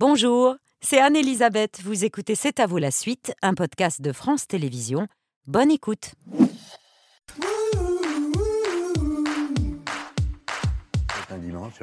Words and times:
Bonjour, 0.00 0.56
c'est 0.80 1.00
Anne-Elisabeth. 1.00 1.80
Vous 1.84 2.04
écoutez 2.04 2.34
C'est 2.34 2.58
à 2.58 2.66
vous 2.66 2.78
la 2.78 2.90
suite, 2.90 3.32
un 3.42 3.54
podcast 3.54 4.02
de 4.02 4.10
France 4.10 4.48
Télévisions. 4.48 5.06
Bonne 5.46 5.70
écoute. 5.70 6.14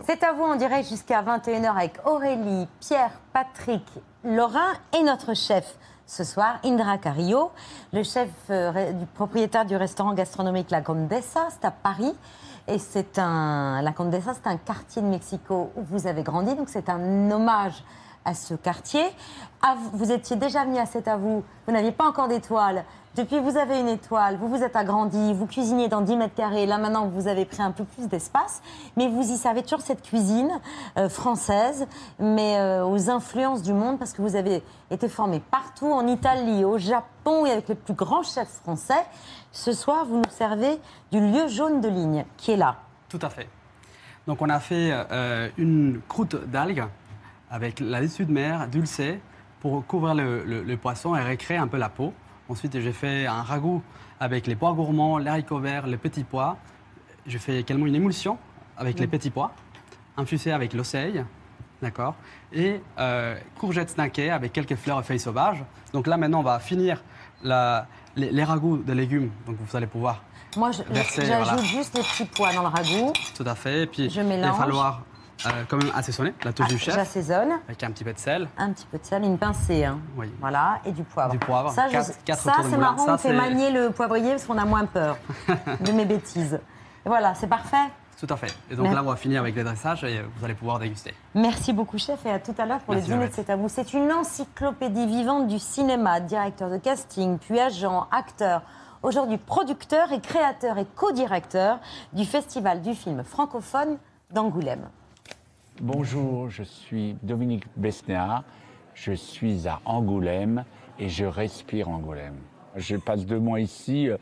C'est 0.06 0.24
à 0.24 0.34
vous 0.34 0.44
en 0.44 0.58
direct 0.58 0.90
jusqu'à 0.90 1.24
21h 1.24 1.74
avec 1.74 1.94
Aurélie, 2.06 2.68
Pierre, 2.82 3.18
Patrick, 3.32 3.86
Laurent 4.26 4.74
et 4.94 5.04
notre 5.04 5.34
chef. 5.34 5.78
Ce 6.06 6.26
soir, 6.26 6.60
Indra 6.66 6.98
Carillo, 6.98 7.52
le 7.94 8.04
chef 8.04 8.30
euh, 8.50 8.92
du 8.92 9.06
propriétaire 9.06 9.66
du 9.66 9.78
restaurant 9.78 10.14
gastronomique 10.14 10.70
La 10.70 10.82
Condesa, 10.82 11.48
c'est 11.50 11.66
à 11.66 11.72
Paris. 11.72 12.14
Et 12.72 12.80
c'est 12.80 13.20
un, 13.20 13.82
La 13.82 13.92
Condesa, 13.92 14.34
c'est 14.34 14.48
un 14.48 14.56
quartier 14.56 15.02
de 15.02 15.08
Mexico 15.08 15.72
où 15.76 15.82
vous 15.84 16.08
avez 16.08 16.24
grandi, 16.24 16.56
donc 16.56 16.70
c'est 16.70 16.88
un 16.88 17.30
hommage 17.30 17.84
à 18.24 18.34
ce 18.34 18.54
quartier. 18.54 19.04
Vous 19.92 20.10
étiez 20.10 20.38
déjà 20.38 20.64
venu 20.64 20.78
à 20.78 20.86
C'est 20.86 21.10
à 21.10 21.18
vous, 21.18 21.44
vous 21.68 21.74
n'aviez 21.74 21.92
pas 21.92 22.06
encore 22.06 22.30
d'étoile. 22.30 22.86
Depuis, 23.18 23.40
vous 23.40 23.58
avez 23.58 23.78
une 23.82 23.90
étoile, 23.90 24.38
vous 24.38 24.48
vous 24.48 24.64
êtes 24.64 24.78
agrandi, 24.78 25.34
vous 25.34 25.46
cuisinez 25.46 25.90
dans 25.90 26.00
10 26.00 26.16
mètres 26.16 26.34
carrés. 26.34 26.66
Là, 26.66 26.78
maintenant, 26.78 27.08
vous 27.08 27.28
avez 27.28 27.44
pris 27.44 27.62
un 27.62 27.72
peu 27.72 27.84
plus 27.84 28.08
d'espace. 28.08 28.62
Mais 28.96 29.10
vous 29.10 29.22
y 29.22 29.36
servez 29.36 29.64
toujours 29.64 29.82
cette 29.82 30.02
cuisine 30.02 30.50
euh, 30.98 31.10
française, 31.10 31.88
mais 32.20 32.58
euh, 32.58 32.86
aux 32.86 33.10
influences 33.10 33.64
du 33.64 33.74
monde, 33.74 34.00
parce 34.00 34.14
que 34.14 34.22
vous 34.22 34.38
avez 34.38 34.64
été 34.90 35.10
formé 35.10 35.42
partout, 35.52 35.92
en 35.92 36.08
Italie, 36.08 36.64
au 36.64 36.78
Japon 36.78 37.46
et 37.46 37.52
avec 37.52 37.68
les 37.68 37.76
plus 37.76 37.94
grands 37.94 38.24
chefs 38.24 38.62
français. 38.64 39.04
Ce 39.52 39.74
soir, 39.74 40.06
vous 40.06 40.16
nous 40.16 40.30
servez 40.30 40.80
du 41.12 41.20
lieu 41.20 41.50
jaune 41.50 41.82
de 41.82 41.90
ligne, 41.90 42.24
qui 42.38 42.52
est 42.52 42.58
là. 42.58 42.78
Tout 43.10 43.20
à 43.22 43.30
fait. 43.30 43.50
Donc, 44.26 44.42
on 44.42 44.48
a 44.48 44.62
fait 44.62 44.92
euh, 44.94 45.50
une 45.58 46.00
croûte 46.08 46.38
d'algues 46.50 46.86
avec 47.50 47.82
la 47.82 48.00
laitue 48.00 48.24
de 48.24 48.32
mer 48.32 48.70
dulcée 48.70 49.20
pour 49.60 49.86
couvrir 49.86 50.16
le, 50.16 50.76
poisson 50.76 51.16
et 51.16 51.22
récréer 51.22 51.58
un 51.58 51.68
peu 51.68 51.78
la 51.78 51.90
peau. 51.90 52.14
Ensuite, 52.52 52.78
j'ai 52.82 52.92
fait 52.92 53.26
un 53.28 53.44
ragoût 53.44 53.82
avec 54.20 54.46
les 54.46 54.56
pois 54.56 54.74
gourmands, 54.74 55.18
les 55.18 55.30
haricots 55.30 55.60
verts, 55.60 55.88
les 55.88 55.96
petits 55.96 56.26
pois. 56.26 56.58
Je 57.26 57.38
fais 57.38 57.62
également 57.62 57.86
une 57.86 57.96
émulsion 57.96 58.38
avec 58.78 59.00
les 59.00 59.08
petits 59.08 59.30
pois, 59.30 59.52
infusée 60.18 60.52
avec 60.52 60.74
l'oseille, 60.74 61.24
d'accord 61.82 62.16
Et 62.52 62.82
euh, 63.00 63.38
courgettes 63.58 63.92
snackées 63.92 64.32
avec 64.32 64.52
quelques 64.52 64.76
fleurs 64.76 65.00
et 65.00 65.04
feuilles 65.04 65.20
sauvages. 65.20 65.64
Donc 65.94 66.08
là, 66.08 66.18
maintenant, 66.18 66.42
on 66.42 66.44
va 66.44 66.60
finir 66.60 67.02
la- 67.42 67.88
les, 68.18 68.32
les 68.32 68.44
ragoûts 68.44 68.78
de 68.78 68.92
légumes. 68.92 69.32
Donc 69.46 69.56
vous 69.58 69.78
allez 69.78 69.88
pouvoir 69.88 70.22
Moi, 70.58 70.72
j'ajoute 70.72 71.24
voilà. 71.24 71.58
juste 71.62 71.96
les 71.96 72.02
petits 72.04 72.26
pois 72.36 72.52
dans 72.54 72.64
le 72.64 72.68
ragoût. 72.68 73.14
tout 73.34 73.46
à 73.48 73.56
fait. 73.56 73.84
Et 73.84 73.88
puis, 73.88 74.10
Je 74.10 74.20
il 74.20 74.42
va 74.42 74.52
falloir 74.54 75.04
euh, 75.46 75.64
quand 75.68 75.78
même 75.78 75.92
assaisonner 75.96 76.34
la 76.44 76.54
touche 76.54 76.66
Ah, 76.70 76.74
du 76.74 76.78
chef 76.78 76.94
J'assaisonne. 76.96 77.52
avec 77.68 77.84
un 77.84 77.92
petit 77.92 78.04
peu 78.04 78.14
de 78.14 78.20
sel. 78.20 78.48
Un 78.58 78.72
petit 78.72 78.86
peu 78.86 78.98
de 78.98 79.06
sel, 79.06 79.24
une 79.24 79.38
pincée. 79.38 79.86
hein. 79.86 80.00
Oui. 80.18 80.32
Voilà, 80.40 80.80
et 80.86 80.92
du 80.92 81.04
poivre. 81.04 81.32
Du 81.32 81.40
poivre, 81.40 81.72
Ça, 81.72 81.88
je- 81.88 81.94
quatre- 81.94 82.24
quatre 82.26 82.42
ça 82.42 82.54
c'est 82.70 82.78
marrant, 82.78 83.06
Ça, 83.06 83.14
on 83.14 83.18
fait 83.18 83.34
manier 83.34 83.72
le 83.72 83.90
poivrier 83.92 84.32
parce 84.32 84.46
qu'on 84.46 84.58
a 84.58 84.66
moins 84.66 84.86
peur 84.86 85.18
de 85.82 85.92
mes 85.92 86.06
bêtises. 86.06 86.60
Et 87.06 87.10
voilà, 87.10 87.34
c'est 87.36 87.48
parfait. 87.48 87.78
Tout 88.20 88.32
à 88.32 88.38
fait. 88.38 88.54
Et 88.70 88.76
donc 88.76 88.94
là, 88.94 89.02
on 89.04 89.08
va 89.10 89.16
finir 89.16 89.42
avec 89.42 89.56
les 89.56 89.64
dressages 89.64 90.04
et 90.04 90.22
vous 90.38 90.46
allez 90.46 90.54
pouvoir 90.54 90.78
déguster. 90.78 91.12
Merci 91.34 91.74
beaucoup, 91.74 91.98
chef, 91.98 92.24
et 92.28 92.30
à 92.32 92.38
tout 92.40 92.54
à 92.60 92.68
l'heure 92.68 92.80
pour 92.82 92.94
Merci, 92.94 93.10
les 93.10 93.16
dîners 93.16 93.30
de 93.46 93.52
à 93.52 93.56
vous. 93.56 93.68
C'est 93.68 93.94
une 93.94 94.12
encyclopédie 94.12 95.08
vivante 95.08 95.48
du 95.48 95.58
cinéma, 95.58 96.20
directeur 96.20 96.70
de 96.70 96.78
casting, 96.78 97.40
puis 97.40 97.60
agent, 97.60 98.06
acteur, 98.12 98.62
aujourd'hui 99.02 99.40
producteur 99.40 100.12
et 100.12 100.22
créateur 100.22 100.78
et 100.78 100.86
co-directeur 100.96 101.80
du 102.14 102.24
Festival 102.26 102.84
du 102.84 102.94
film 102.94 103.24
francophone 103.24 103.98
d'Angoulême. 104.30 104.88
Bonjour, 105.84 106.48
je 106.52 106.62
suis 106.62 107.16
Dominique 107.24 107.64
Besnéard, 107.76 108.44
je 108.94 109.14
suis 109.14 109.68
à 109.68 109.82
Angoulême 109.86 110.64
et 111.00 111.10
je 111.10 111.26
respire 111.26 111.90
Angoulême. 111.90 112.36
Je 112.76 112.98
passe 112.98 113.26
deux 113.26 113.40
mois 113.40 113.60
ici, 113.60 114.08
euh, 114.08 114.18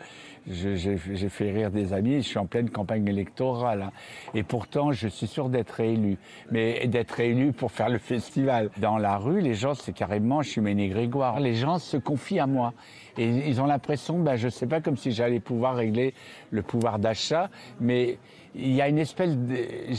j'ai 0.47 0.97
fait 1.29 1.51
rire 1.51 1.69
des 1.69 1.91
amis, 1.91 2.21
je 2.21 2.29
suis 2.29 2.37
en 2.37 2.45
pleine 2.45 2.69
campagne 2.69 3.05
électorale 3.09 3.81
hein. 3.81 3.91
et 4.33 4.43
pourtant 4.43 4.93
je 4.93 5.09
suis 5.09 5.27
sûr 5.27 5.49
d'être 5.49 5.71
réélu, 5.71 6.17
mais 6.49 6.87
d'être 6.87 7.11
réélu 7.11 7.51
pour 7.51 7.73
faire 7.73 7.89
le 7.89 7.97
festival. 7.97 8.69
Dans 8.77 8.97
la 8.97 9.17
rue, 9.17 9.41
les 9.41 9.53
gens, 9.53 9.73
c'est 9.73 9.91
carrément, 9.91 10.41
je 10.41 10.51
suis 10.51 10.61
Méné 10.61 10.87
Grégoire, 10.87 11.41
les 11.41 11.55
gens 11.55 11.77
se 11.77 11.97
confient 11.97 12.39
à 12.39 12.47
moi 12.47 12.73
et 13.17 13.27
ils 13.27 13.59
ont 13.59 13.65
l'impression, 13.65 14.17
ben, 14.19 14.37
je 14.37 14.47
sais 14.47 14.65
pas, 14.65 14.79
comme 14.79 14.95
si 14.95 15.11
j'allais 15.11 15.41
pouvoir 15.41 15.75
régler 15.75 16.13
le 16.51 16.61
pouvoir 16.61 16.99
d'achat, 16.99 17.49
mais 17.81 18.17
il 18.55 18.73
y 18.73 18.81
a 18.81 18.87
une 18.87 18.99
espèce 18.99 19.35
de... 19.35 19.55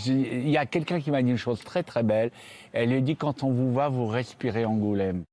Il 0.06 0.48
y 0.48 0.56
a 0.56 0.66
quelqu'un 0.66 1.00
qui 1.00 1.10
m'a 1.10 1.22
dit 1.22 1.30
une 1.30 1.36
chose 1.36 1.62
très 1.62 1.82
très 1.82 2.02
belle. 2.02 2.30
Elle 2.72 2.90
lui 2.90 3.02
dit 3.02 3.16
quand 3.16 3.42
on 3.42 3.50
vous 3.50 3.72
voit, 3.72 3.88
vous 3.88 4.06
respirez 4.06 4.64
Angoulême. 4.64 5.24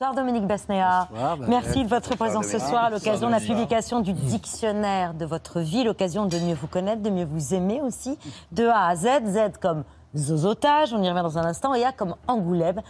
Bonsoir 0.00 0.16
Dominique 0.16 0.48
Besnéard. 0.48 1.08
Bonsoir, 1.10 1.36
Babette. 1.36 1.48
Merci 1.48 1.84
de 1.84 1.88
votre 1.88 2.10
Bonsoir, 2.10 2.28
présence 2.28 2.46
ce 2.46 2.58
soir 2.58 2.84
à 2.84 2.90
l'occasion 2.90 3.28
de 3.28 3.32
la 3.32 3.40
publication 3.40 4.00
du 4.00 4.12
dictionnaire 4.12 5.14
de 5.14 5.24
votre 5.24 5.60
vie, 5.60 5.84
l'occasion 5.84 6.26
de 6.26 6.36
mieux 6.38 6.54
vous 6.54 6.66
connaître, 6.66 7.02
de 7.02 7.10
mieux 7.10 7.24
vous 7.24 7.54
aimer 7.54 7.80
aussi, 7.80 8.18
de 8.50 8.66
A 8.66 8.88
à 8.88 8.96
Z, 8.96 9.06
Z 9.26 9.58
comme 9.60 9.84
zozotage, 10.16 10.92
on 10.92 11.02
y 11.02 11.08
revient 11.08 11.22
dans 11.22 11.38
un 11.38 11.44
instant, 11.44 11.72
et 11.74 11.84
A 11.84 11.92
comme 11.92 12.16
Angoulême, 12.26 12.82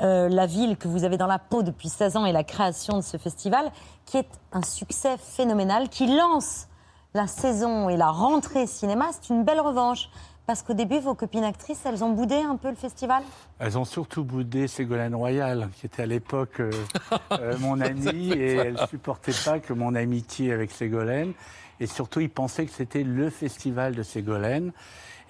euh, 0.00 0.28
la 0.30 0.46
ville 0.46 0.78
que 0.78 0.88
vous 0.88 1.04
avez 1.04 1.18
dans 1.18 1.26
la 1.26 1.38
peau 1.38 1.62
depuis 1.62 1.90
16 1.90 2.16
ans 2.16 2.24
et 2.24 2.32
la 2.32 2.44
création 2.44 2.96
de 2.96 3.02
ce 3.02 3.16
festival, 3.16 3.70
qui 4.06 4.16
est 4.16 4.28
un 4.52 4.62
succès 4.62 5.16
phénoménal, 5.18 5.90
qui 5.90 6.06
lance 6.06 6.68
la 7.14 7.28
saison 7.28 7.88
et 7.88 7.96
la 7.96 8.10
rentrée 8.10 8.66
cinéma, 8.66 9.06
c'est 9.12 9.32
une 9.32 9.44
belle 9.44 9.60
revanche. 9.60 10.10
Parce 10.46 10.62
qu'au 10.62 10.74
début, 10.74 10.98
vos 10.98 11.14
copines 11.14 11.44
actrices, 11.44 11.80
elles 11.86 12.04
ont 12.04 12.10
boudé 12.10 12.34
un 12.34 12.56
peu 12.56 12.68
le 12.68 12.74
festival? 12.74 13.22
Elles 13.58 13.78
ont 13.78 13.86
surtout 13.86 14.24
boudé 14.24 14.68
Ségolène 14.68 15.14
Royal, 15.14 15.70
qui 15.76 15.86
était 15.86 16.02
à 16.02 16.06
l'époque 16.06 16.60
euh, 16.60 16.70
euh, 17.32 17.56
mon 17.60 17.80
amie, 17.80 18.30
et 18.32 18.56
elle 18.56 18.78
supportait 18.88 19.32
pas 19.44 19.58
que 19.58 19.72
mon 19.72 19.94
amitié 19.94 20.52
avec 20.52 20.70
Ségolène. 20.70 21.32
Et 21.80 21.86
surtout, 21.86 22.20
ils 22.20 22.28
pensaient 22.28 22.66
que 22.66 22.72
c'était 22.72 23.04
le 23.04 23.30
festival 23.30 23.94
de 23.94 24.02
Ségolène. 24.02 24.72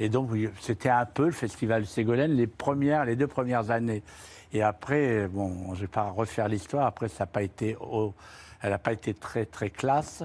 Et 0.00 0.08
donc, 0.08 0.30
c'était 0.60 0.88
un 0.88 1.04
peu 1.06 1.26
le 1.26 1.32
festival 1.32 1.82
de 1.82 1.86
Ségolène 1.86 2.32
les 2.32 2.48
premières, 2.48 3.04
les 3.04 3.14
deux 3.14 3.28
premières 3.28 3.70
années. 3.70 4.02
Et 4.52 4.62
après, 4.62 5.28
bon, 5.28 5.74
je 5.74 5.82
vais 5.82 5.86
pas 5.86 6.10
refaire 6.10 6.48
l'histoire. 6.48 6.86
Après, 6.86 7.06
ça 7.08 7.20
n'a 7.20 7.26
pas 7.26 7.42
été, 7.42 7.76
au- 7.76 8.14
elle 8.62 8.70
n'a 8.70 8.78
pas 8.78 8.92
été 8.92 9.14
très 9.14 9.46
très 9.46 9.70
classe. 9.70 10.24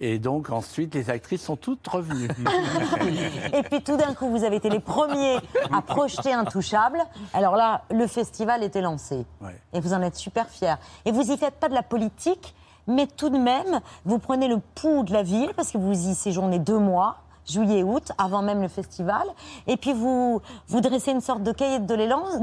Et 0.00 0.18
donc 0.18 0.50
ensuite, 0.50 0.94
les 0.94 1.10
actrices 1.10 1.42
sont 1.42 1.56
toutes 1.56 1.86
revenues. 1.86 2.28
Et 3.52 3.62
puis 3.62 3.82
tout 3.82 3.96
d'un 3.96 4.14
coup, 4.14 4.28
vous 4.28 4.44
avez 4.44 4.56
été 4.56 4.70
les 4.70 4.80
premiers 4.80 5.36
à 5.72 5.82
projeter 5.82 6.32
Intouchable. 6.32 6.98
Alors 7.34 7.56
là, 7.56 7.82
le 7.90 8.06
festival 8.06 8.62
était 8.62 8.80
lancé. 8.80 9.26
Ouais. 9.40 9.56
Et 9.72 9.80
vous 9.80 9.92
en 9.92 10.02
êtes 10.02 10.16
super 10.16 10.48
fiers. 10.48 10.76
Et 11.04 11.12
vous 11.12 11.30
y 11.30 11.36
faites 11.36 11.54
pas 11.54 11.68
de 11.68 11.74
la 11.74 11.82
politique, 11.82 12.54
mais 12.86 13.06
tout 13.06 13.28
de 13.28 13.38
même, 13.38 13.80
vous 14.04 14.18
prenez 14.18 14.48
le 14.48 14.58
pouls 14.74 15.02
de 15.04 15.12
la 15.12 15.22
ville, 15.22 15.52
parce 15.54 15.70
que 15.70 15.78
vous 15.78 16.08
y 16.08 16.14
séjournez 16.14 16.58
deux 16.58 16.78
mois, 16.78 17.18
juillet 17.50 17.80
et 17.80 17.84
août, 17.84 18.12
avant 18.18 18.42
même 18.42 18.62
le 18.62 18.68
festival. 18.68 19.22
Et 19.66 19.76
puis 19.76 19.92
vous, 19.92 20.40
vous 20.68 20.80
dressez 20.80 21.10
une 21.12 21.20
sorte 21.20 21.42
de 21.42 21.52
cahier 21.52 21.78
de 21.78 21.86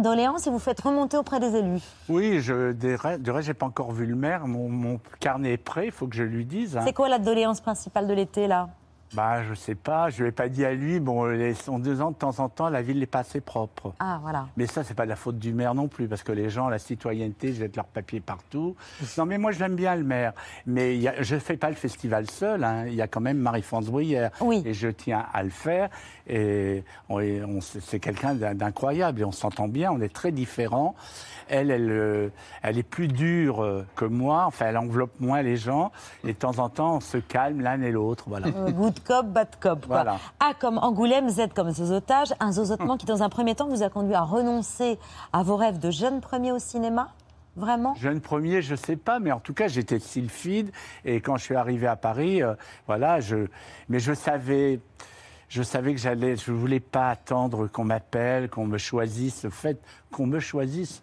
doléances 0.02 0.48
et 0.48 0.50
vous 0.50 0.60
faites 0.60 0.82
remonter 0.82 1.18
auprès 1.18 1.40
des 1.40 1.56
élus. 1.56 1.82
Oui, 2.10 2.40
je, 2.42 2.74
de 2.74 2.96
reste, 3.32 3.48
j'ai 3.48 3.54
pas 3.54 3.66
encore 3.66 3.92
vu 3.92 4.06
le 4.06 4.16
maire. 4.16 4.48
Mon, 4.48 4.70
mon 4.70 5.00
carnet 5.20 5.54
est 5.54 5.58
prêt, 5.58 5.86
il 5.86 5.92
faut 5.92 6.08
que 6.08 6.16
je 6.16 6.24
lui 6.24 6.46
dise. 6.46 6.78
hein. 6.78 6.82
C'est 6.86 6.94
quoi 6.94 7.10
la 7.10 7.20
doléance 7.20 7.62
principale 7.62 8.08
de 8.08 8.14
l'été, 8.14 8.48
là? 8.48 8.70
Bah, 9.14 9.42
je 9.44 9.54
sais 9.54 9.76
pas, 9.76 10.10
je 10.10 10.22
lui 10.22 10.30
ai 10.30 10.32
pas 10.32 10.50
dit 10.50 10.66
à 10.66 10.74
lui. 10.74 11.00
Bon, 11.00 11.26
les 11.26 11.54
sont 11.54 11.80
deux 11.80 12.02
ans 12.02 12.12
de 12.12 12.16
temps 12.16 12.40
en 12.40 12.50
temps, 12.50 12.70
la 12.70 12.82
ville 12.82 13.00
n'est 13.00 13.06
pas 13.06 13.20
assez 13.20 13.40
propre. 13.42 13.94
Ah, 14.00 14.20
voilà. 14.22 14.48
Mais 14.58 14.68
ça, 14.68 14.84
c'est 14.84 14.94
pas 14.94 15.06
de 15.06 15.10
la 15.10 15.16
faute 15.16 15.40
du 15.40 15.54
maire 15.54 15.74
non 15.74 15.88
plus, 15.88 16.08
parce 16.08 16.24
que 16.24 16.32
les 16.34 16.50
gens, 16.50 16.68
la 16.70 16.78
citoyenneté, 16.80 17.54
jettent 17.54 17.76
leurs 17.78 17.86
papiers 17.86 18.20
partout. 18.20 18.76
Non, 19.18 19.26
mais 19.26 19.38
moi, 19.38 19.52
je 19.52 19.60
l'aime 19.60 19.76
bien 19.76 19.96
le 19.96 20.04
maire. 20.04 20.34
Mais 20.66 20.96
il 20.96 21.02
y 21.02 21.08
a- 21.08 21.22
je 21.24 21.36
ne 21.36 21.40
fais 21.40 21.58
pas 21.58 21.70
le 21.70 21.76
festival 21.76 22.30
seul. 22.30 22.64
hein. 22.64 22.86
Il 22.88 22.94
y 22.96 23.02
a 23.02 23.08
quand 23.08 23.22
même 23.22 23.38
Marie-France 23.38 23.86
Bruyère. 23.88 24.32
Oui. 24.42 24.62
Et 24.66 24.74
je 24.74 24.90
tiens 24.90 25.26
à 25.34 25.42
le 25.44 25.50
faire. 25.50 25.90
Et 26.28 26.84
on 27.10 27.20
est- 27.20 27.42
on- 27.44 27.62
c'est 27.62 28.00
quelqu'un 28.00 28.36
d'in- 28.36 28.54
d'incroyable. 28.56 29.22
Et 29.22 29.24
on 29.24 29.32
s'entend 29.32 29.68
bien, 29.68 29.92
on 29.92 30.02
est 30.02 30.14
très 30.14 30.32
différents. 30.32 30.96
Elle, 31.50 31.72
elle, 31.72 31.92
euh, 31.92 32.30
elle 32.62 32.78
est 32.78 32.84
plus 32.84 33.08
dure 33.08 33.64
euh, 33.64 33.86
que 33.96 34.06
moi. 34.06 34.46
Enfin, 34.48 34.68
elle 34.68 34.78
enveloppe 34.78 35.20
moins 35.20 35.42
les 35.42 35.58
gens. 35.58 35.92
Et 36.24 36.34
de 36.34 36.38
temps 36.38 36.60
en 36.60 36.70
temps, 36.70 36.96
on 36.96 37.00
se 37.00 37.18
calme 37.18 37.62
l'un 37.62 37.82
et 37.82 37.92
l'autre. 37.92 38.26
Voilà. 38.28 38.48
Euh, 38.48 38.72
Good 38.72 39.00
cop, 39.04 39.28
bad 39.28 39.50
cop. 39.60 39.86
Quoi. 39.86 40.04
Voilà. 40.04 40.18
A 40.40 40.54
comme 40.54 40.78
Angoulême, 40.78 41.30
Z 41.30 41.54
comme 41.56 41.72
zozotage. 41.72 42.34
Un 42.40 42.52
zozotement 42.52 42.98
qui, 42.98 43.06
dans 43.06 43.24
un 43.24 43.30
premier 43.30 43.56
temps, 43.56 43.68
vous 43.68 43.84
a 43.84 43.90
conduit 43.90 44.16
à 44.16 44.22
renoncer 44.22 45.00
à 45.34 45.44
vos 45.44 45.56
rêves 45.56 45.80
de 45.80 45.92
jeune 45.92 46.22
premier 46.22 46.52
au 46.52 46.60
cinéma? 46.60 47.10
Vraiment? 47.56 47.96
Jeune 47.96 48.22
premier, 48.22 48.62
je 48.62 48.76
sais 48.76 48.98
pas, 48.98 49.18
mais 49.18 49.32
en 49.32 49.40
tout 49.40 49.54
cas, 49.54 49.68
j'étais 49.68 49.98
sylphide. 49.98 50.70
Et 51.06 51.22
quand 51.22 51.38
je 51.38 51.44
suis 51.44 51.56
arrivé 51.56 51.88
à 51.88 51.96
Paris, 51.96 52.44
euh, 52.44 52.54
voilà, 52.86 53.20
je, 53.20 53.48
mais 53.90 54.00
je 54.00 54.14
savais, 54.14 54.80
je 55.50 55.64
savais 55.64 55.94
que 55.94 56.00
j'allais, 56.00 56.36
je 56.36 56.52
voulais 56.52 56.82
pas 56.82 57.10
attendre 57.10 57.68
qu'on 57.68 57.86
m'appelle, 57.86 58.50
qu'on 58.50 58.68
me 58.68 58.78
choisisse. 58.78 59.44
Le 59.44 59.50
fait 59.50 59.80
qu'on 60.12 60.28
me 60.28 60.40
choisisse, 60.40 61.02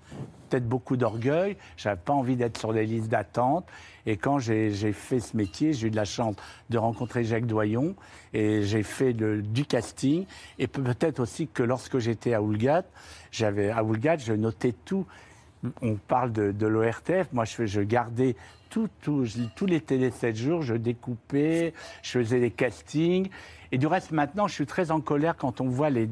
peut-être 0.48 0.68
beaucoup 0.68 0.96
d'orgueil. 0.96 1.56
J'avais 1.78 2.00
pas 2.00 2.12
envie 2.12 2.36
d'être 2.36 2.58
sur 2.58 2.74
des 2.74 2.84
listes 2.84 3.08
d'attente. 3.08 3.66
Et 4.06 4.18
quand 4.18 4.38
j'ai 4.38 4.70
fait 4.92 5.20
ce 5.20 5.34
métier, 5.34 5.72
j'ai 5.72 5.86
eu 5.86 5.90
de 5.90 5.96
la 5.96 6.04
chance 6.04 6.36
de 6.68 6.76
rencontrer 6.76 7.24
Jacques 7.24 7.46
Doyon 7.46 7.94
et 8.34 8.62
j'ai 8.62 8.82
fait 8.82 9.14
du 9.14 9.64
casting. 9.64 10.26
Et 10.58 10.66
peut-être 10.66 11.20
aussi 11.20 11.48
que 11.48 11.62
lorsque 11.62 11.98
j'étais 11.98 12.34
à 12.34 12.42
Oulgat, 12.42 12.84
j'avais 13.30 13.70
à 13.70 13.82
Oulgat, 13.82 14.18
je 14.18 14.34
notais 14.34 14.74
tout. 14.84 15.06
On 15.80 15.94
parle 15.94 16.32
de, 16.32 16.66
l'ORTF. 16.66 17.32
Moi, 17.32 17.46
je, 17.46 17.64
je 17.64 17.80
gardais 17.80 18.36
tout, 18.68 18.90
tout, 19.00 19.24
tous 19.56 19.66
les 19.66 19.80
télé 19.80 20.10
7 20.10 20.36
jours, 20.36 20.62
je 20.62 20.74
découpais, 20.74 21.72
je 22.02 22.10
faisais 22.18 22.40
des 22.40 22.50
castings. 22.50 23.30
Et 23.74 23.76
du 23.76 23.88
reste, 23.88 24.12
maintenant, 24.12 24.46
je 24.46 24.54
suis 24.54 24.66
très 24.66 24.92
en 24.92 25.00
colère 25.00 25.36
quand 25.36 25.60
on 25.60 25.68
voit 25.68 25.90
les, 25.90 26.08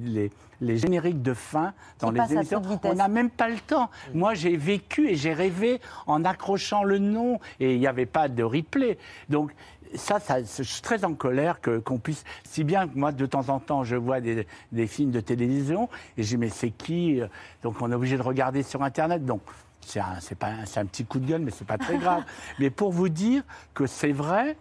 les, 0.61 0.77
génériques 0.79 1.23
de 1.23 1.33
fin 1.33 1.75
dans 2.01 2.11
les 2.11 2.33
émissions. 2.33 2.61
On 2.83 2.95
n'a 2.95 3.07
même 3.07 3.31
pas 3.31 3.49
le 3.49 3.61
temps. 3.61 3.89
Moi, 4.15 4.35
j'ai 4.35 4.57
vécu 4.57 5.09
et 5.09 5.15
j'ai 5.15 5.33
rêvé 5.33 5.81
en 6.09 6.25
accrochant 6.25 6.83
le 6.83 6.99
nom 6.99 7.39
et 7.61 7.75
il 7.75 7.79
n'y 7.79 7.87
avait 7.87 8.05
pas 8.05 8.27
de 8.27 8.43
replay. 8.43 8.99
Donc, 9.29 9.53
ça, 9.95 10.19
ça, 10.19 10.43
je 10.43 10.63
suis 10.65 10.83
très 10.83 11.05
en 11.05 11.15
colère 11.15 11.61
qu'on 11.61 11.99
puisse. 11.99 12.25
Si 12.43 12.65
bien 12.65 12.89
que 12.89 12.99
moi, 12.99 13.13
de 13.13 13.27
temps 13.27 13.49
en 13.49 13.61
temps, 13.61 13.85
je 13.85 13.95
vois 13.95 14.21
des, 14.21 14.45
des 14.73 14.89
films 14.89 15.13
de 15.13 15.21
télévision 15.21 15.89
et 16.17 16.25
je 16.25 16.31
dis, 16.31 16.39
mais 16.39 16.49
c'est 16.49 16.71
qui 16.71 17.21
Donc, 17.63 17.81
on 17.81 17.93
est 17.93 17.95
obligé 17.95 18.17
de 18.17 18.23
regarder 18.23 18.65
sur 18.65 18.83
Internet. 18.83 19.25
Donc, 19.25 19.41
c'est 19.87 20.01
un, 20.01 20.19
un, 20.41 20.81
un 20.81 20.87
petit 20.87 21.05
coup 21.05 21.21
de 21.21 21.27
gueule, 21.27 21.43
mais 21.43 21.53
c'est 21.53 21.65
pas 21.65 21.79
très 21.79 21.97
grave. 21.99 22.25
mais 22.59 22.71
pour 22.71 22.91
vous 22.91 23.09
dire 23.09 23.45
que 23.73 23.87
c'est 23.87 24.11
vrai 24.11 24.57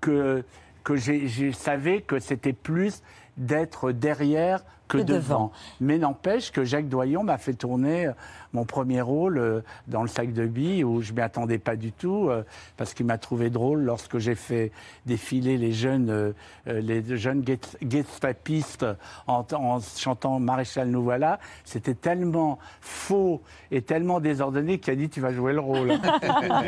que 0.00 0.42
que 0.84 0.96
je 0.96 1.52
savais 1.52 2.00
que 2.02 2.18
c'était 2.18 2.52
plus 2.52 3.02
d'être 3.36 3.92
derrière 3.92 4.64
que, 4.98 5.02
devant. 5.02 5.52
Mais 5.80 5.98
n'empêche 5.98 6.50
que 6.50 6.64
Jacques 6.64 6.88
Doyon 6.88 7.22
m'a 7.22 7.38
fait 7.38 7.54
tourner 7.54 8.06
euh, 8.06 8.12
mon 8.52 8.64
premier 8.64 9.00
rôle 9.00 9.38
euh, 9.38 9.60
dans 9.86 10.02
le 10.02 10.08
sac 10.08 10.32
de 10.32 10.46
billes 10.46 10.84
où 10.84 11.00
je 11.00 11.12
m'y 11.12 11.20
attendais 11.20 11.58
pas 11.58 11.76
du 11.76 11.92
tout 11.92 12.28
euh, 12.28 12.42
parce 12.76 12.94
qu'il 12.94 13.06
m'a 13.06 13.18
trouvé 13.18 13.50
drôle 13.50 13.82
lorsque 13.82 14.18
j'ai 14.18 14.34
fait 14.34 14.72
défiler 15.06 15.56
les 15.56 15.72
jeunes 15.72 16.34
les 16.66 17.16
jeunes 17.16 17.44
gestapistes 17.88 18.86
en, 19.26 19.44
en, 19.52 19.80
chantant 19.80 20.40
Maréchal 20.40 20.88
nous 20.88 21.02
voilà. 21.02 21.38
C'était 21.64 21.94
tellement 21.94 22.58
faux 22.80 23.40
et 23.70 23.82
tellement 23.82 24.20
désordonné 24.20 24.78
qu'il 24.78 24.92
a 24.92 24.96
dit 24.96 25.08
tu 25.08 25.20
vas 25.20 25.32
jouer 25.32 25.52
le 25.52 25.60
rôle. 25.60 25.92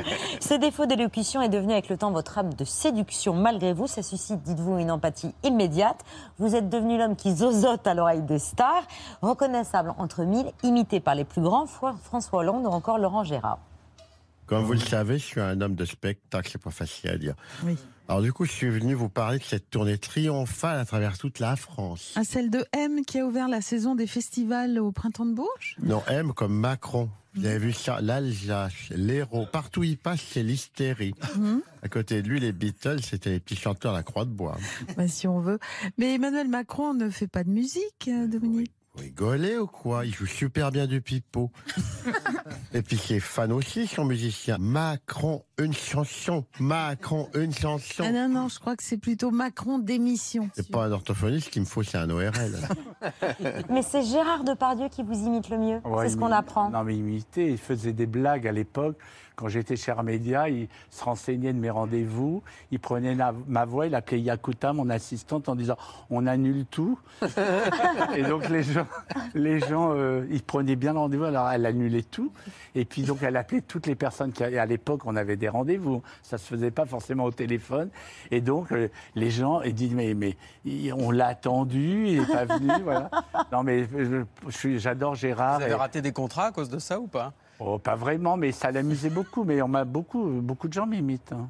Ce 0.40 0.54
défaut 0.54 0.86
d'élocution 0.86 1.42
est 1.42 1.48
devenu 1.48 1.72
avec 1.72 1.88
le 1.88 1.96
temps 1.96 2.12
votre 2.12 2.38
âme 2.38 2.54
de 2.54 2.64
séduction 2.64 3.34
malgré 3.34 3.72
vous. 3.72 3.86
Ça 3.86 4.02
suscite, 4.02 4.42
dites-vous, 4.42 4.78
une 4.78 4.90
empathie 4.90 5.34
immédiate. 5.42 6.04
Vous 6.38 6.54
êtes 6.54 6.68
devenu 6.68 6.98
l'homme 6.98 7.16
qui 7.16 7.34
zozote 7.34 7.86
à 7.86 7.94
l'oreille 8.12 8.26
des 8.26 8.38
stars, 8.38 8.87
reconnaissable 9.20 9.94
entre 9.99 10.25
mille, 10.25 10.53
imité 10.62 11.00
par 11.00 11.14
les 11.14 11.25
plus 11.25 11.43
grands, 11.43 11.67
François 11.67 12.41
Hollande 12.41 12.67
ou 12.67 12.70
encore 12.70 12.99
Laurent 12.99 13.25
Gérard. 13.25 13.59
Comme 14.47 14.64
vous 14.64 14.73
le 14.73 14.81
savez, 14.81 15.19
je 15.19 15.25
suis 15.25 15.41
un 15.41 15.61
homme 15.61 15.75
de 15.75 15.85
spectacle, 15.85 16.50
c'est 16.50 16.61
pas 16.61 16.70
facile 16.70 17.11
à 17.11 17.17
dire. 17.17 17.35
Oui. 17.64 17.76
Alors 18.09 18.20
du 18.20 18.32
coup, 18.32 18.44
je 18.44 18.50
suis 18.50 18.69
venu 18.69 18.93
vous 18.93 19.09
parler 19.09 19.38
de 19.38 19.44
cette 19.44 19.70
tournée 19.70 19.97
triomphale 19.97 20.79
à 20.79 20.85
travers 20.85 21.17
toute 21.17 21.38
la 21.38 21.56
France. 21.56 22.12
À 22.17 22.20
ah, 22.20 22.25
celle 22.25 22.50
de 22.50 22.64
M 22.73 23.05
qui 23.06 23.20
a 23.20 23.25
ouvert 23.25 23.49
la 23.49 23.62
saison 23.62 23.94
des 23.94 24.06
festivals 24.06 24.79
au 24.79 24.93
printemps 24.93 25.25
de 25.25 25.32
Bourges? 25.32 25.76
Non, 25.82 26.03
M 26.09 26.32
comme 26.35 26.53
Macron. 26.53 27.09
Vous 27.34 27.46
avez 27.46 27.58
vu 27.58 27.73
ça, 27.73 28.00
l'Alsace, 28.02 28.90
l'Hérault, 28.90 29.46
partout 29.50 29.81
où 29.81 29.84
il 29.84 29.96
passe, 29.96 30.20
c'est 30.20 30.43
l'hystérie. 30.43 31.14
Mhm. 31.37 31.62
À 31.82 31.88
côté 31.88 32.20
de 32.23 32.29
lui, 32.29 32.40
les 32.40 32.52
Beatles, 32.52 33.02
c'était 33.02 33.31
les 33.31 33.40
petits 33.40 33.56
chanteurs 33.56 33.93
à 33.93 33.96
la 33.96 34.02
croix 34.02 34.25
de 34.25 34.31
bois. 34.31 34.58
Bah, 34.96 35.08
si 35.08 35.26
on 35.26 35.40
veut. 35.40 35.58
Mais 35.96 36.14
Emmanuel 36.14 36.49
Macron 36.49 36.93
ne 36.93 37.08
fait 37.08 37.26
pas 37.29 37.44
de 37.44 37.50
musique, 37.50 38.08
euh, 38.08 38.26
Dominique. 38.26 38.73
Vous 38.94 39.04
rigolez 39.04 39.56
ou 39.56 39.66
quoi? 39.66 40.04
Il 40.04 40.14
joue 40.14 40.26
super 40.26 40.70
bien 40.70 40.86
du 40.86 41.00
pipeau. 41.00 41.50
Et 42.74 42.82
puis 42.82 42.98
c'est 42.98 43.20
fan 43.20 43.50
aussi, 43.50 43.86
son 43.86 44.04
musicien. 44.04 44.58
Macron, 44.58 45.44
une 45.58 45.72
chanson. 45.72 46.44
Macron, 46.60 47.30
une 47.34 47.54
chanson. 47.54 48.04
Ah 48.06 48.12
non, 48.12 48.28
non, 48.28 48.48
je 48.48 48.58
crois 48.58 48.76
que 48.76 48.82
c'est 48.82 48.98
plutôt 48.98 49.30
Macron 49.30 49.78
d'émission. 49.78 50.50
C'est 50.54 50.70
pas 50.70 50.84
un 50.84 50.92
orthophoniste, 50.92 51.48
qu'il 51.48 51.62
me 51.62 51.66
faut, 51.66 51.82
c'est 51.82 51.96
un 51.96 52.10
ORL. 52.10 52.58
mais 53.70 53.82
c'est 53.82 54.02
Gérard 54.02 54.44
Depardieu 54.44 54.88
qui 54.90 55.02
vous 55.02 55.26
imite 55.26 55.48
le 55.48 55.58
mieux. 55.58 55.80
c'est 56.02 56.10
ce 56.10 56.16
qu'on 56.18 56.32
apprend. 56.32 56.68
Non, 56.68 56.84
mais 56.84 56.94
imiter, 56.94 57.50
il 57.52 57.58
faisait 57.58 57.94
des 57.94 58.06
blagues 58.06 58.46
à 58.46 58.52
l'époque 58.52 58.98
quand 59.42 59.48
j'étais 59.48 59.74
chez 59.74 59.90
Armédia, 59.90 60.48
il 60.48 60.68
se 60.88 61.02
renseignait 61.02 61.52
de 61.52 61.58
mes 61.58 61.68
rendez-vous, 61.68 62.44
il 62.70 62.78
prenait 62.78 63.16
ma 63.48 63.64
voix, 63.64 63.88
il 63.88 63.94
appelait 63.96 64.20
Yakuta, 64.20 64.72
mon 64.72 64.88
assistante, 64.88 65.48
en 65.48 65.56
disant 65.56 65.76
on 66.10 66.28
annule 66.28 66.64
tout. 66.64 66.96
et 68.16 68.22
donc 68.22 68.48
les 68.48 68.62
gens, 68.62 68.86
les 69.34 69.58
gens 69.58 69.94
euh, 69.96 70.24
ils 70.30 70.44
prenaient 70.44 70.76
bien 70.76 70.92
le 70.92 71.00
rendez-vous, 71.00 71.24
alors 71.24 71.50
elle 71.50 71.66
annulait 71.66 72.04
tout. 72.04 72.32
Et 72.76 72.84
puis 72.84 73.02
donc 73.02 73.18
elle 73.22 73.36
appelait 73.36 73.62
toutes 73.62 73.88
les 73.88 73.96
personnes 73.96 74.30
qui, 74.30 74.44
à 74.44 74.64
l'époque, 74.64 75.00
on 75.06 75.16
avait 75.16 75.36
des 75.36 75.48
rendez-vous, 75.48 76.02
ça 76.22 76.38
se 76.38 76.46
faisait 76.46 76.70
pas 76.70 76.86
forcément 76.86 77.24
au 77.24 77.32
téléphone. 77.32 77.88
Et 78.30 78.40
donc 78.40 78.70
euh, 78.70 78.90
les 79.16 79.32
gens 79.32 79.60
ils 79.62 79.74
disent 79.74 79.94
mais, 79.94 80.14
mais 80.14 80.36
on 80.92 81.10
l'a 81.10 81.26
attendu, 81.26 82.06
il 82.06 82.20
n'est 82.20 82.26
pas 82.28 82.44
venu. 82.44 82.70
voilà. 82.84 83.10
Non 83.50 83.64
mais 83.64 83.88
j'adore 84.76 85.16
Gérard. 85.16 85.58
Vous 85.58 85.64
avez 85.64 85.74
raté 85.74 86.00
des 86.00 86.12
contrats 86.12 86.46
à 86.46 86.52
cause 86.52 86.70
de 86.70 86.78
ça 86.78 87.00
ou 87.00 87.08
pas? 87.08 87.32
Oh, 87.58 87.78
pas 87.78 87.94
vraiment, 87.94 88.37
mais 88.37 88.52
ça 88.52 88.70
l'amusait 88.70 89.10
beaucoup. 89.10 89.44
Mais 89.44 89.62
on 89.62 89.69
m'a 89.69 89.84
beaucoup, 89.84 90.25
beaucoup 90.40 90.69
de 90.69 90.72
gens 90.72 90.87
m'imitent. 90.87 91.32
Hein. 91.32 91.49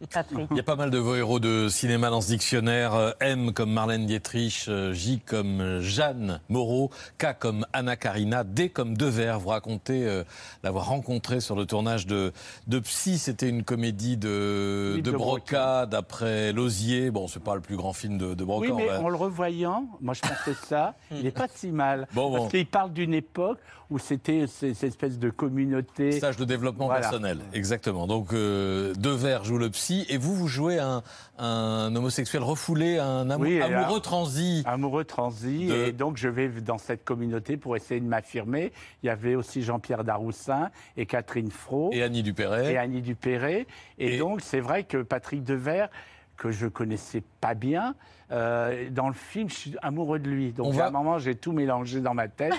Il 0.00 0.56
y 0.56 0.60
a 0.60 0.62
pas 0.62 0.76
mal 0.76 0.90
de 0.90 0.98
vos 0.98 1.16
héros 1.16 1.40
de 1.40 1.68
cinéma 1.68 2.08
dans 2.10 2.20
ce 2.20 2.28
dictionnaire. 2.28 2.94
Euh, 2.94 3.10
M 3.18 3.52
comme 3.52 3.72
Marlène 3.72 4.06
Dietrich, 4.06 4.66
euh, 4.68 4.92
J 4.92 5.18
comme 5.18 5.80
Jeanne 5.80 6.40
Moreau, 6.48 6.90
K 7.18 7.36
comme 7.36 7.66
Anna 7.72 7.96
Karina, 7.96 8.44
D 8.44 8.68
comme 8.68 8.96
Devers. 8.96 9.40
Vous 9.40 9.48
racontez 9.48 10.06
euh, 10.06 10.22
l'avoir 10.62 10.86
rencontré 10.86 11.40
sur 11.40 11.56
le 11.56 11.66
tournage 11.66 12.06
de, 12.06 12.32
de 12.68 12.78
Psy. 12.78 13.18
C'était 13.18 13.48
une 13.48 13.64
comédie 13.64 14.16
de, 14.16 15.00
de, 15.02 15.10
Broca 15.10 15.86
d'après 15.86 16.52
Lozier. 16.52 17.10
Bon, 17.10 17.26
c'est 17.26 17.42
pas 17.42 17.56
le 17.56 17.60
plus 17.60 17.76
grand 17.76 17.92
film 17.92 18.18
de, 18.18 18.34
de 18.34 18.44
Broca. 18.44 18.72
Oui, 18.72 18.72
mais 18.76 18.96
en 18.98 19.08
le 19.08 19.16
revoyant, 19.16 19.88
moi 20.00 20.14
je 20.14 20.20
pensais 20.20 20.54
ça, 20.68 20.94
il 21.10 21.24
n'est 21.24 21.32
pas 21.32 21.48
si 21.52 21.72
mal. 21.72 22.06
Bon, 22.14 22.32
parce 22.32 22.50
qu'il 22.50 22.66
parle 22.66 22.92
d'une 22.92 23.14
époque 23.14 23.58
où 23.90 23.98
c'était 23.98 24.46
cette 24.46 24.84
espèce 24.84 25.18
de 25.18 25.30
communauté. 25.30 26.12
Stage 26.12 26.36
de 26.36 26.44
développement 26.44 26.88
personnel, 26.88 27.40
exactement. 27.52 28.06
Donc 28.06 28.32
Devers 28.32 29.44
joue 29.44 29.58
le 29.58 29.70
Psy 29.70 29.87
et 30.08 30.16
vous, 30.16 30.34
vous 30.34 30.48
jouez 30.48 30.78
un, 30.78 31.02
un 31.38 31.94
homosexuel 31.94 32.42
refoulé, 32.42 32.98
un 32.98 33.28
amoureux 33.30 34.00
transi. 34.00 34.62
Amoureux 34.66 35.04
transi, 35.04 35.70
et 35.70 35.92
donc 35.92 36.16
je 36.16 36.28
vais 36.28 36.48
dans 36.48 36.78
cette 36.78 37.04
communauté 37.04 37.56
pour 37.56 37.76
essayer 37.76 38.00
de 38.00 38.06
m'affirmer. 38.06 38.72
Il 39.02 39.06
y 39.06 39.10
avait 39.10 39.34
aussi 39.34 39.62
Jean-Pierre 39.62 40.04
Daroussin 40.04 40.70
et 40.96 41.06
Catherine 41.06 41.50
Fro. 41.50 41.90
Et 41.92 42.02
Annie 42.02 42.22
Dupéret. 42.22 42.72
Et 42.72 42.78
Annie 42.78 43.02
Dupéret. 43.02 43.66
Et, 43.98 44.18
donc 44.18 44.40
c'est 44.40 44.60
vrai 44.60 44.84
que 44.84 45.02
Patrick 45.02 45.44
Devers, 45.44 45.88
que 46.36 46.50
je 46.50 46.66
connaissais 46.66 47.22
pas 47.40 47.54
bien, 47.54 47.94
euh, 48.30 48.90
dans 48.90 49.08
le 49.08 49.14
film, 49.14 49.48
je 49.48 49.54
suis 49.54 49.76
amoureux 49.80 50.18
de 50.18 50.28
lui. 50.28 50.52
Donc, 50.52 50.78
à 50.78 50.88
un 50.88 50.90
moment, 50.90 51.18
j'ai 51.18 51.34
tout 51.34 51.52
mélangé 51.52 52.00
dans 52.00 52.12
ma 52.14 52.28
tête. 52.28 52.52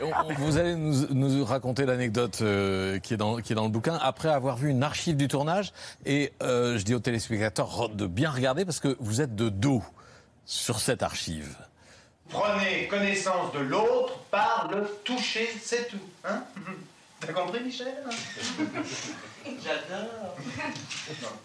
vous 0.38 0.56
allez 0.56 0.74
nous, 0.74 1.44
raconter 1.44 1.84
l'anecdote 1.84 2.38
euh, 2.40 2.98
qui, 2.98 3.14
est 3.14 3.18
dans, 3.18 3.36
qui 3.36 3.52
est 3.52 3.56
dans 3.56 3.64
le 3.64 3.70
bouquin 3.70 3.98
après 4.00 4.30
avoir 4.30 4.56
vu 4.56 4.70
une 4.70 4.82
archive 4.82 5.16
du 5.16 5.28
tournage. 5.28 5.72
Et 6.06 6.32
euh, 6.42 6.78
je 6.78 6.84
dis 6.84 6.94
aux 6.94 7.00
téléspectateurs 7.00 7.90
de 7.90 8.06
bien 8.06 8.30
regarder 8.30 8.64
parce 8.64 8.80
que 8.80 8.96
vous 9.00 9.20
êtes 9.20 9.34
de 9.34 9.50
dos 9.50 9.82
sur 10.46 10.80
cette 10.80 11.02
archive. 11.02 11.54
Prenez 12.30 12.86
connaissance 12.88 13.52
de 13.52 13.60
l'autre 13.60 14.18
par 14.30 14.68
le 14.70 14.86
toucher, 15.04 15.48
c'est 15.60 15.88
tout. 15.88 15.98
Hein? 16.24 16.42
T'as 17.20 17.32
compris, 17.32 17.64
Michel? 17.64 17.92
J'adore. 19.44 20.36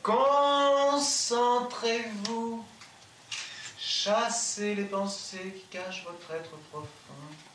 Concentrez-vous 0.03 2.63
Chassez 3.95 4.73
les 4.73 4.85
pensées 4.85 5.53
qui 5.55 5.77
cachent 5.77 6.03
votre 6.03 6.35
être 6.35 6.49
profond. 6.71 6.87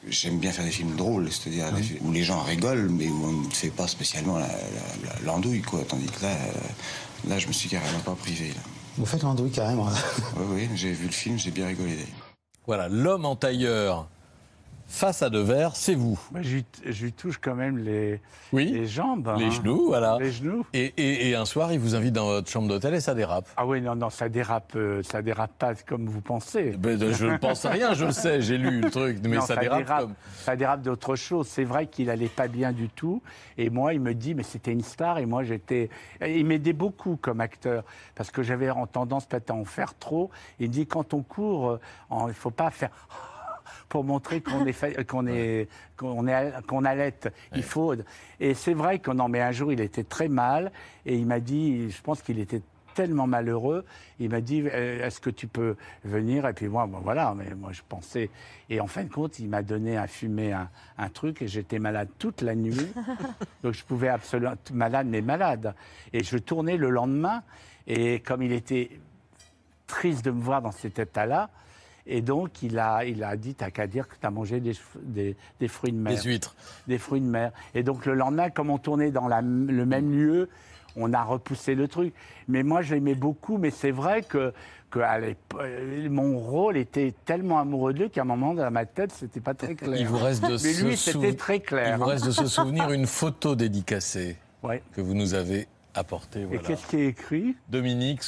J'aime 0.07 0.39
bien 0.39 0.53
faire 0.53 0.65
des 0.65 0.71
films 0.71 0.95
drôles, 0.95 1.33
c'est-à-dire 1.33 1.67
où 2.01 2.13
les 2.13 2.23
gens 2.23 2.41
rigolent, 2.43 2.89
mais 2.91 3.09
où 3.09 3.25
on 3.25 3.33
ne 3.33 3.51
fait 3.51 3.71
pas 3.71 3.89
spécialement 3.89 4.39
l'andouille, 5.25 5.63
quoi. 5.63 5.81
Tandis 5.87 6.07
que 6.07 6.23
là, 6.23 6.31
euh, 6.31 7.29
là, 7.29 7.41
je 7.41 7.49
me 7.49 7.53
suis 7.53 7.69
carrément 7.69 7.99
pas 7.99 8.15
privé. 8.15 8.53
Vous 8.97 9.05
faites 9.05 9.25
l'andouille 9.25 9.51
carrément. 9.51 9.89
oui, 10.37 10.45
oui, 10.53 10.69
j'ai 10.77 10.93
vu 10.93 11.07
le 11.07 11.13
film, 11.13 11.37
j'ai 11.39 11.51
bien 11.51 11.67
rigolé. 11.67 12.07
Voilà, 12.67 12.89
l'homme 12.89 13.25
en 13.25 13.35
tailleur 13.35 14.09
face 14.91 15.23
à 15.23 15.29
Devers, 15.31 15.77
c'est 15.77 15.95
vous. 15.95 16.19
Bah, 16.33 16.41
je, 16.43 16.57
lui- 16.57 16.65
je 16.87 17.05
lui 17.05 17.13
touche 17.13 17.37
quand 17.39 17.55
même 17.55 17.77
les, 17.79 18.21
Oui. 18.53 18.73
les 18.73 18.87
jambes. 18.87 19.33
Les 19.39 19.45
hein. 19.45 19.51
genoux, 19.51 19.87
voilà. 19.89 20.17
Les 20.19 20.33
genoux. 20.33 20.65
Et, 20.73 20.95
et- 20.97 21.29
et 21.29 21.35
un 21.37 21.45
soir, 21.45 21.73
il 21.73 21.79
vous 21.79 21.95
invite 21.95 22.15
dans 22.15 22.27
votre 22.27 22.51
chambre 22.51 22.69
d'hôtel 22.69 22.95
et 22.95 23.01
ça 23.01 23.15
dérape. 23.15 23.47
Ah 23.57 23.67
oui, 23.67 23.83
non, 23.83 23.95
non, 23.95 24.09
ça 24.11 24.29
dérape, 24.31 24.73
euh, 24.77 25.03
ça 25.03 25.21
dérape 25.21 25.53
pas 25.59 25.75
comme 25.75 26.07
vous 26.09 26.23
pensez. 26.23 26.71
Ben, 26.79 26.99
je 27.13 27.27
ne 27.27 27.37
pense 27.39 27.65
à 27.67 27.71
rien, 27.71 27.93
je 27.95 28.07
le 28.07 28.13
sais, 28.13 28.41
j'ai 28.41 28.57
lu 28.57 28.81
le 28.81 28.91
truc, 28.91 29.19
mais 29.23 29.37
Non, 29.37 29.43
ça, 29.43 29.57
dérape, 29.57 29.87
comme. 29.87 30.15
ça 30.39 30.57
dérape 30.57 30.81
d'autre 30.83 31.15
chose. 31.17 31.47
C'est 31.49 31.65
vrai 31.65 31.87
qu'il 31.87 32.09
allait 32.09 32.27
pas 32.29 32.49
bien 32.49 32.73
du 32.73 32.89
tout. 32.89 33.23
Et 33.59 33.69
moi, 33.69 33.93
il 33.93 34.01
me 34.01 34.15
dit, 34.15 34.35
mais 34.35 34.43
c'était 34.43 34.73
une 34.73 34.83
star. 34.83 35.19
Et 35.19 35.27
moi, 35.27 35.45
j'étais. 35.45 35.91
Il 36.27 36.47
m'aidait 36.47 36.73
beaucoup 36.73 37.17
comme 37.21 37.41
acteur. 37.43 37.85
Parce 38.15 38.31
que 38.31 38.43
j'avais 38.43 38.71
en 38.71 38.87
tendance 38.87 39.27
peut-être 39.27 39.51
à 39.51 39.55
en 39.55 39.65
faire 39.67 39.97
trop. 39.99 40.31
Il 40.61 40.71
dit, 40.71 40.87
quand 40.87 41.13
on 41.13 41.23
court, 41.23 41.71
euh, 42.11 42.17
il 42.29 42.35
faut 42.35 42.51
pas 42.51 42.71
faire. 42.71 42.91
Pour 43.89 44.05
montrer 44.05 44.43
qu'on 44.43 44.67
est, 44.67 45.07
qu'on 45.07 45.27
est, 45.27 45.69
qu'on 45.97 46.27
est, 46.29 46.67
qu'on 46.67 46.85
allait. 46.85 47.15
Il 47.55 47.63
faut. 47.63 47.95
Et 48.39 48.55
c'est 48.55 48.75
vrai 48.75 48.99
que 48.99 49.11
non, 49.11 49.29
mais 49.29 49.41
un 49.41 49.53
jour, 49.53 49.73
il 49.73 49.81
était 49.81 50.05
très 50.05 50.29
mal. 50.29 50.73
Et 51.07 51.17
il 51.17 51.27
m'a 51.27 51.41
dit, 51.41 51.91
je 51.91 52.03
pense 52.03 52.21
qu'il 52.21 52.39
était 52.39 52.63
tellement 52.99 53.29
malheureux. 53.29 53.85
Il 54.19 54.31
m'a 54.31 54.41
dit 54.41 54.65
euh, 54.67 55.07
Est-ce 55.07 55.21
que 55.21 55.31
tu 55.31 55.47
peux 55.47 55.77
venir? 56.03 56.49
Et 56.49 56.53
puis 56.53 56.67
moi, 56.67 56.87
bon, 56.89 56.99
voilà, 56.99 57.33
mais 57.37 57.55
moi 57.55 57.71
je 57.71 57.83
pensais. 57.89 58.29
Et 58.69 58.81
en 58.81 58.89
fin 58.89 59.05
de 59.05 59.09
compte, 59.09 59.39
il 59.39 59.49
m'a 59.49 59.63
donné 59.63 59.97
à 59.97 60.09
fumer 60.09 60.53
un, 60.53 60.69
un 60.99 61.09
truc 61.09 61.41
et 61.41 61.47
j'étais 61.47 61.79
malade 61.79 62.09
toute 62.19 62.43
la 62.43 62.57
nuit. 62.57 62.93
Donc 63.63 63.75
je 63.75 63.85
pouvais 63.85 64.09
absolument. 64.09 64.55
Malade, 64.73 65.07
mais 65.09 65.21
malade. 65.21 65.77
Et 66.13 66.25
je 66.25 66.39
tournais 66.39 66.77
le 66.77 66.91
lendemain. 66.91 67.45
Et 67.87 68.19
comme 68.19 68.43
il 68.43 68.51
était 68.51 68.91
triste 69.87 70.25
de 70.25 70.33
me 70.33 70.43
voir 70.43 70.61
dans 70.61 70.73
cet 70.73 70.99
état-là, 70.99 71.51
et 72.09 72.23
donc 72.23 72.63
il 72.63 72.79
a, 72.79 73.05
il 73.05 73.23
a 73.23 73.37
dit 73.37 73.55
T'as 73.55 73.71
qu'à 73.71 73.87
dire 73.87 74.09
que 74.09 74.15
tu 74.21 74.27
as 74.27 74.31
mangé 74.31 74.61
des, 74.61 74.73
des, 75.03 75.37
des 75.61 75.69
fruits 75.69 75.93
de 75.93 75.99
mer 75.99 76.15
Des 76.15 76.23
huîtres. 76.23 76.55
des 76.87 76.99
fruits 76.99 77.21
de 77.21 77.27
mer. 77.27 77.53
Et 77.75 77.83
donc 77.83 78.07
le 78.07 78.15
lendemain, 78.15 78.51
comme 78.51 78.71
on 78.71 78.79
tournait 78.79 79.11
dans 79.11 79.29
la- 79.29 79.43
le 79.43 79.85
même 79.87 80.11
lieu, 80.13 80.49
on 80.97 81.13
a 81.13 81.23
repoussé 81.23 81.75
le 81.75 81.87
truc. 81.87 82.13
Mais 82.49 82.63
moi, 82.65 82.83
je 82.83 82.95
l'aimais 82.95 83.15
beaucoup, 83.15 83.57
mais 83.59 83.71
c'est 83.71 83.91
vrai 83.93 84.23
que, 84.23 84.53
que 84.91 84.99
euh, 85.01 86.09
mon 86.09 86.39
rôle 86.39 86.77
était 86.77 87.15
tellement 87.25 87.61
amoureux 87.61 87.93
de 87.93 88.03
lui 88.05 88.11
qu'à 88.11 88.23
un 88.23 88.25
moment, 88.25 88.55
dans 88.55 88.71
ma 88.71 88.87
tête, 88.87 89.13
c'était 89.13 89.41
pas 89.41 89.55
très 89.55 89.75
clair. 89.75 89.95
Il 90.01 90.07
vous 90.09 90.17
reste 90.19 90.43
de 90.43 90.57
mais 90.83 90.89
lui, 90.89 90.97
c'était 90.97 91.35
très 91.35 91.61
clair. 91.61 91.95
Il 91.97 91.99
vous 91.99 92.07
reste 92.07 92.27
de 92.27 92.31
se 92.33 92.47
souvenir 92.47 92.91
une 92.91 93.07
photo 93.07 93.55
dédicacée 93.55 94.37
Ouais. 94.65 94.83
que 94.93 95.01
vous 95.01 95.15
nous 95.15 95.35
avez 95.35 95.69
apportée. 95.95 96.45
Et 96.51 96.59
qu'est-ce 96.59 96.87
qui 96.89 96.97
est 96.97 97.07
écrit? 97.07 97.55
Dominique, 97.69 98.25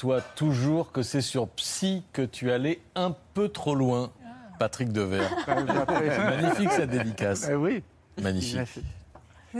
souviens-toi 0.00 0.20
toujours 0.36 0.92
que 0.92 1.02
c'est 1.02 1.20
sur 1.20 1.48
Psy 1.48 2.04
que 2.12 2.22
tu 2.22 2.50
allais 2.50 2.80
un 2.94 3.14
peu 3.34 3.48
trop 3.48 3.74
loin. 3.74 4.10
Patrick 4.58 4.92
Devers. 4.92 5.30
Magnifique 5.46 6.72
cette 6.72 6.90
dédicace. 6.90 7.46
Eh 7.50 7.54
oui. 7.54 7.82
Magnifique. 8.20 8.60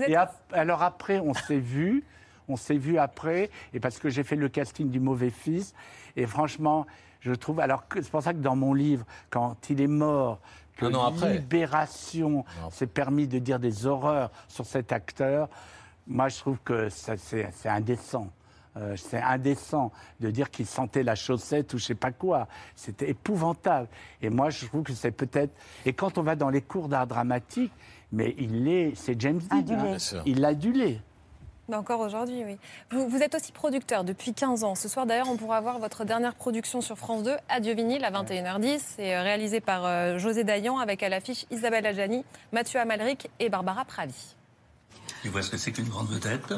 Et 0.06 0.16
ap- 0.16 0.34
alors 0.52 0.82
après, 0.82 1.18
on 1.20 1.34
s'est 1.34 1.58
vu, 1.58 2.04
on 2.48 2.56
s'est 2.56 2.76
vu 2.76 2.98
après, 2.98 3.50
et 3.72 3.80
parce 3.80 3.98
que 3.98 4.08
j'ai 4.10 4.22
fait 4.24 4.36
le 4.36 4.48
casting 4.48 4.90
du 4.90 5.00
mauvais 5.00 5.30
fils, 5.30 5.72
et 6.16 6.26
franchement, 6.26 6.86
je 7.20 7.32
trouve, 7.32 7.60
alors 7.60 7.86
que 7.88 8.02
c'est 8.02 8.10
pour 8.10 8.22
ça 8.22 8.32
que 8.32 8.38
dans 8.38 8.56
mon 8.56 8.74
livre, 8.74 9.04
quand 9.30 9.70
il 9.70 9.80
est 9.80 9.86
mort, 9.86 10.40
que 10.76 10.86
après. 10.86 11.34
Libération 11.34 12.44
Non. 12.62 12.70
s'est 12.70 12.86
permis 12.86 13.26
de 13.28 13.38
dire 13.38 13.58
des 13.60 13.86
horreurs 13.86 14.30
sur 14.48 14.66
cet 14.66 14.92
acteur, 14.92 15.48
moi 16.06 16.28
je 16.28 16.38
trouve 16.38 16.58
que 16.64 16.88
ça, 16.88 17.16
c'est 17.16 17.48
c'est 17.52 17.68
indécent. 17.68 18.28
Euh, 18.78 18.96
c'est 18.96 19.20
indécent 19.20 19.90
de 20.20 20.30
dire 20.30 20.50
qu'il 20.50 20.66
sentait 20.66 21.02
la 21.02 21.14
chaussette 21.14 21.74
ou 21.74 21.78
je 21.78 21.84
sais 21.84 21.94
pas 21.94 22.12
quoi. 22.12 22.46
C'était 22.76 23.10
épouvantable. 23.10 23.88
Et 24.22 24.30
moi, 24.30 24.50
je 24.50 24.66
trouve 24.66 24.82
que 24.84 24.92
c'est 24.92 25.10
peut-être. 25.10 25.52
Et 25.84 25.92
quand 25.92 26.16
on 26.18 26.22
va 26.22 26.36
dans 26.36 26.50
les 26.50 26.62
cours 26.62 26.88
d'art 26.88 27.06
dramatique, 27.06 27.72
mais 28.12 28.34
il 28.38 28.68
est, 28.68 28.92
c'est 28.94 29.20
James 29.20 29.40
Dean. 29.50 29.58
Adulé. 29.58 29.96
hein. 30.14 30.22
Il 30.26 30.40
l'a 30.40 30.48
adulé. 30.48 31.00
Bah, 31.68 31.78
Encore 31.78 32.00
aujourd'hui, 32.00 32.42
oui. 32.46 32.56
Vous, 32.90 33.08
vous 33.08 33.18
êtes 33.22 33.34
aussi 33.34 33.52
producteur 33.52 34.02
depuis 34.04 34.32
15 34.32 34.64
ans. 34.64 34.74
Ce 34.74 34.88
soir, 34.88 35.04
d'ailleurs, 35.04 35.28
on 35.28 35.36
pourra 35.36 35.60
voir 35.60 35.78
votre 35.78 36.04
dernière 36.04 36.34
production 36.34 36.80
sur 36.80 36.96
France 36.96 37.24
2, 37.24 37.32
Adieu 37.50 37.74
vinyle, 37.74 38.04
à 38.04 38.10
21h10. 38.10 38.80
C'est 38.96 39.14
euh, 39.14 39.22
réalisé 39.22 39.60
par 39.60 39.84
euh, 39.84 40.16
José 40.18 40.44
Dayan, 40.44 40.78
avec 40.78 41.02
à 41.02 41.08
l'affiche 41.10 41.44
Isabelle 41.50 41.84
Adjani, 41.84 42.24
Mathieu 42.52 42.80
Amalric 42.80 43.28
et 43.38 43.50
Barbara 43.50 43.84
Pravi. 43.84 44.36
Tu 45.22 45.28
vois 45.28 45.42
ce 45.42 45.50
que 45.50 45.56
c'est 45.58 45.72
qu'une 45.72 45.88
grande 45.88 46.08
vedette? 46.08 46.54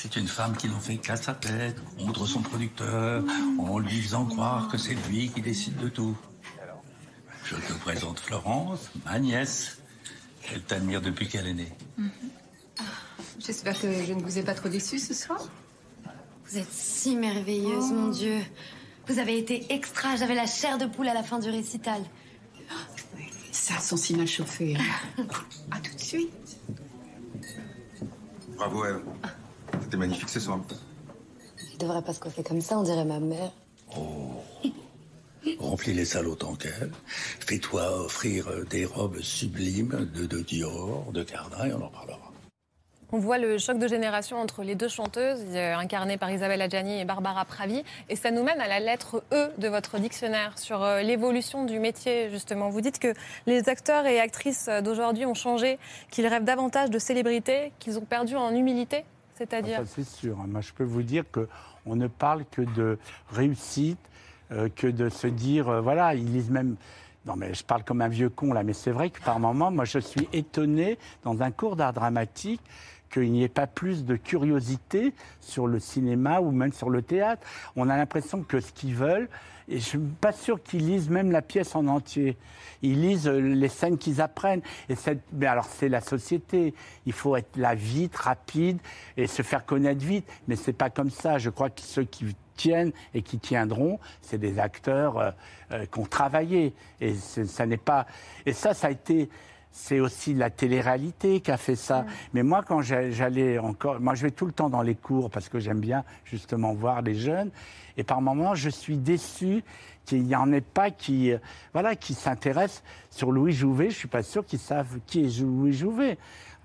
C'est 0.00 0.14
une 0.14 0.28
femme 0.28 0.56
qui 0.56 0.68
n'en 0.68 0.78
fait 0.78 0.98
qu'à 0.98 1.16
sa 1.16 1.34
tête, 1.34 1.76
contre 1.98 2.24
son 2.24 2.40
producteur, 2.40 3.24
en 3.58 3.80
lui 3.80 4.00
faisant 4.00 4.26
croire 4.26 4.68
que 4.68 4.78
c'est 4.78 4.94
lui 4.94 5.28
qui 5.28 5.42
décide 5.42 5.76
de 5.76 5.88
tout. 5.88 6.16
Je 7.44 7.56
te 7.56 7.72
présente 7.80 8.20
Florence, 8.20 8.90
ma 9.04 9.18
nièce. 9.18 9.78
Elle 10.52 10.62
t'admire 10.62 11.02
depuis 11.02 11.26
qu'elle 11.26 11.48
est 11.48 11.54
née. 11.54 11.72
J'espère 13.40 13.74
que 13.80 13.92
je 14.04 14.12
ne 14.12 14.22
vous 14.22 14.38
ai 14.38 14.44
pas 14.44 14.54
trop 14.54 14.68
déçu 14.68 15.00
ce 15.00 15.14
soir. 15.14 15.48
Vous 16.46 16.58
êtes 16.58 16.72
si 16.72 17.16
merveilleuse, 17.16 17.90
mon 17.90 18.10
Dieu. 18.10 18.38
Vous 19.08 19.18
avez 19.18 19.36
été 19.36 19.66
extra, 19.72 20.14
j'avais 20.14 20.36
la 20.36 20.46
chair 20.46 20.78
de 20.78 20.86
poule 20.86 21.08
à 21.08 21.14
la 21.14 21.24
fin 21.24 21.40
du 21.40 21.50
récital. 21.50 22.00
Ça 23.50 23.80
sent 23.80 23.96
si 23.96 24.14
mal 24.14 24.28
chauffé. 24.28 24.76
hein. 24.76 25.26
à 25.72 25.80
tout 25.80 25.92
de 25.92 26.00
suite. 26.00 26.56
Bravo, 28.56 28.84
Eve. 28.84 29.02
C'était 29.82 29.96
magnifique 29.96 30.28
ce 30.28 30.40
soir. 30.40 30.60
Je 31.72 31.78
devrais 31.78 32.02
pas 32.02 32.12
se 32.12 32.20
coiffer 32.20 32.42
comme 32.42 32.60
ça, 32.60 32.78
on 32.78 32.82
dirait 32.82 33.04
ma 33.04 33.20
mère. 33.20 33.52
Remplis 35.58 35.94
les 35.94 36.04
salles 36.04 36.28
autant 36.28 36.54
qu'elle. 36.54 36.92
Fais-toi 37.40 38.04
offrir 38.04 38.46
des 38.68 38.84
robes 38.84 39.20
sublimes 39.20 40.08
de, 40.14 40.26
de 40.26 40.40
Dior, 40.40 41.10
de 41.12 41.22
Cardin, 41.22 41.66
et 41.66 41.72
on 41.72 41.84
en 41.84 41.88
parlera. 41.88 42.28
On 43.10 43.18
voit 43.18 43.38
le 43.38 43.56
choc 43.56 43.78
de 43.78 43.88
génération 43.88 44.36
entre 44.36 44.62
les 44.62 44.74
deux 44.74 44.88
chanteuses, 44.88 45.40
euh, 45.54 45.74
incarnées 45.74 46.18
par 46.18 46.30
Isabelle 46.30 46.60
Adjani 46.60 47.00
et 47.00 47.06
Barbara 47.06 47.46
Pravi. 47.46 47.82
Et 48.10 48.16
ça 48.16 48.30
nous 48.30 48.42
mène 48.42 48.60
à 48.60 48.68
la 48.68 48.80
lettre 48.80 49.22
E 49.32 49.50
de 49.56 49.68
votre 49.68 49.98
dictionnaire 49.98 50.58
sur 50.58 50.82
euh, 50.82 51.00
l'évolution 51.00 51.64
du 51.64 51.78
métier, 51.78 52.28
justement. 52.28 52.68
Vous 52.68 52.82
dites 52.82 52.98
que 52.98 53.14
les 53.46 53.70
acteurs 53.70 54.04
et 54.04 54.20
actrices 54.20 54.68
euh, 54.68 54.82
d'aujourd'hui 54.82 55.24
ont 55.24 55.32
changé, 55.32 55.78
qu'ils 56.10 56.26
rêvent 56.26 56.44
davantage 56.44 56.90
de 56.90 56.98
célébrité, 56.98 57.72
qu'ils 57.78 57.98
ont 57.98 58.04
perdu 58.04 58.36
en 58.36 58.54
humilité, 58.54 59.06
c'est-à-dire 59.38 59.78
Ça, 59.78 59.86
c'est 59.86 60.04
sûr. 60.06 60.38
hein. 60.40 60.46
Moi, 60.48 60.60
je 60.60 60.72
peux 60.72 60.84
vous 60.84 61.02
dire 61.02 61.24
qu'on 61.30 61.96
ne 61.96 62.06
parle 62.08 62.44
que 62.50 62.62
de 62.62 62.98
réussite, 63.30 63.98
euh, 64.52 64.68
que 64.74 64.86
de 64.86 65.08
se 65.08 65.26
dire, 65.26 65.68
euh, 65.68 65.80
voilà, 65.80 66.14
ils 66.14 66.30
lisent 66.32 66.50
même. 66.50 66.76
Non, 67.26 67.36
mais 67.36 67.52
je 67.54 67.62
parle 67.64 67.84
comme 67.84 68.00
un 68.00 68.08
vieux 68.08 68.30
con 68.30 68.52
là, 68.52 68.62
mais 68.62 68.72
c'est 68.72 68.90
vrai 68.90 69.10
que 69.10 69.20
par 69.22 69.38
moments, 69.38 69.70
moi, 69.70 69.84
je 69.84 69.98
suis 69.98 70.28
étonné 70.32 70.98
dans 71.24 71.42
un 71.42 71.50
cours 71.50 71.76
d'art 71.76 71.92
dramatique 71.92 72.60
qu'il 73.10 73.30
n'y 73.32 73.42
ait 73.42 73.48
pas 73.48 73.66
plus 73.66 74.04
de 74.04 74.16
curiosité 74.16 75.12
sur 75.40 75.66
le 75.66 75.78
cinéma 75.80 76.40
ou 76.40 76.50
même 76.50 76.72
sur 76.72 76.90
le 76.90 77.02
théâtre. 77.02 77.46
On 77.76 77.88
a 77.88 77.96
l'impression 77.96 78.42
que 78.42 78.60
ce 78.60 78.72
qu'ils 78.72 78.94
veulent, 78.94 79.28
et 79.68 79.78
je 79.78 79.84
suis 79.84 79.98
pas 79.98 80.32
sûr 80.32 80.62
qu'ils 80.62 80.86
lisent 80.86 81.10
même 81.10 81.30
la 81.30 81.42
pièce 81.42 81.74
en 81.74 81.86
entier. 81.86 82.36
Ils 82.82 83.00
lisent 83.00 83.28
euh, 83.28 83.38
les 83.40 83.68
scènes 83.68 83.98
qu'ils 83.98 84.20
apprennent. 84.20 84.62
Et 84.88 84.94
mais 85.32 85.46
alors 85.46 85.66
c'est 85.66 85.88
la 85.88 86.00
société. 86.00 86.74
Il 87.06 87.12
faut 87.12 87.36
être 87.36 87.56
là 87.56 87.74
vite, 87.74 88.16
rapide 88.16 88.78
et 89.16 89.26
se 89.26 89.42
faire 89.42 89.66
connaître 89.66 90.04
vite. 90.04 90.26
Mais 90.46 90.56
c'est 90.56 90.72
pas 90.72 90.90
comme 90.90 91.10
ça. 91.10 91.38
Je 91.38 91.50
crois 91.50 91.70
que 91.70 91.80
ceux 91.82 92.04
qui 92.04 92.34
tiennent 92.56 92.92
et 93.14 93.22
qui 93.22 93.38
tiendront, 93.38 93.98
c'est 94.22 94.38
des 94.38 94.58
acteurs 94.58 95.18
euh, 95.18 95.30
euh, 95.72 95.86
qui 95.86 95.98
ont 95.98 96.06
travaillé. 96.06 96.72
Et 97.00 97.14
ça 97.14 97.66
n'est 97.66 97.76
pas. 97.76 98.06
Et 98.46 98.52
ça, 98.52 98.74
ça 98.74 98.86
a 98.88 98.90
été. 98.90 99.28
C'est 99.70 100.00
aussi 100.00 100.34
la 100.34 100.48
télé-réalité 100.50 101.40
qui 101.40 101.50
a 101.50 101.56
fait 101.58 101.76
ça. 101.76 102.06
Mais 102.32 102.42
moi, 102.42 102.62
quand 102.66 102.80
j'a- 102.80 103.10
j'allais 103.10 103.58
encore, 103.58 104.00
moi, 104.00 104.14
je 104.14 104.22
vais 104.22 104.30
tout 104.30 104.46
le 104.46 104.52
temps 104.52 104.70
dans 104.70 104.82
les 104.82 104.94
cours 104.94 105.30
parce 105.30 105.48
que 105.50 105.60
j'aime 105.60 105.78
bien 105.78 106.04
justement 106.24 106.72
voir 106.72 107.02
les 107.02 107.14
jeunes. 107.14 107.50
Et 107.98 108.04
par 108.04 108.22
moments, 108.22 108.54
je 108.54 108.70
suis 108.70 108.96
déçu 108.96 109.62
qu'il 110.06 110.22
n'y 110.22 110.34
en 110.34 110.50
ait 110.52 110.62
pas 110.62 110.90
qui, 110.90 111.32
euh, 111.32 111.38
voilà, 111.74 111.96
qui 111.96 112.14
s'intéressent 112.14 112.82
sur 113.10 113.30
Louis 113.30 113.52
Jouvet. 113.52 113.90
Je 113.90 113.96
suis 113.96 114.08
pas 114.08 114.22
sûr 114.22 114.46
qu'ils 114.46 114.58
savent 114.58 114.98
qui 115.06 115.26
est 115.26 115.40
Louis 115.40 115.74
Jouvet. 115.74 116.16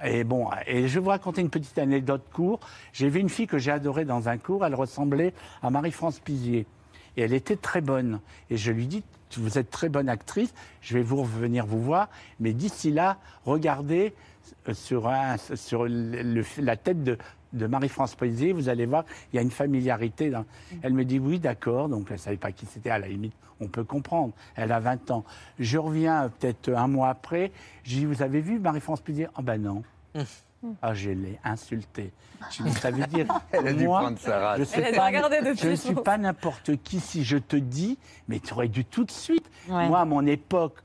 Et 0.06 0.24
bon, 0.24 0.48
et 0.66 0.88
je 0.88 0.94
vais 0.96 1.00
vous 1.04 1.10
raconter 1.10 1.42
une 1.42 1.50
petite 1.50 1.78
anecdote 1.78 2.24
courte. 2.32 2.66
J'ai 2.94 3.10
vu 3.10 3.20
une 3.20 3.30
fille 3.30 3.48
que 3.48 3.58
j'ai 3.58 3.72
adorée 3.72 4.06
dans 4.06 4.30
un 4.30 4.38
cours. 4.38 4.66
Elle 4.66 4.76
ressemblait 4.76 5.34
à 5.62 5.70
Marie-France 5.70 6.20
Pizier. 6.20 6.66
Et 7.18 7.22
elle 7.24 7.34
était 7.34 7.58
très 7.58 7.82
bonne. 7.82 8.22
Et 8.50 8.58
je 8.58 8.72
lui 8.72 8.88
dis, 8.88 9.04
vous 9.40 9.58
êtes 9.58 9.70
très 9.70 9.90
bonne 9.90 10.10
actrice, 10.10 10.54
je 10.82 10.98
vais 10.98 11.04
vous 11.04 11.22
revenir 11.22 11.66
vous 11.66 11.82
voir, 11.82 12.10
mais 12.40 12.54
d'ici 12.54 12.92
là, 12.92 13.18
regardez 13.46 14.14
euh, 14.70 14.74
sur, 14.74 15.08
la 15.08 16.78
tête 16.78 17.04
de, 17.04 17.18
de 17.54 17.68
Marie-France 17.68 18.16
Pizier, 18.16 18.52
vous 18.54 18.70
allez 18.70 18.86
voir, 18.86 19.06
il 19.32 19.36
y 19.38 19.40
a 19.40 19.42
une 19.42 19.52
familiarité. 19.52 20.30
dans- 20.30 20.46
Elle 20.82 20.94
me 20.94 21.06
dit, 21.06 21.20
oui, 21.20 21.40
d'accord, 21.40 21.88
donc 21.90 22.08
elle 22.10 22.14
ne 22.16 22.20
savait 22.20 22.38
pas 22.38 22.52
qui 22.52 22.66
c'était, 22.66 22.90
à 22.90 23.00
la 23.00 23.08
limite, 23.08 23.34
on 23.60 23.68
peut 23.68 23.84
comprendre. 23.84 24.34
Elle 24.56 24.72
a 24.72 24.80
20 24.80 25.12
ans. 25.12 25.24
Je 25.60 25.78
reviens 25.78 26.24
euh, 26.24 26.28
peut-être 26.30 26.70
un 26.74 26.88
mois 26.88 27.10
après, 27.10 27.52
je 27.84 27.96
dis, 27.98 28.06
vous 28.06 28.22
avez 28.22 28.42
vu 28.42 28.60
Marie-France 28.60 29.02
Pizier 29.02 29.28
Ah 29.36 29.42
ben 29.42 29.62
non. 29.62 29.84
Ah, 30.82 30.94
je 30.94 31.10
l'ai 31.10 31.38
insultée. 31.44 32.14
Je 32.50 32.64
lui 32.64 32.72
dis, 32.72 32.78
ça 32.78 32.90
veut 32.90 33.06
dire, 33.08 33.26
Elle 33.52 33.68
a 33.68 33.74
dû 33.74 33.86
moi, 33.86 34.00
prendre 34.00 34.18
sa 34.18 34.56
je 34.58 34.64
Elle 34.76 34.96
pas- 34.96 35.12
je 35.56 35.68
ne 35.68 35.76
suis 35.76 35.94
pas 35.94 36.18
n'importe 36.18 36.78
qui 36.84 37.02
si 37.02 37.24
je 37.26 37.38
te 37.38 37.58
dis, 37.58 37.98
mais 38.30 38.40
tu 38.40 38.54
aurais 38.54 38.70
dû 38.70 38.86
tout 38.86 39.04
de 39.04 39.12
suite. 39.12 39.46
Ouais. 39.68 39.90
Moi, 39.90 40.00
à 40.00 40.06
mon 40.06 40.26
époque, 40.26 40.76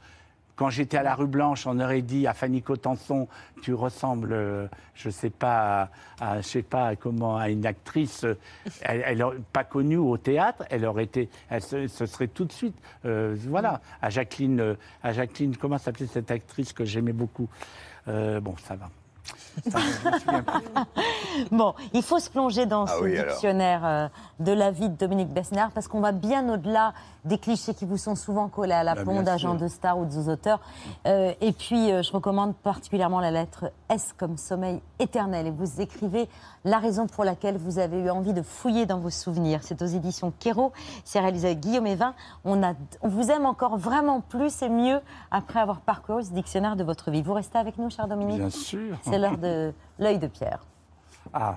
quand 0.58 0.70
j'étais 0.70 0.96
à 0.96 1.04
la 1.04 1.14
rue 1.14 1.28
Blanche, 1.28 1.68
on 1.68 1.78
aurait 1.78 2.02
dit 2.02 2.26
à 2.26 2.34
Fanny 2.34 2.62
Cotenson, 2.62 3.28
tu 3.62 3.74
ressembles, 3.74 4.32
euh, 4.32 4.66
je 4.94 5.08
sais 5.08 5.30
pas, 5.30 5.88
à, 6.20 6.40
je 6.40 6.46
sais 6.48 6.62
pas 6.62 6.96
comment, 6.96 7.36
à 7.36 7.48
une 7.48 7.64
actrice, 7.64 8.24
euh, 8.24 8.36
elle, 8.82 9.04
elle 9.06 9.24
pas 9.52 9.62
connue 9.62 9.96
au 9.98 10.16
théâtre, 10.16 10.64
elle 10.68 10.84
aurait 10.84 11.04
été, 11.04 11.30
elle 11.48 11.62
se, 11.62 11.86
ce 11.86 12.06
serait 12.06 12.26
tout 12.26 12.44
de 12.44 12.50
suite, 12.52 12.76
euh, 13.04 13.36
voilà, 13.48 13.80
à 14.02 14.10
Jacqueline, 14.10 14.76
à 15.04 15.12
Jacqueline, 15.12 15.56
comment 15.56 15.78
s'appelait 15.78 16.08
cette 16.08 16.32
actrice 16.32 16.72
que 16.72 16.84
j'aimais 16.84 17.12
beaucoup? 17.12 17.48
Euh, 18.08 18.40
Bon, 18.40 18.56
ça 18.64 18.74
va. 18.74 18.88
Ça. 19.70 19.78
Bon, 21.52 21.74
il 21.92 22.02
faut 22.02 22.18
se 22.18 22.30
plonger 22.30 22.66
dans 22.66 22.84
Ah 22.84 22.96
ce 22.98 23.02
oui, 23.02 23.16
dictionnaire 23.16 24.10
de 24.40 24.52
la 24.52 24.70
vie 24.70 24.88
de 24.88 24.96
Dominique 24.96 25.28
Besnard 25.28 25.70
parce 25.70 25.86
qu'on 25.86 26.00
va 26.00 26.12
bien 26.12 26.48
au-delà 26.52 26.94
des 27.25 27.38
clichés 27.38 27.75
qui 27.75 27.84
vous 27.84 27.96
sont 27.96 28.14
souvent 28.14 28.48
collés 28.48 28.72
à 28.72 28.84
la 28.84 28.94
Bah, 28.94 29.04
peau 29.04 29.22
d'agents 29.22 29.54
de 29.54 29.68
stars 29.68 29.98
ou 29.98 30.04
des 30.04 30.28
auteurs. 30.28 30.60
Euh, 31.06 31.32
et 31.40 31.52
puis, 31.52 31.92
euh, 31.92 32.02
je 32.02 32.12
recommande 32.12 32.54
particulièrement 32.56 33.20
la 33.20 33.30
lettre 33.30 33.72
S 33.88 34.14
comme 34.16 34.37
sommeil 34.37 34.80
éternel. 34.98 35.46
Et 35.46 35.50
vous 35.50 35.80
écrivez 35.80 36.28
la 36.64 36.78
raison 36.78 37.06
pour 37.06 37.25
laquelle 37.25 37.56
vous 37.56 37.78
avez 37.78 37.98
eu 38.00 38.10
envie 38.10 38.32
de 38.32 38.42
fouiller 38.42 38.87
dans 38.87 38.98
vos 38.98 39.10
souvenirs. 39.10 39.60
C'est 39.62 39.82
aux 39.82 39.87
éditions 39.87 40.32
Kéro. 40.38 40.72
C'est 41.04 41.20
réalisé 41.20 41.48
avec 41.48 41.60
Guillaume 41.60 41.87
Evin. 41.87 42.14
On, 42.44 42.62
a, 42.62 42.75
on 43.02 43.08
vous 43.08 43.30
aime 43.30 43.46
encore 43.46 43.76
vraiment 43.76 44.20
plus 44.20 44.62
et 44.62 44.68
mieux 44.68 45.00
après 45.30 45.60
avoir 45.60 45.80
parcouru 45.80 46.22
ce 46.22 46.30
dictionnaire 46.30 46.76
de 46.76 46.84
votre 46.84 47.10
vie. 47.10 47.22
Vous 47.22 47.34
restez 47.34 47.58
avec 47.58 47.78
nous, 47.78 47.90
cher 47.90 48.08
Dominique 48.08 48.38
Bien 48.38 48.50
sûr. 48.50 48.96
C'est 49.02 49.18
l'heure 49.18 49.38
de 49.38 49.72
l'œil 49.98 50.18
de 50.18 50.26
Pierre. 50.26 50.60
Ah. 51.32 51.56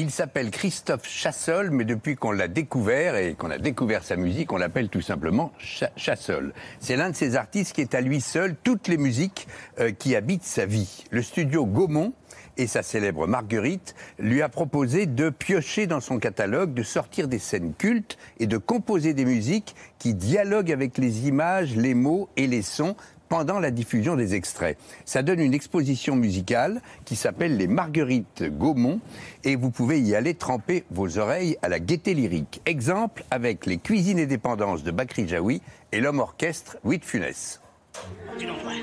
Il 0.00 0.12
s'appelle 0.12 0.52
Christophe 0.52 1.08
Chassol, 1.08 1.72
mais 1.72 1.84
depuis 1.84 2.14
qu'on 2.14 2.30
l'a 2.30 2.46
découvert 2.46 3.16
et 3.16 3.34
qu'on 3.34 3.50
a 3.50 3.58
découvert 3.58 4.04
sa 4.04 4.14
musique, 4.14 4.52
on 4.52 4.56
l'appelle 4.56 4.90
tout 4.90 5.00
simplement 5.00 5.52
Cha- 5.58 5.90
Chassol. 5.96 6.54
C'est 6.78 6.94
l'un 6.94 7.10
de 7.10 7.16
ces 7.16 7.34
artistes 7.34 7.74
qui 7.74 7.80
est 7.80 7.96
à 7.96 8.00
lui 8.00 8.20
seul 8.20 8.54
toutes 8.62 8.86
les 8.86 8.96
musiques 8.96 9.48
euh, 9.80 9.90
qui 9.90 10.14
habitent 10.14 10.44
sa 10.44 10.66
vie. 10.66 11.04
Le 11.10 11.20
studio 11.20 11.66
Gaumont 11.66 12.12
et 12.56 12.68
sa 12.68 12.84
célèbre 12.84 13.26
Marguerite 13.26 13.96
lui 14.20 14.40
a 14.40 14.48
proposé 14.48 15.06
de 15.06 15.30
piocher 15.30 15.88
dans 15.88 16.00
son 16.00 16.20
catalogue, 16.20 16.74
de 16.74 16.84
sortir 16.84 17.26
des 17.26 17.40
scènes 17.40 17.74
cultes 17.74 18.18
et 18.38 18.46
de 18.46 18.56
composer 18.56 19.14
des 19.14 19.24
musiques 19.24 19.74
qui 19.98 20.14
dialoguent 20.14 20.70
avec 20.70 20.96
les 20.96 21.26
images, 21.26 21.74
les 21.74 21.94
mots 21.94 22.28
et 22.36 22.46
les 22.46 22.62
sons 22.62 22.94
pendant 23.28 23.58
la 23.60 23.70
diffusion 23.70 24.16
des 24.16 24.34
extraits. 24.34 24.78
Ça 25.04 25.22
donne 25.22 25.40
une 25.40 25.54
exposition 25.54 26.16
musicale 26.16 26.80
qui 27.04 27.16
s'appelle 27.16 27.56
les 27.56 27.66
Marguerites 27.66 28.44
Gaumont 28.44 29.00
et 29.44 29.56
vous 29.56 29.70
pouvez 29.70 30.00
y 30.00 30.14
aller 30.14 30.34
tremper 30.34 30.84
vos 30.90 31.18
oreilles 31.18 31.56
à 31.62 31.68
la 31.68 31.80
gaieté 31.80 32.14
lyrique. 32.14 32.60
Exemple 32.66 33.24
avec 33.30 33.66
les 33.66 33.78
cuisines 33.78 34.18
et 34.18 34.26
dépendances 34.26 34.82
de 34.82 34.90
Bakri 34.90 35.28
Jaoui 35.28 35.62
et 35.92 36.00
l'homme 36.00 36.20
orchestre 36.20 36.76
Louis 36.84 36.98
de 36.98 37.04
Funès. 37.04 37.60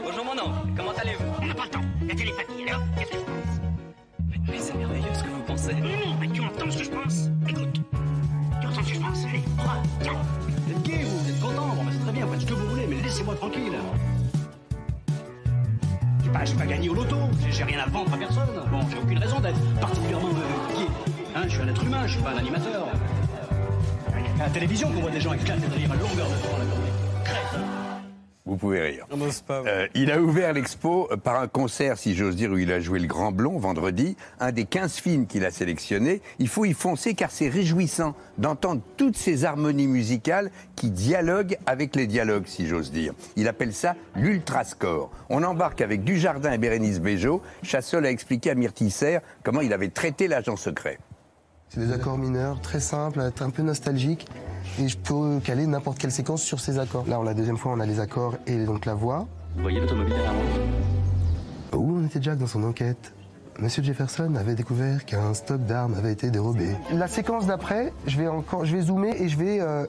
Bonjour 0.04 0.26
mon 0.26 0.34
oncle, 0.34 0.74
comment 0.76 0.92
allez-vous? 0.92 1.24
On 1.42 1.46
n'a 1.46 1.56
pas 1.56 1.64
le 1.66 1.70
temps, 1.70 1.82
la 2.08 2.16
télépathie, 2.16 2.68
alors 2.68 2.82
qu'est-ce 2.98 3.12
que 3.12 3.18
je 3.18 3.24
pense? 3.24 3.62
Mais, 4.30 4.38
mais 4.52 4.60
c'est 4.60 4.76
merveilleux 4.76 5.14
ce 5.14 5.24
que 5.24 5.30
vous 5.30 5.44
pensez. 5.44 5.74
Non, 5.74 5.82
non, 5.82 6.18
mais 6.20 6.28
tu 6.28 6.42
entends 6.42 6.72
ce 6.72 6.78
que 6.80 6.84
je 6.84 6.90
pense? 6.90 7.30
Écoute, 7.48 7.82
tu 8.62 8.68
entends 8.68 8.84
ce 8.84 8.90
que 8.90 8.96
je 8.96 9.00
pense? 9.00 9.26
Allez, 9.26 9.44
crois, 9.58 9.84
tiens 10.02 10.22
Vous 10.42 10.72
êtes 10.72 10.82
gay, 10.84 11.04
vous, 11.04 11.18
vous 11.18 11.30
êtes 11.30 11.40
content, 11.40 11.68
bon, 11.76 11.84
bah, 11.84 11.92
c'est 11.94 12.04
très 12.04 12.12
bien, 12.12 12.28
faites 12.28 12.42
ce 12.42 12.46
que 12.46 12.54
vous 12.54 12.68
voulez, 12.68 12.88
mais 12.88 13.02
laissez-moi 13.02 13.36
tranquille. 13.36 13.78
J'ai 16.26 16.32
pas, 16.32 16.40
pas 16.58 16.66
gagné 16.66 16.90
au 16.90 16.96
loto, 16.96 17.18
j'ai- 17.52 17.64
rien 17.64 17.80
à 17.80 17.86
vendre 17.88 18.12
à 18.14 18.18
personne. 18.18 18.50
Bon, 18.72 18.80
j'ai 18.90 18.98
aucune 18.98 19.18
raison 19.20 19.40
d'être 19.40 19.60
particulièrement 19.80 20.30
euh. 20.30 20.86
Hein, 21.36 21.42
je 21.46 21.50
suis 21.50 21.62
un 21.62 21.68
être 21.68 21.84
humain, 21.84 22.08
je 22.08 22.14
suis 22.14 22.22
pas 22.24 22.32
un 22.32 22.38
animateur. 22.38 22.88
À 24.40 24.44
la 24.44 24.50
télévision 24.50 24.92
qu'on 24.92 25.02
voit 25.02 25.12
des 25.12 25.22
gens 25.22 25.34
éclater 25.34 25.68
de 25.68 25.74
rire 25.74 25.92
à 25.92 25.96
longueur 25.96 26.28
de 26.28 26.34
temps, 26.36 26.58
là, 26.58 26.66
comme 26.70 26.82
des 26.84 27.24
crêtes. 27.24 27.60
Vous 28.48 28.58
pouvez 28.58 28.80
rire. 28.80 29.08
Euh, 29.50 29.88
il 29.96 30.12
a 30.12 30.22
ouvert 30.22 30.54
l'expo 30.54 31.08
euh, 31.12 31.18
par 31.18 31.42
un 31.42 31.48
concert, 31.48 31.98
si 31.98 32.14
j'ose 32.14 32.36
dire, 32.36 32.52
où 32.52 32.60
il 32.60 32.72
a 32.72 32.80
joué 32.80 33.00
le 33.00 33.08
Grand 33.08 33.32
Blond 33.32 33.58
vendredi. 33.58 34.16
Un 34.40 34.52
des 34.52 34.66
15 34.66 34.98
films 34.98 35.26
qu'il 35.26 35.44
a 35.46 35.50
sélectionnés. 35.50 36.22
Il 36.38 36.48
faut 36.48 36.64
y 36.66 36.74
foncer 36.74 37.16
car 37.16 37.32
c'est 37.32 37.50
réjouissant 37.50 38.14
d'entendre 38.38 38.82
toutes 38.98 39.18
ces 39.18 39.46
harmonies 39.46 39.88
musicales 39.88 40.52
qui 40.76 40.92
dialoguent 40.92 41.58
avec 41.66 41.96
les 41.96 42.06
dialogues, 42.06 42.46
si 42.46 42.68
j'ose 42.68 42.92
dire. 42.92 43.14
Il 43.36 43.48
appelle 43.48 43.74
ça 43.74 43.96
l'ultrascore. 44.16 45.10
On 45.30 45.44
embarque 45.44 45.82
avec 45.82 46.04
Dujardin 46.04 46.52
et 46.52 46.60
Bérénice 46.60 47.00
Bejo. 47.00 47.42
Chassol 47.64 48.06
a 48.06 48.12
expliqué 48.12 48.52
à 48.52 48.56
Myrtille 48.56 48.92
Serre 48.92 49.22
comment 49.42 49.62
il 49.62 49.74
avait 49.74 49.90
traité 49.90 50.28
l'agent 50.28 50.56
secret. 50.56 51.00
C'est 51.76 51.82
des 51.82 51.92
accords 51.92 52.18
mineurs, 52.18 52.62
très 52.62 52.80
simples, 52.80 53.20
un 53.20 53.50
peu 53.50 53.62
nostalgiques. 53.62 54.26
Et 54.80 54.88
je 54.88 54.98
peux 54.98 55.42
caler 55.44 55.68
n'importe 55.68 55.98
quelle 55.98 56.12
séquence 56.12 56.42
sur 56.42 56.62
ces 56.62 56.80
accords. 56.80 57.06
Là, 57.06 57.20
la 57.22 57.34
deuxième 57.34 57.58
fois, 57.58 57.74
on 57.74 57.82
a 57.82 57.86
les 57.86 58.00
accords 58.00 58.38
et 58.48 58.64
donc 58.64 58.86
la 58.86 58.94
voix. 58.94 59.28
Vous 59.58 59.64
voyez 59.64 59.82
l'automobile 59.82 60.14
derrière 60.14 60.34
moi? 60.34 60.44
Où 61.74 61.98
en 61.98 62.06
était 62.06 62.22
Jack 62.22 62.38
dans 62.38 62.48
son 62.48 62.64
enquête? 62.64 63.14
Monsieur 63.60 63.84
Jefferson 63.84 64.36
avait 64.36 64.56
découvert 64.56 65.04
qu'un 65.04 65.34
stock 65.34 65.66
d'armes 65.66 65.96
avait 65.96 66.14
été 66.14 66.32
dérobé. 66.32 66.70
La 66.94 67.10
séquence 67.10 67.46
d'après, 67.46 67.92
je 68.08 68.20
vais 68.20 68.30
encore, 68.30 68.64
je 68.64 68.74
vais 68.74 68.84
zoomer 68.84 69.14
et 69.22 69.28
je 69.28 69.38
vais 69.38 69.60
euh, 69.60 69.86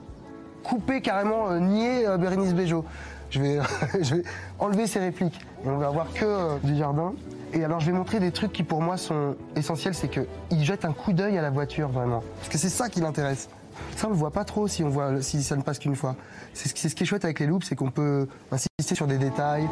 couper 0.64 1.00
carrément, 1.00 1.50
euh, 1.50 1.60
nier 1.60 2.04
euh, 2.04 2.18
Bérénice 2.18 2.52
Bejo. 2.52 2.84
Je 3.30 3.40
vais, 3.40 3.58
je 4.02 4.16
vais 4.16 4.22
enlever 4.58 4.88
ses 4.88 4.98
répliques 4.98 5.40
et 5.64 5.68
on 5.68 5.78
va 5.78 5.86
avoir 5.86 6.12
que 6.12 6.24
euh, 6.24 6.56
du 6.64 6.74
jardin. 6.74 7.12
Et 7.56 7.64
alors 7.64 7.80
je 7.80 7.86
vais 7.86 7.92
montrer 7.92 8.20
des 8.20 8.32
trucs 8.32 8.52
qui 8.52 8.62
pour 8.62 8.82
moi 8.82 8.98
sont 8.98 9.34
essentiels, 9.56 9.94
c'est 9.94 10.08
qu'il 10.08 10.62
jette 10.64 10.84
un 10.84 10.92
coup 10.92 11.12
d'œil 11.14 11.38
à 11.38 11.42
la 11.42 11.48
voiture 11.50 11.88
vraiment, 11.88 12.22
parce 12.36 12.50
que 12.50 12.58
c'est 12.58 12.68
ça 12.68 12.90
qui 12.90 13.00
l'intéresse. 13.00 13.48
Ça 13.96 14.06
on 14.08 14.10
le 14.10 14.16
voit 14.16 14.30
pas 14.30 14.44
trop 14.44 14.68
si 14.68 14.84
on 14.84 14.88
voit 14.90 15.22
si 15.22 15.42
ça 15.42 15.56
ne 15.56 15.62
passe 15.62 15.78
qu'une 15.78 15.96
fois. 15.96 16.16
C'est 16.54 16.68
ce, 16.68 16.74
qui- 16.94 17.02
est 17.02 17.06
chouette 17.06 17.24
avec 17.24 17.40
les 17.40 17.46
loops, 17.46 17.66
c'est 17.66 17.74
qu'on 17.74 17.90
peut 17.90 18.26
insister 18.52 18.94
sur 18.94 19.06
des 19.06 19.18
détails. 19.18 19.66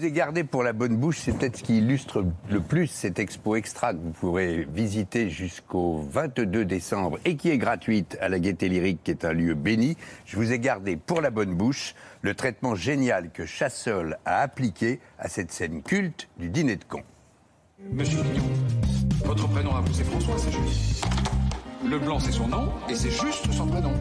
Vous 0.00 0.06
ai 0.06 0.12
gardé 0.12 0.44
pour 0.44 0.62
la 0.62 0.72
bonne 0.72 0.96
bouche, 0.96 1.18
c'est 1.18 1.36
peut-être 1.36 1.58
ce 1.58 1.62
qui 1.62 1.76
illustre 1.76 2.24
le 2.48 2.60
plus 2.60 2.86
cette 2.86 3.18
expo 3.18 3.54
extra 3.56 3.92
que 3.92 3.98
vous 3.98 4.12
pourrez 4.12 4.66
visiter 4.72 5.28
jusqu'au 5.28 5.98
22 6.10 6.64
décembre 6.64 7.18
et 7.26 7.36
qui 7.36 7.50
est 7.50 7.58
gratuite 7.58 8.16
à 8.22 8.30
la 8.30 8.38
Gaieté 8.38 8.70
Lyrique, 8.70 9.00
qui 9.04 9.10
est 9.10 9.26
un 9.26 9.34
lieu 9.34 9.52
béni. 9.52 9.98
Je 10.24 10.36
vous 10.36 10.52
ai 10.52 10.58
gardé 10.58 10.96
pour 10.96 11.20
la 11.20 11.28
bonne 11.28 11.54
bouche 11.54 11.94
le 12.22 12.34
traitement 12.34 12.74
génial 12.74 13.30
que 13.30 13.44
Chassol 13.44 14.16
a 14.24 14.40
appliqué 14.40 15.00
à 15.18 15.28
cette 15.28 15.52
scène 15.52 15.82
culte 15.82 16.30
du 16.38 16.48
dîner 16.48 16.76
de 16.76 16.84
con. 16.84 17.02
Monsieur 17.92 18.22
Pignon, 18.22 18.44
votre 19.26 19.48
prénom 19.48 19.76
à 19.76 19.82
vous 19.82 19.92
c'est 19.92 20.04
François, 20.04 20.38
c'est 20.38 20.52
juste. 20.52 21.04
Le 21.86 21.98
blanc 21.98 22.18
c'est 22.20 22.32
son 22.32 22.48
nom 22.48 22.72
et 22.88 22.94
c'est 22.94 23.10
juste 23.10 23.52
son 23.52 23.66
prénom. 23.66 23.92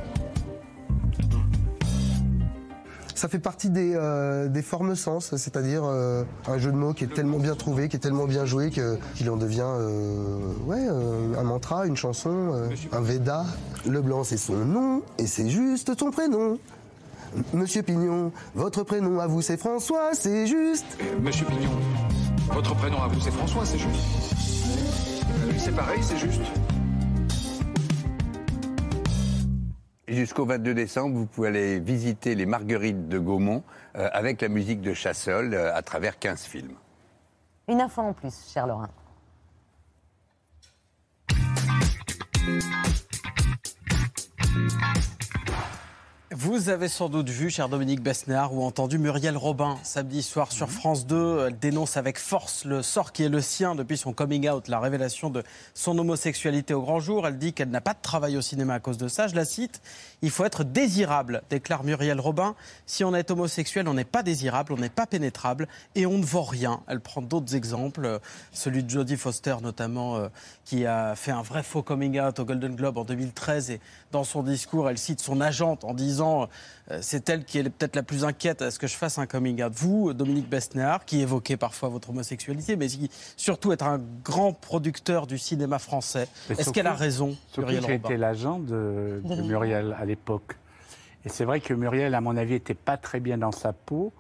Ça 3.20 3.28
fait 3.28 3.40
partie 3.40 3.70
des, 3.70 3.96
euh, 3.96 4.48
des 4.48 4.62
formes 4.62 4.96
sens, 4.96 5.36
c'est-à-dire 5.36 5.84
euh, 5.84 6.24
un 6.48 6.58
jeu 6.58 6.72
de 6.72 6.78
mots 6.78 6.94
qui 6.94 7.04
est 7.04 7.14
tellement 7.14 7.38
bien 7.38 7.54
trouvé, 7.54 7.90
qui 7.90 7.98
est 7.98 8.00
tellement 8.00 8.28
bien 8.28 8.46
joué 8.46 8.70
qu'il 8.70 9.30
en 9.30 9.36
devient 9.36 9.66
euh, 9.66 10.40
ouais, 10.66 10.88
un 11.38 11.44
mantra, 11.44 11.86
une 11.86 11.98
chanson, 11.98 12.70
un 12.94 13.02
Veda. 13.02 13.44
Le 13.86 14.02
blanc 14.02 14.24
c'est 14.24 14.38
son 14.38 14.64
nom 14.64 15.02
et 15.18 15.28
c'est 15.28 15.50
juste 15.50 15.98
ton 15.98 16.12
prénom. 16.12 16.60
Monsieur 17.52 17.82
Pignon, 17.82 18.32
votre 18.56 18.84
prénom 18.84 19.20
à 19.20 19.28
vous 19.28 19.42
c'est 19.42 19.58
François, 19.58 20.12
c'est 20.14 20.48
juste. 20.48 20.86
Monsieur 21.22 21.46
Pignon, 21.46 21.72
votre 22.54 22.74
prénom 22.74 23.02
à 23.02 23.08
vous 23.08 23.20
c'est 23.20 23.32
François, 23.32 23.66
c'est 23.66 23.80
juste. 23.80 24.00
C'est 25.58 25.76
pareil, 25.76 26.00
c'est 26.04 26.18
juste. 26.18 26.40
Jusqu'au 30.16 30.46
22 30.46 30.74
décembre, 30.74 31.16
vous 31.16 31.26
pouvez 31.26 31.50
aller 31.50 31.80
visiter 31.80 32.36
les 32.36 32.46
Marguerites 32.46 33.08
de 33.08 33.20
Gaumont 33.20 33.64
euh, 33.96 34.10
avec 34.12 34.42
la 34.42 34.50
musique 34.50 34.82
de 34.82 34.94
Chassol 34.94 35.54
euh, 35.54 35.76
à 35.76 35.82
travers 35.82 36.20
15 36.20 36.44
films. 36.44 36.76
Une 37.68 37.82
info 37.82 38.02
en 38.02 38.14
plus, 38.14 38.34
cher 38.52 38.68
Laurent. 38.68 38.88
Vous 46.42 46.70
avez 46.70 46.88
sans 46.88 47.10
doute 47.10 47.28
vu, 47.28 47.50
cher 47.50 47.68
Dominique 47.68 48.02
Besnéard, 48.02 48.54
ou 48.54 48.64
entendu 48.64 48.98
Muriel 48.98 49.36
Robin 49.36 49.78
samedi 49.84 50.24
soir 50.24 50.54
sur 50.54 50.70
France 50.70 51.06
2. 51.06 51.48
Elle 51.48 51.60
dénonce 51.60 51.98
avec 51.98 52.18
force 52.18 52.64
le 52.64 52.82
sort 52.82 53.12
qui 53.12 53.24
est 53.24 53.30
le 53.30 53.42
sien 53.42 53.76
depuis 53.76 53.98
son 53.98 54.14
coming 54.14 54.50
out, 54.50 54.70
la 54.70 54.80
révélation 54.80 55.30
de 55.30 55.44
son 55.74 55.98
homosexualité 55.98 56.74
au 56.74 56.82
grand 56.82 57.02
jour. 57.02 57.28
Elle 57.28 57.38
dit 57.38 57.52
qu'elle 57.52 57.70
n'a 57.70 57.82
pas 57.82 57.94
de 57.94 58.02
travail 58.02 58.38
au 58.38 58.42
cinéma 58.42 58.76
à 58.76 58.80
cause 58.80 58.98
de 58.98 59.10
ça. 59.10 59.28
Je 59.28 59.36
la 59.36 59.44
cite 59.44 59.82
Il 60.22 60.30
faut 60.30 60.46
être 60.46 60.64
désirable, 60.64 61.42
déclare 61.50 61.84
Muriel 61.84 62.22
Robin. 62.22 62.56
Si 62.86 63.04
on 63.04 63.14
est 63.14 63.32
homosexuel, 63.32 63.90
on 63.90 63.94
n'est 63.94 64.06
pas 64.06 64.24
désirable, 64.24 64.72
on 64.72 64.78
n'est 64.78 64.88
pas 64.88 65.08
pénétrable 65.08 65.68
et 65.96 66.06
on 66.06 66.20
ne 66.20 66.24
vaut 66.24 66.44
rien. 66.44 66.80
Elle 66.88 67.02
prend 67.02 67.22
d'autres 67.22 67.54
exemples, 67.54 68.06
euh, 68.06 68.20
celui 68.54 68.86
de 68.86 68.90
Jodie 68.90 69.18
Foster 69.18 69.58
notamment, 69.62 70.16
euh, 70.16 70.30
qui 70.64 70.86
a 70.86 71.18
fait 71.18 71.32
un 71.32 71.42
vrai 71.42 71.64
faux 71.64 71.84
coming 71.84 72.18
out 72.18 72.40
au 72.40 72.46
Golden 72.46 72.78
Globe 72.78 72.98
en 72.98 73.04
2013 73.04 73.72
et 73.72 73.82
dans 74.14 74.24
son 74.24 74.42
discours, 74.42 74.90
elle 74.90 74.98
cite 74.98 75.20
son 75.20 75.42
agente 75.42 75.84
en 75.84 75.94
disant 75.94 76.29
euh, 76.92 77.00
c'est 77.02 77.30
elle 77.30 77.44
qui 77.46 77.60
est 77.60 77.70
peut-être 77.70 77.96
la 77.96 78.04
plus 78.04 78.24
inquiète 78.24 78.62
à 78.62 78.72
ce 78.72 78.80
que 78.80 78.88
je 78.88 78.96
fasse 78.96 79.18
un 79.18 79.26
coming 79.26 79.64
out. 79.64 79.74
Vous, 79.76 80.14
Dominique 80.14 80.50
Besnéard, 80.50 81.06
qui 81.06 81.22
évoquait 81.22 81.58
parfois 81.58 81.90
votre 81.90 82.10
homosexualité, 82.10 82.76
mais 82.76 82.88
qui 82.88 83.10
surtout 83.38 83.72
être 83.72 83.86
un 83.86 84.00
grand 84.24 84.54
producteur 84.54 85.28
du 85.28 85.38
cinéma 85.38 85.80
français. 85.80 86.28
Est-ce 86.50 86.72
qu'elle 86.72 86.88
a 86.88 86.94
raison, 86.94 87.36
Muriel 87.58 87.82
j'ai 87.86 87.94
Robin 87.94 88.08
été 88.10 88.18
l'agent 88.18 88.60
de, 88.60 89.22
de 89.24 89.42
Muriel 89.42 89.96
à 90.00 90.06
l'époque. 90.06 90.56
Et 91.26 91.30
c'est 91.30 91.46
vrai 91.46 91.60
que 91.60 91.74
Muriel, 91.74 92.16
à 92.16 92.22
mon 92.22 92.38
avis, 92.38 92.54
n'était 92.54 92.74
pas 92.74 92.98
très 92.98 93.20
bien 93.20 93.38
dans 93.38 93.52
sa 93.52 93.74
peau 93.74 94.14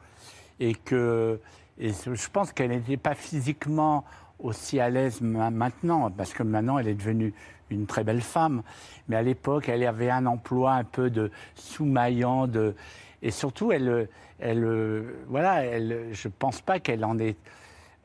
et 0.60 0.74
que 0.76 1.39
et 1.82 1.91
je 1.93 2.30
pense 2.30 2.52
qu'elle 2.52 2.72
n'était 2.72 2.98
pas 2.98 3.15
physiquement 3.15 4.04
aussi 4.39 4.80
à 4.82 4.89
l'aise 4.89 5.22
ma- 5.22 5.50
maintenant, 5.50 6.12
parce 6.12 6.34
que 6.34 6.43
maintenant 6.43 6.78
elle 6.78 6.89
est 6.89 6.93
devenue 6.93 7.34
une 7.69 7.86
très 7.86 8.03
belle 8.03 8.21
femme. 8.21 8.62
Mais 9.08 9.15
à 9.15 9.21
l'époque, 9.21 9.69
elle 9.69 9.86
avait 9.86 10.10
un 10.10 10.25
emploi 10.25 10.73
un 10.73 10.84
peu 10.84 11.10
de 11.10 11.32
sous-maillant, 11.55 12.47
de... 12.47 12.75
et 13.21 13.32
surtout, 13.32 13.71
elle, 13.71 14.08
elle, 14.39 15.03
voilà, 15.27 15.79
je 16.12 16.27
pense 16.27 16.62
pas 16.62 16.79
qu'elle 16.79 17.03
en 17.05 17.17
est. 17.19 17.38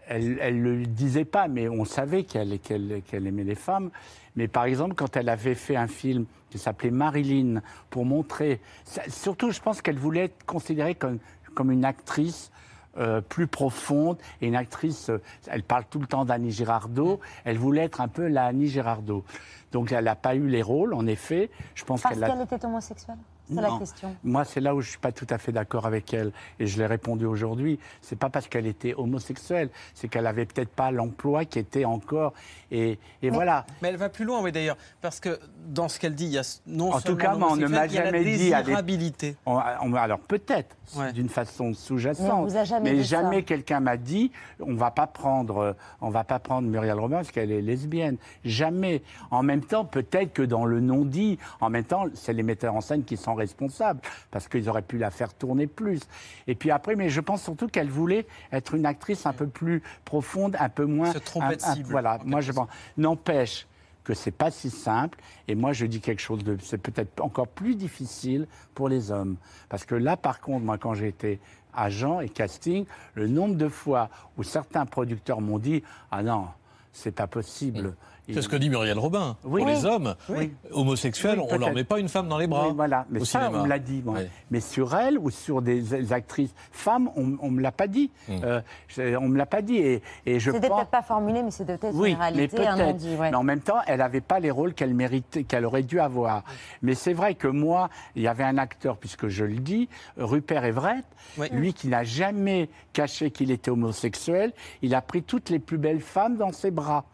Elle, 0.07 0.39
elle 0.41 0.61
le 0.61 0.85
disait 0.85 1.25
pas, 1.25 1.49
mais 1.49 1.69
on 1.69 1.87
savait 1.87 2.25
qu'elle 2.25 2.59
qu'elle- 2.59 3.01
qu'elle 3.07 3.27
aimait 3.27 3.45
les 3.45 3.55
femmes. 3.55 3.91
Mais 4.37 4.49
par 4.49 4.65
exemple, 4.65 4.95
quand 4.95 5.17
elle 5.17 5.31
avait 5.31 5.55
fait 5.55 5.77
un 5.77 5.87
film 5.87 6.27
qui 6.51 6.59
s'appelait 6.59 6.91
Marilyn, 6.91 7.63
pour 7.91 8.05
montrer. 8.05 8.61
Surtout, 9.09 9.51
je 9.51 9.61
pense 9.61 9.81
qu'elle 9.81 9.99
voulait 9.99 10.25
être 10.25 10.45
considérée 10.45 10.95
comme, 10.95 11.19
comme 11.55 11.71
une 11.71 11.85
actrice 11.85 12.51
euh, 12.99 13.21
plus 13.21 13.47
profonde 13.47 14.19
et 14.41 14.47
une 14.47 14.57
actrice. 14.57 15.11
euh, 15.11 15.21
elle 15.49 15.63
parle 15.63 15.85
tout 15.91 15.99
le 15.99 16.07
temps 16.07 16.25
d'Annie 16.25 16.51
Girardot. 16.53 17.21
Elle 17.45 17.59
voulait 17.59 17.85
être 17.85 18.01
un 18.01 18.09
peu 18.09 18.27
la 18.29 18.47
Annie 18.47 18.69
Girardot. 18.69 19.25
Donc, 19.73 19.91
elle 19.93 20.05
n'a 20.05 20.15
pas 20.15 20.35
eu 20.35 20.47
les 20.49 20.63
rôles, 20.63 20.95
en 20.95 21.07
effet. 21.07 21.51
Je 21.75 21.85
pense 21.85 22.03
Parce 22.03 22.15
qu'elle 22.15 22.25
a. 22.25 22.43
était 22.43 22.65
homosexuelle? 22.65 23.19
C'est 23.49 23.61
la 23.61 23.69
Non. 23.69 23.79
question. 23.79 24.17
Moi, 24.25 24.45
c'est 24.45 24.61
là 24.61 24.75
où 24.75 24.81
je 24.81 24.89
suis 24.91 24.99
pas 24.99 25.13
tout 25.13 25.27
à 25.31 25.39
fait 25.39 25.53
d'accord 25.53 25.87
avec 25.87 26.13
elle, 26.15 26.33
et 26.59 26.67
je 26.67 26.79
l'ai 26.79 26.87
répondu 26.87 27.27
aujourd'hui. 27.27 27.79
C'est 28.01 28.19
pas 28.19 28.31
parce 28.31 28.49
qu'elle 28.49 28.67
était 28.67 28.95
homosexuelle, 28.95 29.69
c'est 29.95 30.09
qu'elle 30.09 30.27
avait 30.27 30.47
peut-être 30.47 30.71
pas 30.71 30.91
l'emploi 30.91 31.45
qui 31.45 31.59
était 31.59 31.85
encore. 31.85 32.33
Et, 32.71 32.99
et 33.23 33.31
voilà. 33.31 33.67
Mais 33.83 33.89
elle 33.89 33.97
va 33.97 34.09
plus 34.09 34.25
loin, 34.25 34.41
oui, 34.43 34.51
d'ailleurs, 34.51 34.77
parce 35.03 35.21
que 35.21 35.39
dans 35.69 35.89
ce 35.89 35.99
qu'elle 36.01 36.15
dit, 36.15 36.25
il 36.25 36.33
y 36.33 36.39
a 36.39 36.61
non 36.67 36.91
En 36.91 36.97
tout 37.01 37.09
seulement 37.09 37.19
cas, 37.19 37.35
moi, 37.37 37.49
on 37.53 37.57
ne 37.57 37.67
m'a 37.67 37.87
l'homosexuel, 37.87 37.91
il 37.91 37.95
y 37.95 37.99
a 37.99 38.05
la 38.05 38.11
jamais 38.11 38.25
dit. 38.25 38.55
à 38.55 38.59
des- 38.59 38.65
désirabilité. 38.65 39.37
On- 39.47 39.61
on- 39.83 39.95
alors 39.95 40.21
peut-être, 40.21 40.77
Ouais. 40.97 41.13
d'une 41.13 41.29
façon 41.29 41.65
Mais 41.65 41.71
on 41.71 41.75
sous-jacente, 41.75 42.49
vous 42.51 42.57
a 42.57 42.65
jamais 42.65 42.93
mais 42.93 42.99
dit 42.99 43.05
ça. 43.09 43.23
jamais 43.23 43.43
quelqu'un 43.43 43.81
m'a 43.81 43.97
dit 43.97 44.31
on 44.61 44.75
va 44.75 44.91
pas 44.91 45.07
prendre, 45.07 45.59
euh, 45.59 45.73
on 46.03 46.11
va 46.11 46.25
pas 46.25 46.39
prendre 46.39 46.69
Muriel 46.69 46.99
Robin 46.99 47.17
parce 47.17 47.31
qu'elle 47.31 47.51
est 47.53 47.63
lesbienne. 47.63 48.17
Jamais. 48.45 49.03
En 49.31 49.43
même 49.43 49.63
temps, 49.63 49.85
peut-être 49.85 50.33
que 50.33 50.43
dans 50.43 50.65
le 50.67 50.81
non-dit, 50.81 51.39
en 51.61 51.71
même 51.71 51.85
temps, 51.85 52.05
c'est 52.15 52.33
les 52.35 52.43
metteurs 52.43 52.75
en 52.75 52.81
scène 52.81 53.05
qui 53.05 53.17
sont 53.17 53.34
responsables 53.35 54.01
parce 54.31 54.49
qu'ils 54.49 54.69
auraient 54.69 54.83
pu 54.83 54.99
la 54.99 55.11
faire 55.11 55.33
tourner 55.35 55.67
plus. 55.67 56.01
Et 56.47 56.55
puis 56.55 56.71
après, 56.71 56.97
mais 56.97 57.09
je 57.11 57.21
pense 57.21 57.43
surtout 57.43 57.69
qu'elle 57.69 57.91
voulait 57.91 58.27
être 58.53 58.75
une 58.75 58.87
actrice 58.87 59.27
un 59.27 59.33
peu 59.33 59.47
plus 59.47 59.83
profonde, 60.05 60.57
un 60.59 60.69
peu 60.69 60.85
moins. 60.85 61.13
Se 61.13 61.19
tromper 61.19 61.57
de 61.57 61.65
un- 61.65 61.75
cible, 61.75 61.89
voilà. 61.91 62.19
Moi, 62.25 62.41
je 62.41 62.53
pense. 62.53 62.69
N'empêche 62.97 63.67
que 64.05 64.15
c'est 64.15 64.31
pas 64.31 64.51
si 64.51 64.69
simple. 64.71 65.19
Et 65.49 65.55
moi, 65.55 65.73
je 65.73 65.87
dis 65.87 66.01
quelque 66.01 66.21
chose 66.21 66.45
de, 66.45 66.59
c'est 66.63 66.79
peut-être 66.79 67.21
encore 67.23 67.49
plus 67.49 67.75
difficile 67.75 68.47
pour 68.75 68.89
les 68.89 69.11
hommes, 69.11 69.37
parce 69.69 69.85
que 69.87 69.95
là, 69.95 70.17
par 70.17 70.41
contre, 70.41 70.65
moi, 70.65 70.77
quand 70.79 70.93
j'ai 70.95 71.09
été 71.09 71.41
agent 71.75 72.21
et 72.21 72.29
casting, 72.29 72.85
le 73.15 73.27
nombre 73.29 73.57
de 73.57 73.69
fois 73.69 74.11
où 74.37 74.43
certains 74.43 74.85
producteurs 74.87 75.41
m'ont 75.41 75.59
dit, 75.59 75.83
ah 76.11 76.23
non, 76.23 76.49
c'est 76.93 77.13
pas 77.15 77.27
possible. 77.27 77.95
C'est 78.33 78.41
ce 78.43 78.49
que 78.49 78.57
dit 78.57 78.71
Muriel 78.71 78.99
Robin. 78.99 79.37
Oui. 79.45 79.61
Pour 79.61 79.69
les 79.69 79.85
hommes 79.85 80.15
Oui. 80.31 80.53
homosexuels, 80.71 81.39
Oui, 81.39 81.45
on 81.47 81.51
leur 81.51 81.59
peut-être. 81.59 81.75
met 81.75 81.85
pas 81.85 81.99
une 81.99 82.09
femme 82.09 82.29
dans 82.29 82.39
les 82.39 82.47
bras 82.47 82.69
Oui, 82.69 82.75
voilà. 82.75 83.05
Mais 83.11 83.21
au 83.21 83.25
ça, 83.25 83.41
cinéma. 83.41 83.59
on 83.61 83.63
me 83.65 83.69
l'a 83.69 83.79
dit. 83.79 84.03
moi. 84.05 84.19
Mais 84.51 84.61
sur 84.61 84.95
elle 84.97 85.19
ou 85.19 85.31
sur 85.31 85.61
des, 85.61 85.81
des 85.83 86.13
actrices 86.13 86.55
femmes, 86.73 87.11
on, 87.17 87.37
on 87.41 87.51
me 87.51 87.61
l'a 87.61 87.73
pas 87.73 87.87
dit. 87.87 88.11
Hmm. 88.29 88.33
Euh, 88.45 88.61
je- 88.89 89.17
on 89.17 89.29
me 89.29 89.37
l'a 89.37 89.47
pas 89.47 89.61
dit. 89.63 89.77
Et, 89.77 90.03
et 90.25 90.41
je 90.41 90.51
C'était 90.53 90.69
pense. 90.69 90.79
peut-être 90.79 90.91
pas 90.91 91.03
formulé, 91.03 91.43
mais 91.43 91.51
c'était 91.51 91.77
peut-être 91.77 91.95
Oui, 91.95 92.13
une 92.13 92.19
mais 92.19 92.25
réalité, 92.31 92.67
un 92.67 92.77
peut-être. 92.77 93.05
ouais. 93.21 93.31
Mais 93.31 93.37
en 93.37 93.43
même 93.43 93.61
temps, 93.61 93.79
elle 93.87 93.99
n'avait 93.99 94.21
pas 94.23 94.41
les 94.41 94.51
rôles 94.51 94.75
qu'elle 94.75 94.95
méritait, 94.95 95.45
qu'elle 95.45 95.67
aurait 95.67 95.83
dû 95.83 96.01
avoir. 96.01 96.45
Mais 96.83 96.95
c'est 96.95 97.13
vrai 97.13 97.35
que 97.35 97.49
moi, 97.49 97.91
il 98.17 98.23
y 98.23 98.29
avait 98.29 98.45
un 98.45 98.57
acteur, 98.59 98.97
puisque 98.97 99.29
je 99.29 99.45
le 99.45 99.57
dis, 99.57 99.89
Rupert 100.17 100.65
Everett, 100.65 101.05
lui 101.53 101.75
qui 101.75 101.89
n'a 101.89 102.05
jamais 102.05 102.71
caché 102.95 103.31
qu'il 103.31 103.51
était 103.51 103.71
homosexuel, 103.71 104.53
il 104.83 104.95
a 104.95 105.03
pris 105.03 105.23
toutes 105.23 105.51
les 105.51 105.59
plus 105.59 105.79
belles 105.79 106.01
femmes 106.01 106.37
dans 106.37 106.53
ses 106.53 106.71
bras. 106.71 107.05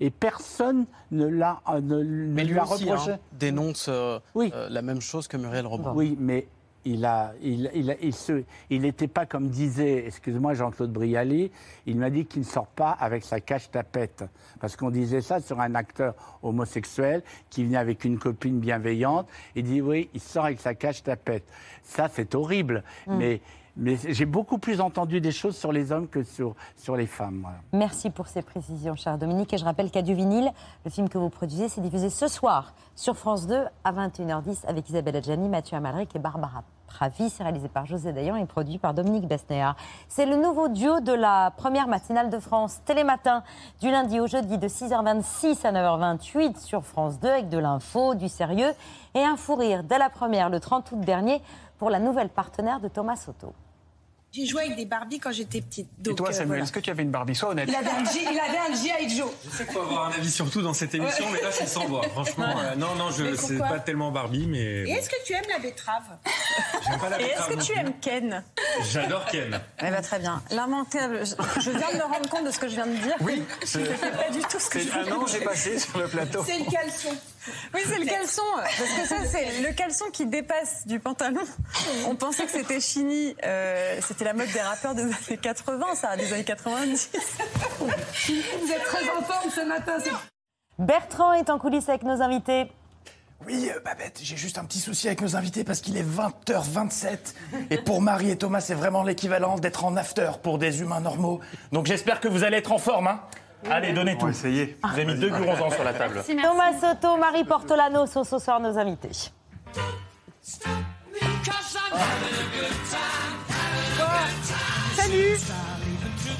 Et 0.00 0.10
personne 0.10 0.86
ne, 1.10 1.26
l'a, 1.26 1.60
euh, 1.68 1.80
ne, 1.80 2.02
ne 2.02 2.32
Mais 2.34 2.44
lui 2.44 2.52
lui 2.52 2.58
a 2.58 2.64
aussi 2.64 2.84
reproché. 2.84 3.12
hein, 3.12 3.18
dénonce 3.32 3.86
euh, 3.88 4.18
euh, 4.36 4.68
la 4.70 4.82
même 4.82 5.00
chose 5.00 5.26
que 5.28 5.36
Muriel 5.36 5.66
Robin. 5.66 5.92
Oui, 5.94 6.16
mais 6.20 6.46
il 6.84 7.04
a, 7.04 7.32
il, 7.42 7.68
il, 7.74 7.90
a- 7.90 7.96
il 8.00 8.14
se, 8.14 8.44
il 8.70 8.82
n'était 8.82 9.08
pas 9.08 9.26
comme 9.26 9.48
disait, 9.48 10.06
excuse-moi 10.06 10.54
Jean-Claude 10.54 10.92
Brialy, 10.92 11.50
il 11.86 11.96
m'a 11.96 12.10
dit 12.10 12.26
qu'il 12.26 12.42
ne 12.42 12.46
sort 12.46 12.66
pas 12.68 12.90
avec 12.90 13.24
sa 13.24 13.40
cache-tapette. 13.40 14.24
Parce 14.60 14.76
qu'on 14.76 14.90
disait 14.90 15.20
ça 15.22 15.40
sur 15.40 15.60
un 15.60 15.74
acteur 15.74 16.14
homosexuel 16.42 17.22
qui 17.50 17.64
venait 17.64 17.76
avec 17.78 18.04
une 18.04 18.18
copine 18.18 18.60
bienveillante. 18.60 19.26
Il 19.56 19.64
dit 19.64 19.80
oui, 19.80 20.10
il 20.14 20.20
sort 20.20 20.44
avec 20.44 20.60
sa 20.60 20.74
cache-tapette. 20.74 21.44
Ça, 21.82 22.08
c'est 22.12 22.34
horrible. 22.34 22.84
Mm. 23.06 23.16
Mais, 23.16 23.40
mais 23.76 23.96
j'ai 24.08 24.24
beaucoup 24.24 24.58
plus 24.58 24.80
entendu 24.80 25.20
des 25.20 25.32
choses 25.32 25.56
sur 25.56 25.72
les 25.72 25.92
hommes 25.92 26.08
que 26.08 26.22
sur, 26.22 26.54
sur 26.76 26.96
les 26.96 27.06
femmes. 27.06 27.46
Merci 27.72 28.10
pour 28.10 28.26
ces 28.26 28.42
précisions, 28.42 28.96
cher 28.96 29.18
Dominique. 29.18 29.52
Et 29.52 29.58
je 29.58 29.64
rappelle 29.64 29.90
qu'Adieu 29.90 30.14
vinyle, 30.14 30.50
le 30.84 30.90
film 30.90 31.08
que 31.08 31.18
vous 31.18 31.28
produisez, 31.28 31.68
c'est 31.68 31.80
diffusé 31.80 32.10
ce 32.10 32.28
soir 32.28 32.74
sur 32.94 33.16
France 33.16 33.46
2 33.46 33.64
à 33.84 33.92
21h10 33.92 34.66
avec 34.66 34.88
Isabelle 34.88 35.16
Adjani, 35.16 35.48
Mathieu 35.48 35.76
Amalric 35.76 36.16
et 36.16 36.18
Barbara 36.18 36.64
Pravi. 36.86 37.28
C'est 37.28 37.42
réalisé 37.42 37.68
par 37.68 37.84
José 37.84 38.12
Dayan 38.12 38.36
et 38.36 38.46
produit 38.46 38.78
par 38.78 38.94
Dominique 38.94 39.26
Besnéard. 39.26 39.76
C'est 40.08 40.24
le 40.24 40.36
nouveau 40.36 40.68
duo 40.68 41.00
de 41.00 41.12
la 41.12 41.50
première 41.50 41.88
matinale 41.88 42.30
de 42.30 42.38
France, 42.38 42.80
Télématin, 42.86 43.42
du 43.80 43.90
lundi 43.90 44.18
au 44.20 44.26
jeudi 44.26 44.56
de 44.56 44.68
6h26 44.68 45.66
à 45.66 45.72
9h28 45.72 46.58
sur 46.58 46.84
France 46.84 47.20
2 47.20 47.28
avec 47.28 47.48
de 47.50 47.58
l'info, 47.58 48.14
du 48.14 48.28
sérieux 48.28 48.72
et 49.14 49.22
un 49.22 49.36
fou 49.36 49.56
rire 49.56 49.82
dès 49.84 49.98
la 49.98 50.08
première 50.08 50.48
le 50.48 50.60
30 50.60 50.92
août 50.92 51.00
dernier 51.00 51.42
pour 51.78 51.90
la 51.90 51.98
nouvelle 51.98 52.30
partenaire 52.30 52.80
de 52.80 52.88
Thomas 52.88 53.16
Soto. 53.16 53.52
J'ai 54.36 54.44
joué 54.46 54.62
avec 54.64 54.76
des 54.76 54.84
Barbies 54.84 55.18
quand 55.18 55.32
j'étais 55.32 55.62
petite. 55.62 55.88
Et 56.06 56.14
toi, 56.14 56.28
euh, 56.28 56.32
Samuel, 56.32 56.46
voilà. 56.48 56.62
est-ce 56.64 56.72
que 56.72 56.80
tu 56.80 56.90
avais 56.90 57.02
une 57.02 57.10
Barbie? 57.10 57.34
Sois 57.34 57.50
honnête. 57.50 57.68
il 57.68 57.74
avait, 57.74 57.88
un 57.88 58.04
G- 58.04 58.20
il 58.20 58.38
avait 58.38 58.58
un 58.58 58.74
G.I. 58.74 59.16
Joe. 59.16 59.30
Je 59.44 59.56
sais 59.56 59.64
qu'il 59.64 59.72
faut 59.72 59.80
avoir 59.80 60.06
un 60.08 60.12
avis 60.12 60.30
sur 60.30 60.50
tout 60.50 60.60
dans 60.60 60.74
cette 60.74 60.94
émission, 60.94 61.24
Ouais. 61.26 61.32
mais 61.34 61.40
là, 61.42 61.48
c'est 61.52 61.66
sans 61.66 61.86
voix. 61.86 62.02
Franchement, 62.12 62.54
euh, 62.58 62.74
non, 62.76 62.94
non, 62.96 63.10
je 63.10 63.34
c'est 63.34 63.56
pas 63.58 63.78
tellement 63.80 64.10
Barbie, 64.12 64.46
mais 64.46 64.58
Et 64.58 64.90
est-ce 64.90 65.08
que 65.08 65.16
tu 65.24 65.32
aimes 65.32 65.44
la 65.48 65.58
betterave? 65.58 66.02
J'aime 66.86 66.98
pas 66.98 67.08
la 67.08 67.20
Et 67.20 67.24
est-ce 67.24 67.30
betterave 67.32 67.48
que 67.50 67.54
non 67.54 67.64
tu 67.64 67.72
aimes 67.72 67.92
Ken? 68.00 68.44
J'adore 68.92 69.24
Ken. 69.26 69.60
Eh 69.80 69.90
ben, 69.90 70.02
très 70.02 70.18
bien. 70.18 70.42
Lamentable. 70.50 71.22
Je, 71.24 71.70
viens 71.70 71.90
de 71.92 71.96
me 71.96 72.02
rendre 72.02 72.28
compte 72.28 72.44
de 72.44 72.50
ce 72.50 72.58
que 72.58 72.68
je 72.68 72.74
viens 72.74 72.86
de 72.86 72.96
dire. 72.96 73.16
Oui, 73.20 73.42
Je 73.62 73.66
c'est- 73.66 73.84
fais 73.84 74.10
pas 74.10 74.30
du 74.30 74.40
tout 74.40 74.58
ce 74.60 74.68
que 74.68 74.80
je 74.80 74.84
viens 74.90 75.02
de 75.04 75.10
un 75.10 75.14
an, 75.16 75.24
dire. 75.24 75.28
j'ai 75.38 75.44
passé 75.44 75.78
sur 75.78 75.98
le 75.98 76.08
plateau. 76.08 76.44
C'est 76.46 76.58
le 76.58 76.70
caleçon. 76.70 77.16
Oui, 77.74 77.80
c'est 77.86 77.98
le 77.98 78.06
caleçon. 78.06 78.42
Parce 78.56 78.90
que 78.90 79.06
ça, 79.06 79.16
c'est 79.30 79.60
le 79.62 79.72
caleçon 79.72 80.06
qui 80.12 80.26
dépasse 80.26 80.86
du 80.86 81.00
pantalon. 81.00 81.42
On 82.08 82.14
pensait 82.16 82.44
que 82.44 82.50
c'était 82.52 82.80
Chini. 82.80 83.36
euh, 83.44 83.98
c'était 84.06 84.24
la 84.24 84.34
mode 84.34 84.50
des 84.52 84.60
rappeurs 84.60 84.94
des 84.94 85.02
années 85.02 85.38
80, 85.40 85.94
ça, 85.94 86.16
des 86.16 86.32
années 86.32 86.44
90. 86.44 87.10
Vous 87.80 88.72
êtes 88.72 88.84
très 88.84 89.10
en 89.10 89.22
forme 89.22 89.50
ce 89.50 89.60
matin. 89.66 89.98
Bertrand 90.78 91.32
est 91.32 91.48
en 91.50 91.58
coulisses 91.58 91.88
avec 91.88 92.02
nos 92.02 92.20
invités. 92.20 92.70
Oui, 93.46 93.70
euh, 93.74 93.80
Babette, 93.84 94.18
j'ai 94.22 94.36
juste 94.36 94.58
un 94.58 94.64
petit 94.64 94.80
souci 94.80 95.06
avec 95.08 95.20
nos 95.20 95.36
invités 95.36 95.62
parce 95.62 95.80
qu'il 95.80 95.96
est 95.96 96.02
20h27. 96.02 97.18
Et 97.70 97.78
pour 97.78 98.00
Marie 98.00 98.30
et 98.30 98.36
Thomas, 98.36 98.60
c'est 98.60 98.74
vraiment 98.74 99.02
l'équivalent 99.02 99.56
d'être 99.56 99.84
en 99.84 99.96
after 99.96 100.30
pour 100.42 100.58
des 100.58 100.80
humains 100.80 101.00
normaux. 101.00 101.40
Donc 101.72 101.86
j'espère 101.86 102.20
que 102.20 102.28
vous 102.28 102.44
allez 102.44 102.56
être 102.56 102.72
en 102.72 102.78
forme, 102.78 103.08
hein 103.08 103.20
Allez, 103.70 103.92
donnez 103.92 104.16
tout. 104.16 104.28
Essayez. 104.28 104.78
Vous 104.82 104.90
avez 104.90 105.04
mis 105.04 105.18
deux 105.18 105.30
gurons 105.30 105.70
sur 105.70 105.84
la 105.84 105.92
table. 105.92 106.22
Thomas 106.26 106.72
Soto, 106.80 107.16
Marie 107.16 107.44
Portolano 107.44 108.06
sont 108.06 108.24
ce 108.24 108.38
soir 108.38 108.60
nos 108.60 108.78
invités. 108.78 109.10
Salut 114.94 115.36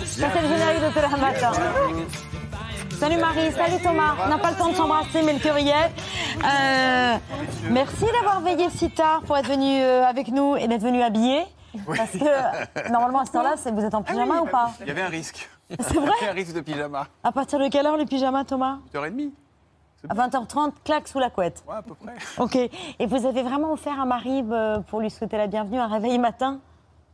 Ça, 0.04 0.28
c'est 0.32 0.42
le 0.42 0.48
générique 0.48 0.82
de 0.82 0.92
Télématin. 0.94 1.52
Salut 2.98 3.18
Marie, 3.18 3.52
salut 3.52 3.82
Thomas. 3.82 4.14
On 4.24 4.28
n'a 4.28 4.38
pas 4.38 4.50
le 4.50 4.56
temps 4.56 4.70
de 4.70 4.74
s'embrasser, 4.74 5.22
mais 5.22 5.34
le 5.34 5.38
cœur 5.38 5.58
y 5.58 5.68
est. 5.68 5.90
Euh, 6.42 7.16
merci 7.70 8.04
d'avoir 8.14 8.40
veillé 8.40 8.70
si 8.70 8.90
tard 8.90 9.22
pour 9.26 9.36
être 9.36 9.48
venu 9.48 9.82
euh, 9.82 10.04
avec 10.04 10.28
nous 10.28 10.56
et 10.56 10.66
d'être 10.66 10.82
venu 10.82 11.02
habillé. 11.02 11.42
Parce 11.86 12.12
que 12.12 12.24
euh, 12.24 12.90
normalement, 12.90 13.20
à 13.20 13.26
ce 13.26 13.32
temps-là, 13.32 13.54
vous 13.70 13.84
êtes 13.84 13.94
en 13.94 14.02
pyjama 14.02 14.40
ou 14.40 14.46
pas? 14.46 14.70
Il 14.80 14.86
y 14.86 14.90
avait 14.90 15.02
un 15.02 15.08
risque. 15.08 15.48
C'est 15.70 15.98
vrai 15.98 16.12
un 16.28 16.32
risque 16.32 16.54
de 16.54 16.60
pyjama. 16.60 17.08
À 17.24 17.32
partir 17.32 17.58
de 17.58 17.68
quelle 17.68 17.86
heure 17.86 17.96
les 17.96 18.06
pyjamas, 18.06 18.44
Thomas? 18.44 18.78
8h30. 18.94 19.30
À 20.08 20.14
20h30, 20.14 20.72
claque 20.84 21.08
sous 21.08 21.18
la 21.18 21.30
couette. 21.30 21.64
Ouais, 21.66 21.74
à 21.76 21.82
peu 21.82 21.94
près. 21.94 22.14
Ok. 22.38 22.54
Et 22.56 23.06
vous 23.06 23.26
avez 23.26 23.42
vraiment 23.42 23.72
offert 23.72 24.00
à 24.00 24.04
Marie 24.04 24.44
euh, 24.50 24.78
pour 24.80 25.00
lui 25.00 25.10
souhaiter 25.10 25.36
la 25.36 25.48
bienvenue 25.48 25.78
un 25.78 25.88
réveil 25.88 26.18
matin? 26.18 26.60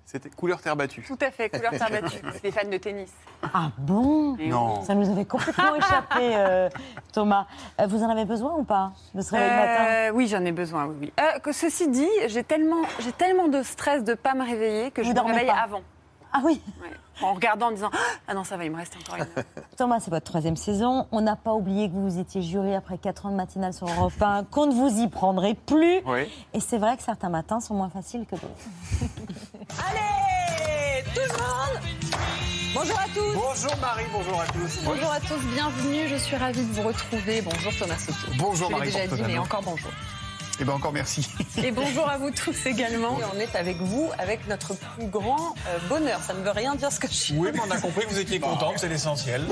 C'était 0.05 0.29
couleur 0.29 0.61
terre 0.61 0.77
battue. 0.77 1.03
Tout 1.07 1.17
à 1.25 1.31
fait, 1.31 1.49
couleur 1.49 1.71
terre 1.71 1.89
battue. 1.89 2.21
C'est 2.35 2.43
des 2.43 2.51
fans 2.51 2.69
de 2.69 2.77
tennis. 2.77 3.13
Ah 3.55 3.71
bon? 3.79 4.37
Et 4.37 4.49
Non. 4.49 4.83
Ça 4.83 4.95
nous 4.95 5.09
avait 5.09 5.25
complètement 5.25 5.75
échappé, 5.77 6.37
euh, 6.37 6.69
Thomas. 7.13 7.47
Euh, 7.81 7.87
vous 7.87 8.03
en 8.03 8.11
avez 8.11 8.27
besoin 8.27 8.53
ou 8.57 8.65
pas 8.65 8.93
de 9.15 9.23
se 9.23 9.31
réveiller 9.31 9.51
le 9.53 9.57
matin? 9.57 10.15
oui, 10.15 10.27
j'en 10.27 10.45
ai 10.45 10.53
besoin, 10.53 10.87
oui. 10.87 10.97
oui. 11.01 11.13
Euh, 11.19 11.39
que 11.39 11.53
ceci 11.53 11.89
dit, 11.89 12.11
j'ai 12.27 12.45
tellement, 12.45 12.83
j'ai 12.99 13.13
tellement 13.13 13.49
de 13.49 13.63
stress 13.63 14.05
de 14.05 14.11
ne 14.11 14.17
pas 14.17 14.35
me 14.35 14.45
réveiller 14.45 14.91
que 14.91 15.01
Vous 15.01 15.09
je 15.09 15.15
me 15.15 15.21
réveille 15.21 15.47
pas 15.47 15.63
avant. 15.65 15.83
Ah 16.33 16.41
oui 16.45 16.61
Ouais. 16.83 16.89
En 17.21 17.35
regardant, 17.35 17.67
en 17.67 17.73
disant 17.73 17.91
Ah 18.27 18.35
non, 18.35 18.43
ça 18.43 18.57
va, 18.57 18.65
il 18.65 18.71
me 18.71 18.77
reste 18.77 18.97
encore 18.97 19.17
une. 19.17 19.27
Thomas, 19.77 20.01
c'est 20.01 20.11
votre 20.11 20.25
troisième 20.25 20.57
saison. 20.57 21.07
On 21.13 21.21
n'a 21.21 21.37
pas 21.37 21.53
oublié 21.53 21.89
que 21.89 21.95
vous 21.95 22.19
étiez 22.19 22.43
jury 22.43 22.75
après 22.75 22.99
4 22.99 23.27
ans 23.27 23.31
de 23.31 23.37
matinale 23.37 23.75
sur 23.75 23.87
Europe 23.87 24.21
1, 24.21 24.45
qu'on 24.51 24.67
ne 24.67 24.73
vous 24.73 25.01
y 25.01 25.09
prendrait 25.09 25.55
plus. 25.55 26.01
Oui. 26.07 26.31
Et 26.55 26.61
c'est 26.61 26.79
vrai 26.79 26.97
que 26.97 27.03
certains 27.03 27.29
matins 27.29 27.61
sont 27.61 27.75
moins 27.75 27.91
faciles 27.91 28.25
que 28.27 28.37
d'autres. 28.37 28.47
Allez, 29.89 31.05
tout 31.15 31.21
le 31.21 31.29
monde 31.29 31.83
Bonjour 32.75 32.99
à 32.99 33.05
tous 33.15 33.35
Bonjour 33.35 33.77
Marie, 33.83 34.05
bonjour 34.11 34.41
à 34.41 34.47
tous. 34.47 34.81
Bonjour 34.85 35.13
à 35.13 35.21
tous, 35.21 35.39
bienvenue, 35.53 36.09
je 36.09 36.17
suis 36.17 36.37
ravie 36.37 36.65
de 36.65 36.73
vous 36.73 36.89
retrouver. 36.89 37.43
Bonjour 37.43 37.73
Thomas 37.79 37.99
Soto. 37.99 38.33
Bonjour, 38.39 38.69
Je 38.69 38.73
l'ai 38.73 38.79
Marie 38.79 38.93
déjà 38.93 39.07
dit, 39.07 39.23
mais 39.27 39.39
encore 39.39 39.63
bonjour. 39.63 39.91
Eh 40.63 40.65
bien 40.65 40.75
encore 40.75 40.93
merci. 40.93 41.29
Et 41.61 41.73
bonjour 41.73 42.09
à 42.09 42.19
vous 42.19 42.31
tous 42.31 42.67
également. 42.67 43.19
Et 43.19 43.25
on 43.35 43.41
est 43.41 43.57
avec 43.57 43.79
vous, 43.79 44.09
avec 44.17 44.47
notre 44.47 44.75
plus 44.77 45.07
grand 45.09 45.55
euh, 45.67 45.79
bonheur. 45.89 46.21
Ça 46.23 46.35
ne 46.35 46.41
veut 46.41 46.53
rien 46.53 46.77
dire 46.77 46.93
ce 46.93 47.01
que 47.01 47.09
je 47.09 47.13
suis. 47.15 47.37
Oui, 47.37 47.49
mais 47.53 47.59
on 47.67 47.71
a 47.73 47.79
compris 47.81 48.05
que 48.05 48.11
vous 48.11 48.21
étiez 48.21 48.39
contente, 48.39 48.75
c'est 48.77 48.89
l'essentiel. 48.89 49.45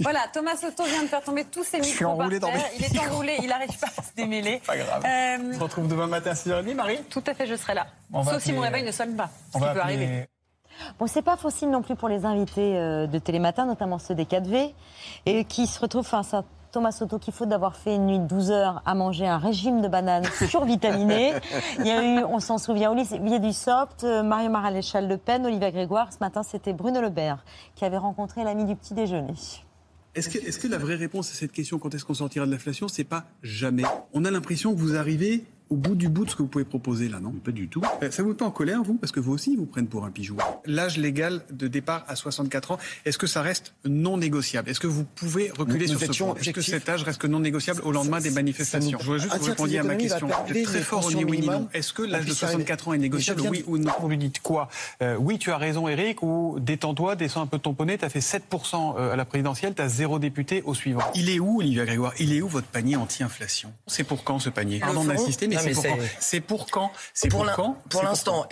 Voilà, 0.00 0.22
Thomas 0.32 0.56
Soto 0.56 0.82
vient 0.86 1.02
de 1.04 1.06
faire 1.08 1.22
tomber 1.22 1.44
tous 1.44 1.62
ses 1.62 1.76
Je 1.76 1.82
micros 1.82 1.94
suis 1.96 2.04
enroulé 2.04 2.40
par 2.40 2.50
dans 2.50 2.56
terre. 2.56 2.66
mes 2.80 2.84
Il 2.88 2.96
est 2.96 2.98
enroulé, 3.08 3.36
il 3.42 3.46
n'arrive 3.48 3.78
pas 3.78 3.86
à 3.96 4.02
se 4.02 4.12
démêler. 4.16 4.60
Pas 4.66 4.76
grave. 4.76 5.04
Euh, 5.06 5.50
On 5.52 5.54
se 5.54 5.60
retrouve 5.60 5.86
demain 5.86 6.08
matin 6.08 6.30
à 6.30 6.34
6h30, 6.34 6.74
Marie 6.74 6.98
tout 7.10 7.22
à 7.28 7.34
fait, 7.34 7.46
je 7.46 7.54
serai 7.54 7.74
là. 7.74 7.86
On 8.12 8.24
Sauf 8.24 8.42
si 8.42 8.52
mon 8.52 8.62
réveil 8.62 8.82
ne 8.82 8.90
sonne 8.90 9.14
pas. 9.14 9.30
Ce 9.52 9.56
On 9.56 9.60
qui 9.60 9.66
va 9.66 9.72
peut 9.72 9.80
appeler- 9.82 9.94
arriver. 9.94 10.28
Bon, 10.98 11.06
c'est 11.06 11.22
pas 11.22 11.36
facile 11.36 11.70
non 11.70 11.82
plus 11.82 11.94
pour 11.94 12.08
les 12.08 12.24
invités 12.24 12.76
euh, 12.76 13.06
de 13.06 13.18
Télématin, 13.20 13.66
notamment 13.66 14.00
ceux 14.00 14.16
des 14.16 14.24
4V, 14.24 14.74
et 15.26 15.44
qui 15.44 15.68
se 15.68 15.78
retrouvent 15.78 16.04
face 16.06 16.34
à 16.34 16.42
Thomas 16.74 16.90
Soto 16.90 17.20
qui 17.20 17.30
faute 17.30 17.48
d'avoir 17.48 17.76
fait 17.76 17.94
une 17.94 18.06
nuit 18.06 18.18
de 18.18 18.26
12 18.26 18.50
heures 18.50 18.82
à 18.84 18.96
manger 18.96 19.28
un 19.28 19.38
régime 19.38 19.80
de 19.80 19.86
bananes 19.86 20.24
survitaminé. 20.50 21.32
Il 21.78 21.86
y 21.86 21.90
a 21.92 22.02
eu, 22.02 22.24
on 22.24 22.40
s'en 22.40 22.58
souvient, 22.58 22.90
Olivier 22.90 23.38
Dussopt, 23.38 24.02
euh, 24.02 24.24
Mario 24.24 24.50
Maréchal 24.50 25.06
Le 25.06 25.16
Pen, 25.16 25.46
Olivia 25.46 25.70
Grégoire. 25.70 26.12
Ce 26.12 26.18
matin, 26.18 26.42
c'était 26.42 26.72
Bruno 26.72 27.00
Le 27.00 27.10
Maire 27.10 27.44
qui 27.76 27.84
avait 27.84 27.96
rencontré 27.96 28.42
l'ami 28.42 28.64
du 28.64 28.74
petit 28.74 28.92
déjeuner. 28.92 29.34
Est-ce 30.16 30.28
que, 30.28 30.38
est-ce 30.38 30.58
que 30.58 30.66
la 30.66 30.78
vraie 30.78 30.96
réponse 30.96 31.30
à 31.30 31.34
cette 31.34 31.52
question, 31.52 31.78
quand 31.78 31.94
est-ce 31.94 32.04
qu'on 32.04 32.14
sortira 32.14 32.44
de 32.44 32.50
l'inflation, 32.50 32.88
c'est 32.88 33.04
pas 33.04 33.22
jamais? 33.44 33.84
On 34.12 34.24
a 34.24 34.32
l'impression 34.32 34.74
que 34.74 34.80
vous 34.80 34.96
arrivez 34.96 35.44
au 35.70 35.76
bout 35.76 35.94
du 35.94 36.08
bout 36.08 36.24
de 36.24 36.30
ce 36.30 36.36
que 36.36 36.42
vous 36.42 36.48
pouvez 36.48 36.64
proposer 36.64 37.08
là, 37.08 37.20
non? 37.20 37.30
Pas 37.32 37.50
du 37.50 37.68
tout. 37.68 37.82
Euh, 38.02 38.10
Ça 38.10 38.22
vous 38.22 38.30
met 38.30 38.34
pas 38.34 38.44
en 38.44 38.50
colère, 38.50 38.82
vous? 38.82 38.94
Parce 38.94 39.12
que 39.12 39.20
vous 39.20 39.32
aussi, 39.32 39.52
ils 39.52 39.58
vous 39.58 39.66
prennent 39.66 39.86
pour 39.86 40.04
un 40.04 40.10
pigeon. 40.10 40.36
L'âge 40.66 40.98
légal 40.98 41.42
de 41.50 41.66
départ 41.68 42.04
à 42.06 42.16
64 42.16 42.72
ans, 42.72 42.78
est-ce 43.04 43.18
que 43.18 43.26
ça 43.26 43.42
reste 43.42 43.74
non 43.84 44.16
négociable? 44.18 44.68
Est-ce 44.70 44.80
que 44.80 44.86
vous 44.86 45.04
pouvez 45.04 45.50
reculer 45.56 45.86
Nous- 45.86 45.94
nous 45.94 45.98
sur 45.98 46.14
ce 46.14 46.22
point? 46.22 46.34
Est-ce 46.34 46.50
que 46.50 46.60
cet 46.60 46.88
âge 46.88 47.02
reste 47.02 47.24
non 47.24 47.40
négociable 47.40 47.80
au 47.84 47.92
lendemain 47.92 48.20
des 48.20 48.30
manifestations? 48.30 48.98
Je 49.00 49.04
voudrais 49.04 49.20
juste 49.20 49.32
Un 49.32 49.36
que 49.38 49.42
vous 49.42 49.48
répondiez 49.50 49.78
à 49.78 49.82
ma 49.84 49.94
question. 49.96 50.28
très 50.64 50.80
fort 50.82 51.06
au 51.06 51.10
ni 51.12 51.24
oui 51.24 51.40
ni 51.40 51.46
non. 51.46 51.52
minimum. 51.52 51.68
Est-ce 51.72 51.92
que 51.92 52.02
l'âge 52.02 52.20
de 52.22 52.26
puisse 52.26 52.40
y 52.40 52.44
arriver. 52.44 52.62
64 52.64 52.88
ans 52.88 52.92
est 52.92 52.98
négociable, 52.98 53.42
oui 53.50 53.64
ou 53.66 53.78
non? 53.78 53.92
Vous 54.00 54.08
lui 54.08 54.18
dites 54.18 54.40
quoi? 54.40 54.68
Euh, 55.02 55.16
Oui, 55.18 55.38
tu 55.38 55.50
as 55.50 55.56
raison, 55.58 55.88
Eric, 55.88 56.22
ou 56.22 56.58
détends-toi, 56.60 57.16
descends 57.16 57.42
un 57.42 57.46
peu 57.46 57.56
de 57.56 57.62
ton 57.62 57.72
poney, 57.74 57.96
tu 57.98 58.04
as 58.04 58.10
fait 58.10 58.20
7% 58.20 58.96
à 58.96 59.16
la 59.16 59.24
présidentielle, 59.24 59.74
tu 59.74 59.82
as 59.82 59.88
zéro 59.88 60.18
député 60.18 60.62
au 60.66 60.74
suivant. 60.74 61.00
Il 61.14 61.30
est 61.30 61.38
où, 61.38 61.58
Olivia 61.60 61.84
Grégoire? 61.86 62.12
Il 62.18 62.32
est 62.32 62.42
où 62.42 62.48
votre 62.48 62.66
panier 62.66 62.96
anti-inflation? 62.96 63.72
C'est 63.86 64.04
pour 64.04 64.24
quand 64.24 64.38
ce 64.38 64.50
panier? 64.50 64.78
Pardon 64.80 65.04
d'insister, 65.04 65.46
mais 65.62 65.72
Non, 65.74 65.80
c'est 65.82 65.90
mais 65.90 65.96
pour 65.96 66.00
c'est- 66.02 66.08
quand 66.10 66.20
C'est 66.20 66.40
pour 66.40 66.66
quand? 66.70 66.90
C'est 67.12 67.28
Pour 67.28 67.38
pour, 67.40 67.46
l'in- 67.46 67.54
quand? 67.54 67.76
pour 67.90 68.00
C'est 68.00 68.06
l'instant. 68.06 68.46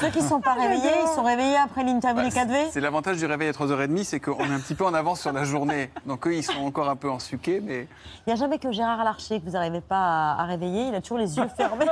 Ceux 0.00 0.08
qui 0.10 0.20
ne 0.20 0.26
sont 0.28 0.40
pas 0.40 0.54
réveillés, 0.54 0.90
ils 1.04 1.14
sont 1.14 1.22
réveillés 1.22 1.56
après 1.56 1.84
l'interview 1.84 2.24
des 2.24 2.30
4V 2.30 2.70
C'est 2.72 2.80
l'avantage 2.80 3.18
du 3.18 3.26
réveil 3.26 3.48
à 3.48 3.52
3h30, 3.52 4.02
c'est 4.02 4.18
qu'on 4.18 4.40
est 4.40 4.52
un 4.52 4.58
petit 4.58 4.74
peu 4.74 4.84
en 4.84 4.92
avance 4.94 5.20
sur 5.20 5.32
la 5.32 5.44
journée. 5.44 5.90
Donc 6.06 6.26
eux, 6.26 6.34
ils 6.34 6.42
sont 6.42 6.58
encore 6.64 6.88
un 6.88 6.96
peu 6.96 7.08
en 7.08 7.20
suquet, 7.20 7.60
mais 7.62 7.86
Il 8.26 8.30
n'y 8.30 8.32
a 8.32 8.36
jamais 8.36 8.58
que 8.58 8.72
Gérard 8.72 9.04
Larcher 9.04 9.38
que 9.38 9.44
vous 9.44 9.52
n'arrivez 9.52 9.80
pas 9.80 10.32
à, 10.32 10.42
à 10.42 10.44
réveiller. 10.46 10.88
Il 10.88 10.94
a 10.96 11.00
toujours 11.00 11.18
les 11.18 11.36
yeux 11.36 11.46
fermés. 11.56 11.86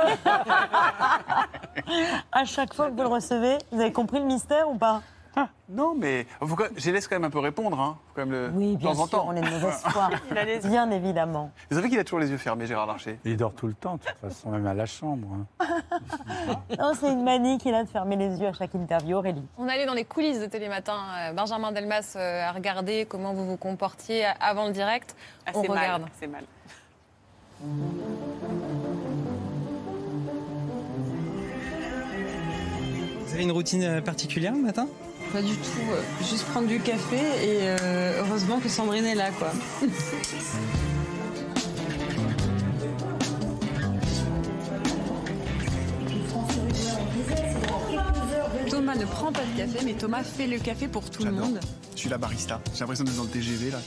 à 2.31 2.45
chaque 2.45 2.73
fois 2.73 2.87
que 2.89 2.95
vous 2.95 3.01
le 3.01 3.07
recevez, 3.07 3.57
vous 3.71 3.79
avez 3.79 3.93
compris 3.93 4.19
le 4.19 4.25
mystère 4.25 4.69
ou 4.69 4.77
pas? 4.77 5.01
Non, 5.71 5.93
mais 5.95 6.25
faut 6.41 6.57
je 6.75 6.89
laisse 6.89 7.07
quand 7.07 7.15
même 7.15 7.25
un 7.25 7.29
peu 7.29 7.37
répondre, 7.39 7.79
hein. 7.79 7.97
Faut 8.07 8.13
quand 8.15 8.25
même 8.25 8.31
le... 8.31 8.49
Oui, 8.55 8.73
de 8.73 8.77
bien 8.79 8.91
temps 8.93 8.99
en 9.01 9.07
sûr, 9.07 9.19
temps. 9.19 9.25
on 9.29 9.35
est 9.35 9.41
de 9.41 9.49
mauvaise 9.49 9.81
foi. 9.89 10.09
Bien 10.67 10.89
évidemment. 10.91 11.51
Vous 11.69 11.77
savez 11.77 11.89
qu'il 11.89 11.99
a 11.99 12.03
toujours 12.03 12.19
les 12.19 12.31
yeux 12.31 12.37
fermés, 12.37 12.65
Gérard 12.65 12.87
Larcher 12.87 13.19
Il 13.23 13.37
dort 13.37 13.53
tout 13.53 13.67
le 13.67 13.73
temps, 13.73 13.95
de 13.97 13.99
toute 14.01 14.17
façon, 14.17 14.49
même 14.49 14.65
à 14.65 14.73
la 14.73 14.85
chambre. 14.87 15.27
hein. 15.59 15.65
Non, 16.79 16.93
c'est 16.99 17.11
une 17.11 17.23
manie 17.23 17.57
qu'il 17.59 17.73
a 17.75 17.83
de 17.83 17.89
fermer 17.89 18.15
les 18.15 18.39
yeux 18.41 18.47
à 18.47 18.53
chaque 18.53 18.73
interview, 18.73 19.17
Aurélie. 19.17 19.45
On 19.59 19.67
allait 19.67 19.85
dans 19.85 19.93
les 19.93 20.05
coulisses 20.05 20.39
de 20.39 20.47
Télématin. 20.47 20.97
euh, 21.19 21.33
Benjamin 21.33 21.71
Delmas 21.71 22.13
euh, 22.15 22.41
a 22.47 22.51
regardé 22.51 23.05
comment 23.07 23.33
vous 23.33 23.45
vous 23.45 23.57
comportiez 23.57 24.25
avant 24.41 24.65
le 24.65 24.71
direct. 24.73 25.15
Ah, 25.45 25.51
On 25.53 25.61
c'est 25.61 25.67
mal, 25.69 25.77
regarde. 25.77 26.03
c'est 26.19 26.27
mal. 26.27 26.43
Vous 33.25 33.33
avez 33.33 33.43
une 33.43 33.51
routine 33.51 33.83
euh, 33.83 34.01
particulière 34.01 34.53
le 34.53 34.61
matin? 34.61 34.87
Pas 35.33 35.41
du 35.41 35.55
tout. 35.55 35.91
euh, 35.91 36.01
Juste 36.27 36.45
prendre 36.45 36.67
du 36.67 36.79
café 36.79 37.17
et 37.17 37.59
euh, 37.61 38.21
heureusement 38.23 38.59
que 38.59 38.67
Sandrine 38.69 39.05
est 39.05 39.15
là, 39.15 39.29
quoi. 39.31 39.51
Thomas 48.69 48.95
ne 48.95 49.05
prend 49.05 49.31
pas 49.31 49.41
de 49.41 49.57
café, 49.57 49.79
mais 49.85 49.93
Thomas 49.93 50.23
fait 50.23 50.47
le 50.47 50.59
café 50.59 50.87
pour 50.87 51.09
tout 51.09 51.23
le 51.23 51.31
monde. 51.31 51.59
Je 51.95 51.99
suis 52.01 52.09
la 52.09 52.17
barista. 52.17 52.61
J'ai 52.73 52.79
l'impression 52.81 53.03
d'être 53.03 53.17
dans 53.17 53.23
le 53.23 53.29
TGV 53.29 53.71
là. 53.71 53.79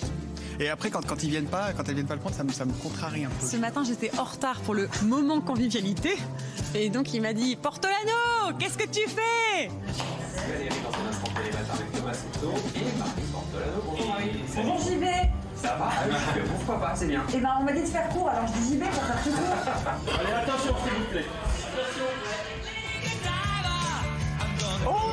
Et 0.60 0.68
après, 0.68 0.90
quand, 0.90 1.04
quand 1.06 1.22
ils 1.22 1.30
viennent 1.30 1.46
pas, 1.46 1.72
quand 1.72 1.88
elles 1.88 1.94
viennent 1.94 2.06
pas 2.06 2.14
le 2.14 2.20
prendre, 2.20 2.36
ça 2.36 2.44
me, 2.44 2.52
ça 2.52 2.64
me 2.66 2.72
contrarie 2.74 3.24
un 3.24 3.30
peu. 3.30 3.46
Ce 3.46 3.56
matin, 3.56 3.82
j'étais 3.84 4.10
en 4.18 4.24
retard 4.24 4.60
pour 4.60 4.74
le 4.74 4.88
moment 5.04 5.40
convivialité. 5.40 6.16
Et 6.74 6.90
donc, 6.90 7.14
il 7.14 7.22
m'a 7.22 7.32
dit 7.32 7.56
Portolano, 7.56 8.54
qu'est-ce 8.58 8.76
que 8.76 8.86
tu 8.86 9.00
fais? 9.08 9.70
Bonjour, 14.54 14.78
j'y 14.86 14.96
vais. 14.96 15.30
Ça 15.56 15.76
va 15.76 15.90
Pourquoi 16.56 16.80
pas, 16.80 16.94
c'est 16.96 17.06
bien. 17.06 17.22
Eh 17.32 17.38
ben, 17.38 17.50
on 17.60 17.62
m'a 17.64 17.72
dit 17.72 17.82
de 17.82 17.86
faire 17.86 18.08
court, 18.08 18.28
alors 18.28 18.46
je 18.48 18.52
dis 18.60 18.68
j'y 18.70 18.76
vais 18.78 18.86
pour 18.86 19.02
faire 19.02 19.16
plus 19.22 19.30
court. 19.30 20.14
Allez, 20.18 20.32
attention, 20.32 20.74
s'il 20.82 20.92
vous 20.98 21.10
plaît. 21.10 21.24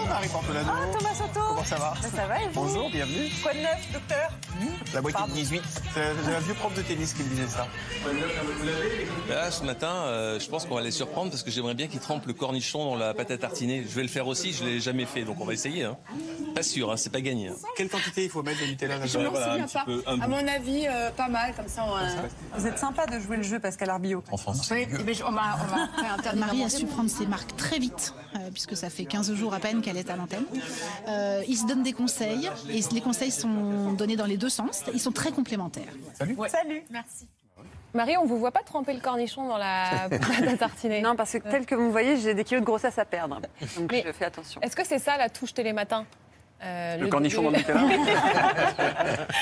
Marie 0.10 0.28
Portolano 0.30 0.70
Ah, 0.74 0.98
Thomas 0.98 1.14
Soto 1.14 1.40
Comment 1.50 1.64
ça 1.64 1.76
va 1.78 1.94
ça 2.02 2.26
va 2.28 2.42
et 2.42 2.48
vous 2.48 2.54
Bonjour, 2.62 2.90
bienvenue. 2.90 3.30
Quoi 3.44 3.54
de 3.54 3.60
neuf, 3.60 3.88
docteur 3.94 4.30
La 4.94 5.02
boîte 5.02 5.16
est 5.28 5.30
de 5.30 5.34
18. 5.36 5.62
C'est 5.94 6.02
c'est 6.26 6.36
un 6.36 6.40
vieux 6.40 6.54
prof 6.56 6.74
de 6.74 6.82
tennis 6.82 7.14
qui 7.14 7.24
me 7.24 7.30
disait 7.30 7.48
ça. 7.48 7.68
Là, 9.30 9.52
ce 9.52 9.64
matin, 9.64 9.88
euh, 9.92 10.40
je 10.40 10.50
pense 10.50 10.66
qu'on 10.66 10.76
va 10.76 10.82
les 10.82 10.92
surprendre 10.92 11.30
parce 11.32 11.44
que 11.44 11.52
j'aimerais 11.52 11.76
bien 11.76 11.88
qu'ils 11.88 12.00
trempent 12.00 12.26
le 12.26 12.34
cornichon 12.34 12.84
dans 12.86 12.96
la 12.96 13.14
pâte 13.14 13.32
à 13.32 13.38
tartiner. 13.38 13.84
Je 13.88 13.96
vais 13.96 14.02
le 14.02 14.08
faire 14.08 14.28
aussi, 14.28 14.52
je 14.54 14.64
l'ai 14.64 14.80
jamais 14.80 15.06
fait, 15.06 15.24
donc 15.24 15.38
on 15.40 15.46
va 15.46 15.54
essayer. 15.54 15.84
hein. 15.84 15.98
Pas 16.56 16.64
sûr, 16.64 16.92
hein, 16.92 16.98
c'est 16.98 17.12
pas 17.12 17.22
gagné. 17.22 17.50
hein. 17.50 17.56
Quelle 17.78 17.90
quantité 17.90 18.24
il 18.26 18.30
faut 18.30 18.42
mettre 18.44 18.62
de 18.62 18.66
Nutella 18.66 19.06
Je 19.06 19.18
m'en 19.20 19.30
Voilà, 19.30 19.46
souviens 19.52 19.64
un 19.64 19.68
petit 19.68 19.74
pas. 19.74 19.86
peu, 19.86 20.04
un 20.08 20.20
à 20.22 20.28
mon 20.28 20.48
avis, 20.48 20.88
euh, 20.88 21.12
pas 21.12 21.28
mal, 21.30 21.54
comme 21.56 21.68
ça. 21.68 21.84
Vous 22.58 22.66
êtes 22.68 22.80
sympa 22.80 23.06
de 23.06 23.20
jouer 23.20 23.38
le 23.38 23.44
jeu, 23.44 23.60
Pascal 23.60 23.90
Arbillot. 23.92 24.24
En 24.32 24.38
France. 24.38 24.68
Oui, 24.72 24.88
mais 25.06 25.14
on 25.24 25.32
va, 25.32 25.42
on 25.64 25.76
va 25.76 25.88
faire 26.02 26.14
interdire 26.14 26.46
Marie 26.46 26.64
a 26.64 26.70
su 26.70 26.86
prendre 26.86 27.10
ses 27.10 27.26
marques 27.28 27.56
très 27.56 27.78
vite, 27.80 28.14
euh, 28.36 28.40
puisque 28.52 28.76
ça 28.76 28.90
fait 28.90 29.06
15 29.06 29.34
jours 29.36 29.54
à 29.54 29.60
peine 29.60 29.82
qu'elle 29.82 29.98
à 30.10 30.16
l'antenne. 30.16 30.46
Euh, 31.08 31.44
il 31.48 31.58
se 31.58 31.66
donne 31.66 31.84
des 31.84 31.94
conseils, 31.94 32.50
et 32.70 32.80
les 32.94 33.02
conseils 33.02 33.32
sont 33.32 33.94
donnés 33.94 34.16
dans 34.16 34.26
les 34.26 34.38
deux 34.38 34.50
sens. 34.50 34.84
Ils 34.94 35.00
sont 35.00 35.12
très 35.12 35.32
complémentaires. 35.32 35.92
Salut. 36.14 36.38
Salut. 36.48 36.84
Merci. 36.90 37.28
Marie, 37.94 38.16
on 38.18 38.26
vous 38.26 38.38
voit 38.38 38.52
pas 38.52 38.62
tremper 38.62 38.94
le 38.94 39.00
cornichon 39.00 39.48
dans 39.48 39.58
la 39.58 40.08
pâte 40.10 40.48
à 40.48 40.58
tartiner 40.58 41.02
Non, 41.02 41.16
parce 41.16 41.32
que 41.34 41.40
tel 41.40 41.66
que 41.66 41.74
vous 41.74 41.86
me 41.86 41.92
voyez, 41.92 42.18
j'ai 42.18 42.36
des 42.36 42.44
kilos 42.44 42.62
de 42.62 42.66
grossesse 42.66 43.00
à 43.00 43.06
perdre. 43.06 43.42
Donc 43.78 43.92
Mais- 43.92 44.04
je 44.06 44.12
fais 44.12 44.26
attention. 44.26 44.62
Est-ce 44.62 44.76
que 44.76 44.86
c'est 44.86 45.00
ça 45.00 45.18
la 45.18 45.28
touche 45.30 45.54
Télématin 45.56 46.06
Euh, 46.62 46.98
Le 46.98 47.08
cornichon 47.08 47.42
dans 47.42 47.50
le 47.52 47.58
Nutella 47.58 47.82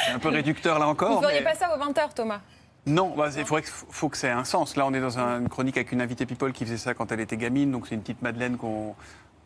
C'est 0.05 0.11
un 0.13 0.19
peu 0.19 0.29
réducteur 0.29 0.79
là 0.79 0.85
Vous 0.85 0.91
encore. 0.91 1.21
feriez 1.21 1.39
mais- 1.39 1.43
pas 1.51 1.55
ça 1.55 1.75
aux 1.75 1.79
20h, 1.79 2.13
Thomas? 2.13 2.39
Non, 2.85 3.13
bah, 3.17 3.27
il 3.35 3.43
faudrait 3.43 3.63
que, 3.63 3.67
faut 3.69 4.07
que 4.07 4.15
ça 4.15 4.27
ait 4.29 4.31
un 4.31 4.45
sens. 4.45 4.77
Là, 4.77 4.85
on 4.85 4.93
est 4.93 5.01
dans 5.01 5.19
un- 5.19 5.41
une 5.41 5.49
chronique 5.49 5.75
avec 5.75 5.91
une 5.91 5.99
invitée 5.99 6.25
People 6.25 6.53
qui 6.53 6.63
faisait 6.63 6.77
ça 6.77 6.93
quand 6.93 7.11
elle 7.11 7.19
était 7.19 7.35
gamine, 7.35 7.69
donc 7.71 7.87
c'est 7.87 7.95
une 7.95 8.01
petite 8.01 8.21
Madeleine 8.21 8.55
qu'on 8.55 8.95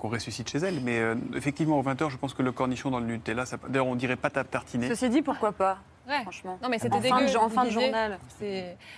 qu'on 0.01 0.09
ressuscite 0.09 0.49
chez 0.49 0.57
elle. 0.57 0.81
Mais 0.81 0.97
euh, 0.99 1.13
effectivement, 1.35 1.79
aux 1.79 1.83
20h, 1.83 2.09
je 2.09 2.17
pense 2.17 2.33
que 2.33 2.41
le 2.41 2.51
cornichon 2.51 2.89
dans 2.89 2.99
le 2.99 3.05
Nutella, 3.05 3.45
ça- 3.45 3.57
d'ailleurs, 3.69 3.85
on 3.85 3.95
dirait 3.95 4.15
pâte 4.15 4.35
à 4.37 4.43
tartiner. 4.43 4.87
Ceci 4.89 5.09
dit, 5.09 5.21
pourquoi 5.21 5.51
pas? 5.51 5.77
Ouais. 6.07 6.21
Franchement. 6.23 6.57
Non, 6.61 6.69
mais 6.69 6.79
c'était 6.79 6.95
En 6.95 6.99
dégueu. 6.99 7.15
fin 7.15 7.25
de- 7.25 7.37
en 7.37 7.49
fin 7.49 7.65
de 7.65 7.69
journal. 7.69 8.17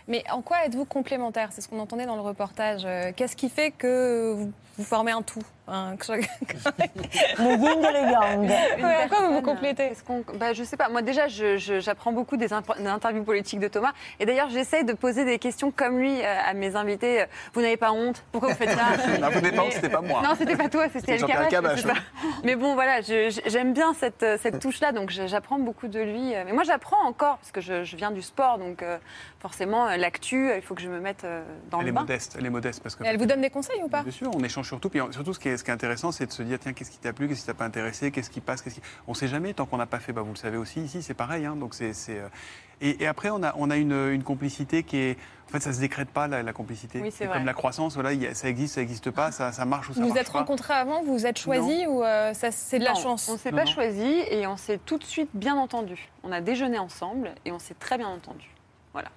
Mais 0.07 0.23
en 0.31 0.41
quoi 0.41 0.65
êtes-vous 0.65 0.85
complémentaires 0.85 1.49
C'est 1.51 1.61
ce 1.61 1.67
qu'on 1.67 1.79
entendait 1.79 2.05
dans 2.05 2.15
le 2.15 2.21
reportage. 2.21 2.83
Euh, 2.85 3.11
Qu'est-ce 3.15 3.35
qui 3.35 3.49
fait 3.49 3.71
que 3.71 4.33
vous, 4.33 4.51
vous 4.77 4.83
formez 4.83 5.11
un 5.11 5.21
tout 5.21 5.41
que 5.65 5.71
Le 6.11 7.51
yin 7.55 7.79
et 7.85 8.03
le 8.03 8.11
yang. 8.11 8.41
Ouais, 8.83 9.07
quoi 9.07 9.27
vous 9.27 9.33
vous 9.35 9.41
complétez? 9.41 9.93
Bah, 10.37 10.51
Je 10.51 10.61
sais 10.63 10.75
pas. 10.75 10.89
Moi, 10.89 11.01
déjà, 11.01 11.29
je- 11.29 11.55
je- 11.57 11.79
j'apprends 11.79 12.11
beaucoup 12.11 12.35
des, 12.35 12.51
interviews 12.51 13.23
politiques 13.23 13.61
de 13.61 13.69
Thomas. 13.69 13.93
Et 14.19 14.25
d'ailleurs, 14.25 14.49
j'essaye 14.49 14.83
de 14.83 14.91
poser 14.91 15.23
des 15.23 15.39
questions 15.39 15.71
comme 15.71 15.99
lui 15.99 16.21
euh, 16.21 16.35
à 16.45 16.53
mes 16.53 16.75
invités. 16.75 17.23
Vous 17.53 17.61
n'avez 17.61 17.77
pas 17.77 17.93
honte? 17.93 18.23
Pourquoi 18.33 18.49
vous 18.49 18.55
faites 18.55 18.71
ça? 18.71 18.83
Non, 19.21 19.29
vous 19.29 19.39
n'avez 19.39 19.55
pas 19.55 19.63
honte, 19.63 19.71
c'était 19.71 19.87
pas 19.89 20.01
moi. 20.01 20.21
Non, 20.21 20.31
c'était 20.37 20.57
pas 20.57 20.67
toi, 20.67 20.87
C'était 20.91 21.13
El 21.13 21.19
ça. 21.21 21.93
Mais 22.43 22.55
bon, 22.57 22.73
voilà, 22.73 22.99
j'aime 23.01 23.71
bien 23.73 23.93
cette, 23.93 24.25
cette 24.41 24.59
touche-là. 24.59 24.91
Donc, 24.91 25.11
j'apprends 25.11 25.59
beaucoup 25.59 25.87
de 25.87 25.99
lui. 26.01 26.33
Mais 26.45 26.51
moi, 26.51 26.63
j'apprends 26.63 26.92
encore, 27.05 27.37
parce 27.37 27.51
que 27.51 27.61
je, 27.61 27.83
je 27.83 27.95
viens 27.95 28.11
du 28.11 28.21
sport. 28.21 28.57
Donc, 28.57 28.81
euh, 28.83 28.97
forcément, 29.39 29.87
euh, 29.87 29.97
l'actu, 29.97 30.49
euh, 30.49 30.55
il 30.57 30.61
faut 30.61 30.75
que 30.75 30.81
je 30.81 30.89
me 30.89 30.99
mette 30.99 31.23
euh, 31.23 31.43
dans 31.69 31.79
Elle 31.79 31.85
le 31.85 31.89
est 31.89 31.93
bain. 31.93 32.01
modeste, 32.01 32.35
elle 32.39 32.45
est 32.45 32.49
modeste 32.49 32.81
parce 32.83 32.95
que. 32.95 33.03
Elle 33.03 33.17
vous 33.17 33.25
donne 33.25 33.41
des 33.41 33.49
conseils 33.49 33.81
ou 33.83 33.89
pas? 33.89 34.03
Bien 34.03 34.11
sûr, 34.11 34.31
on 34.35 34.43
échange 34.43 34.67
surtout. 34.67 34.89
Puis 34.89 34.99
surtout, 35.11 35.33
ce 35.33 35.39
qui 35.39 35.49
est, 35.49 35.57
ce 35.57 35.63
qui 35.63 35.71
est 35.71 35.73
intéressant, 35.73 36.11
c'est 36.11 36.25
de 36.25 36.31
se 36.31 36.43
dire 36.43 36.59
tiens, 36.59 36.73
qu'est-ce 36.73 36.91
qui 36.91 36.97
t'a 36.99 37.13
plu, 37.13 37.27
qu'est-ce 37.27 37.41
qui 37.41 37.47
t'a 37.47 37.53
pas 37.53 37.65
intéressé, 37.65 38.11
qu'est-ce 38.11 38.29
qui 38.29 38.41
passe, 38.41 38.61
qu'est-ce 38.61 38.75
qui. 38.75 38.81
On 39.07 39.11
ne 39.11 39.15
sait 39.17 39.27
jamais 39.27 39.53
tant 39.53 39.65
qu'on 39.65 39.77
n'a 39.77 39.85
pas 39.85 39.99
fait. 39.99 40.13
Bah, 40.13 40.21
vous 40.21 40.31
le 40.31 40.37
savez 40.37 40.57
aussi 40.57 40.81
ici, 40.81 41.01
c'est 41.01 41.13
pareil. 41.13 41.45
hein, 41.45 41.55
donc 41.55 41.73
c'est. 41.73 41.93
Et, 42.83 43.01
et 43.03 43.07
après, 43.07 43.29
on 43.31 43.41
a, 43.41 43.53
on 43.57 43.69
a 43.71 43.77
une, 43.77 43.93
une 44.11 44.23
complicité 44.23 44.83
qui 44.83 44.97
est. 44.97 45.17
En 45.47 45.51
fait, 45.53 45.59
ça 45.61 45.71
se 45.73 45.79
décrète 45.79 46.09
pas 46.09 46.27
la, 46.27 46.41
la 46.43 46.51
complicité. 46.53 46.99
Oui, 47.01 47.11
c'est 47.11 47.25
vrai. 47.25 47.37
comme 47.37 47.45
la 47.45 47.53
croissance. 47.53 47.93
Voilà, 47.93 48.11
il 48.13 48.21
y 48.21 48.27
a- 48.27 48.33
ça 48.33 48.49
existe, 48.49 48.75
ça 48.75 48.81
n'existe 48.81 49.09
pas, 49.11 49.31
ça, 49.31 49.51
ça 49.51 49.65
marche 49.65 49.89
ou 49.89 49.93
ça 49.93 50.01
Vous 50.01 50.07
marche 50.09 50.19
êtes 50.21 50.31
pas. 50.31 50.39
rencontrés 50.39 50.73
avant, 50.73 51.03
vous 51.03 51.13
vous 51.13 51.25
êtes 51.27 51.37
choisis 51.37 51.85
ou 51.87 52.03
euh, 52.03 52.33
ça 52.33 52.51
c'est 52.51 52.79
de 52.79 52.83
la 52.83 52.93
Non, 52.93 52.99
chance 52.99 53.29
On 53.29 53.33
ne 53.33 53.37
s'est 53.37 53.51
pas 53.51 53.65
choisi 53.67 54.03
et 54.31 54.47
on 54.47 54.57
s'est 54.57 54.79
tout 54.83 54.97
de 54.97 55.03
suite 55.03 55.29
bien 55.33 55.55
entendu. 55.55 56.09
On 56.23 56.31
a 56.31 56.41
déjeuné 56.41 56.79
ensemble 56.79 57.31
et 57.45 57.51
on 57.51 57.59
s'est 57.59 57.75
très 57.75 57.97
bien 57.97 58.07
entendu. 58.07 58.49
Voilà, 58.93 59.09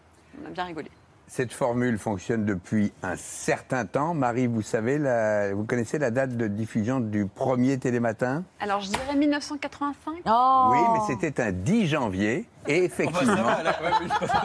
on 0.42 0.46
a 0.46 0.50
bien 0.50 0.64
rigolé. 0.64 0.90
Cette 1.28 1.52
formule 1.52 1.98
fonctionne 1.98 2.44
depuis 2.44 2.92
un 3.02 3.16
certain 3.16 3.84
temps. 3.84 4.14
Marie, 4.14 4.46
vous 4.46 4.62
savez, 4.62 4.96
la- 4.96 5.52
vous 5.54 5.64
connaissez 5.64 5.98
la 5.98 6.10
date 6.12 6.36
de 6.36 6.46
diffusion 6.46 7.00
du 7.00 7.26
premier 7.26 7.78
télématin? 7.78 8.44
Alors, 8.60 8.80
je 8.80 8.90
dirais 8.90 9.16
1985. 9.16 10.12
Oui, 10.24 10.78
mais 10.92 11.00
c'était 11.08 11.42
un 11.42 11.50
10 11.52 11.88
janvier. 11.88 12.48
Et 12.68 12.84
effectivement, 12.84 13.48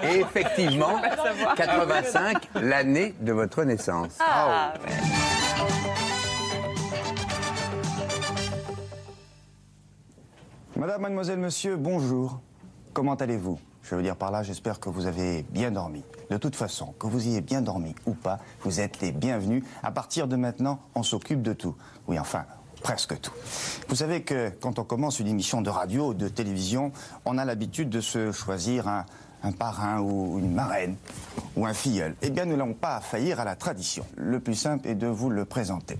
et 0.03 0.19
effectivement 0.19 0.93
On 0.95 1.01
va 1.01 1.15
savoir. 1.17 1.55
85, 1.55 2.49
l'année 2.55 3.15
de 3.21 3.31
votre 3.31 3.63
naissance. 3.63 4.17
Ah, 4.19 4.73
Madame, 10.75 11.01
mademoiselle, 11.01 11.39
monsieur, 11.39 11.75
bonjour. 11.77 12.39
Comment 12.93 13.15
allez-vous? 13.15 13.59
Je 13.83 13.95
veux 13.95 14.03
dire 14.03 14.15
par 14.15 14.31
là, 14.31 14.43
j'espère 14.43 14.79
que 14.79 14.89
vous 14.89 15.05
avez 15.05 15.43
bien 15.49 15.71
dormi. 15.71 16.03
De 16.29 16.37
toute 16.37 16.55
façon, 16.55 16.93
que 16.99 17.07
vous 17.07 17.27
ayez 17.27 17.41
bien 17.41 17.61
dormi 17.61 17.95
ou 18.05 18.13
pas, 18.13 18.39
vous 18.63 18.79
êtes 18.79 19.01
les 19.01 19.11
bienvenus. 19.11 19.63
À 19.83 19.91
partir 19.91 20.27
de 20.27 20.35
maintenant, 20.35 20.79
on 20.95 21.03
s'occupe 21.03 21.41
de 21.41 21.53
tout. 21.53 21.75
Oui, 22.07 22.17
enfin, 22.19 22.45
presque 22.81 23.19
tout. 23.19 23.33
Vous 23.89 23.95
savez 23.95 24.23
que 24.23 24.49
quand 24.61 24.79
on 24.79 24.83
commence 24.83 25.19
une 25.19 25.27
émission 25.27 25.61
de 25.61 25.69
radio 25.69 26.09
ou 26.09 26.13
de 26.13 26.27
télévision, 26.27 26.91
on 27.25 27.37
a 27.37 27.45
l'habitude 27.45 27.89
de 27.89 28.01
se 28.01 28.31
choisir 28.31 28.87
un, 28.87 29.05
parrain 29.57 29.99
ou 29.99 30.37
une 30.39 30.53
marraine 30.53 30.95
ou 31.55 31.65
un 31.65 31.73
filleul. 31.73 32.15
Eh 32.21 32.29
bien, 32.29 32.45
nous 32.45 32.55
n'allons 32.55 32.73
pas 32.73 32.99
faillir 33.01 33.39
à 33.39 33.45
la 33.45 33.55
tradition. 33.55 34.05
Le 34.15 34.39
plus 34.39 34.55
simple 34.55 34.87
est 34.87 34.95
de 34.95 35.07
vous 35.07 35.29
le 35.29 35.45
présenter. 35.45 35.97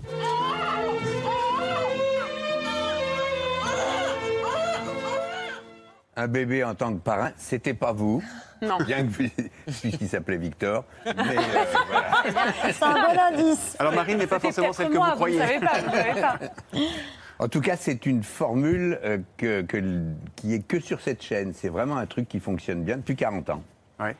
Un 6.16 6.28
bébé 6.28 6.62
en 6.62 6.74
tant 6.74 6.92
que 6.92 6.98
parrain, 7.00 7.30
c'était 7.36 7.74
pas 7.74 7.92
vous. 7.92 8.22
Non. 8.62 8.76
Bien 8.86 9.04
que 9.04 9.10
puisqu'il 9.10 10.08
s'appelait 10.08 10.36
Victor. 10.36 10.84
Mais, 11.04 11.12
euh, 11.36 11.40
voilà. 11.90 12.22
C'est 12.72 12.84
un 12.84 12.92
bon 12.92 13.18
indice. 13.32 13.74
Alors 13.80 13.92
Marine 13.92 14.18
n'est 14.18 14.28
pas 14.28 14.38
forcément 14.38 14.72
celle 14.72 14.90
que 14.90 14.98
moi, 14.98 15.08
vous 15.08 15.14
croyez. 15.16 15.36
Vous 15.38 15.42
ne 15.42 15.48
savez 15.48 15.58
pas, 15.66 15.80
vous 15.80 15.86
ne 15.90 15.92
savez 16.00 16.20
pas. 16.20 16.38
En 17.40 17.48
tout 17.48 17.60
cas, 17.60 17.74
c'est 17.76 18.06
une 18.06 18.22
formule 18.22 19.00
euh, 19.02 19.18
que, 19.36 19.62
que- 19.62 20.04
qui 20.36 20.54
est 20.54 20.60
que 20.64 20.78
sur 20.78 21.00
cette 21.00 21.20
chaîne. 21.24 21.52
C'est 21.54 21.70
vraiment 21.70 21.96
un 21.96 22.06
truc 22.06 22.28
qui 22.28 22.38
fonctionne 22.38 22.84
bien 22.84 22.98
depuis 22.98 23.16
40 23.16 23.50
ans. 23.50 23.64
Ouais. 23.98 24.14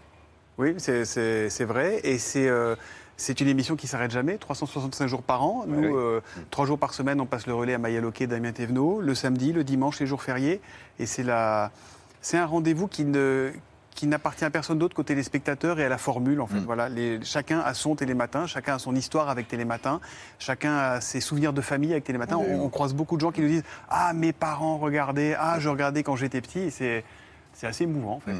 Oui, 0.58 0.74
c'est 0.78 1.64
vrai. 1.64 2.00
Et 2.02 2.18
c'est 2.18 2.48
euh, 2.48 2.74
c'est 3.16 3.40
une 3.40 3.48
émission 3.48 3.76
qui 3.76 3.86
s'arrête 3.86 4.10
jamais, 4.10 4.38
365 4.38 5.06
jours 5.06 5.22
par 5.22 5.42
an. 5.44 5.64
Nous, 5.66 5.78
oui. 5.78 5.90
euh, 5.94 6.20
trois 6.50 6.66
jours 6.66 6.78
par 6.78 6.94
semaine, 6.94 7.20
on 7.20 7.26
passe 7.26 7.46
le 7.46 7.54
relais 7.54 7.74
à 7.74 7.78
Maya 7.78 8.00
Loquet, 8.00 8.26
Damien 8.26 8.52
Thévenot, 8.52 9.00
le 9.00 9.14
samedi, 9.14 9.52
le 9.52 9.64
dimanche, 9.64 10.00
les 10.00 10.06
jours 10.06 10.22
fériés. 10.22 10.60
Et 10.98 11.06
c'est 11.06 11.22
la- 11.22 11.70
c'est 12.20 12.38
un 12.38 12.46
rendez-vous 12.46 12.88
qui 12.88 13.04
ne 13.04 13.50
qui 13.94 14.06
n'appartient 14.06 14.44
à 14.46 14.48
personne 14.50 14.78
d'autre 14.78 14.96
qu'aux 14.96 15.02
téléspectateurs 15.02 15.78
et 15.78 15.84
à 15.84 15.88
la 15.90 15.98
formule 15.98 16.40
en 16.40 16.46
fait. 16.46 16.58
Voilà, 16.60 16.88
les- 16.88 17.22
chacun 17.22 17.60
a 17.60 17.74
son 17.74 17.94
télématin, 17.94 18.46
chacun 18.46 18.76
a 18.76 18.78
son 18.78 18.96
histoire 18.96 19.28
avec 19.28 19.48
télématin, 19.48 20.00
chacun 20.38 20.74
a 20.74 21.00
ses 21.02 21.20
souvenirs 21.20 21.52
de 21.52 21.60
famille 21.60 21.92
avec 21.92 22.02
télématin. 22.04 22.38
Oui. 22.38 22.46
On, 22.48 22.64
on 22.64 22.68
croise 22.70 22.94
beaucoup 22.94 23.16
de 23.16 23.20
gens 23.20 23.32
qui 23.32 23.42
nous 23.42 23.48
disent 23.48 23.64
ah 23.90 24.14
mes 24.14 24.32
parents 24.32 24.78
regardaient, 24.78 25.36
ah 25.38 25.60
je 25.60 25.68
regardais 25.68 26.02
quand 26.02 26.16
j'étais 26.16 26.40
petit. 26.40 26.60
Et 26.60 26.70
c'est 26.70 27.04
c'est 27.52 27.66
assez 27.66 27.84
émouvant 27.84 28.14
en 28.14 28.20
fait. 28.20 28.32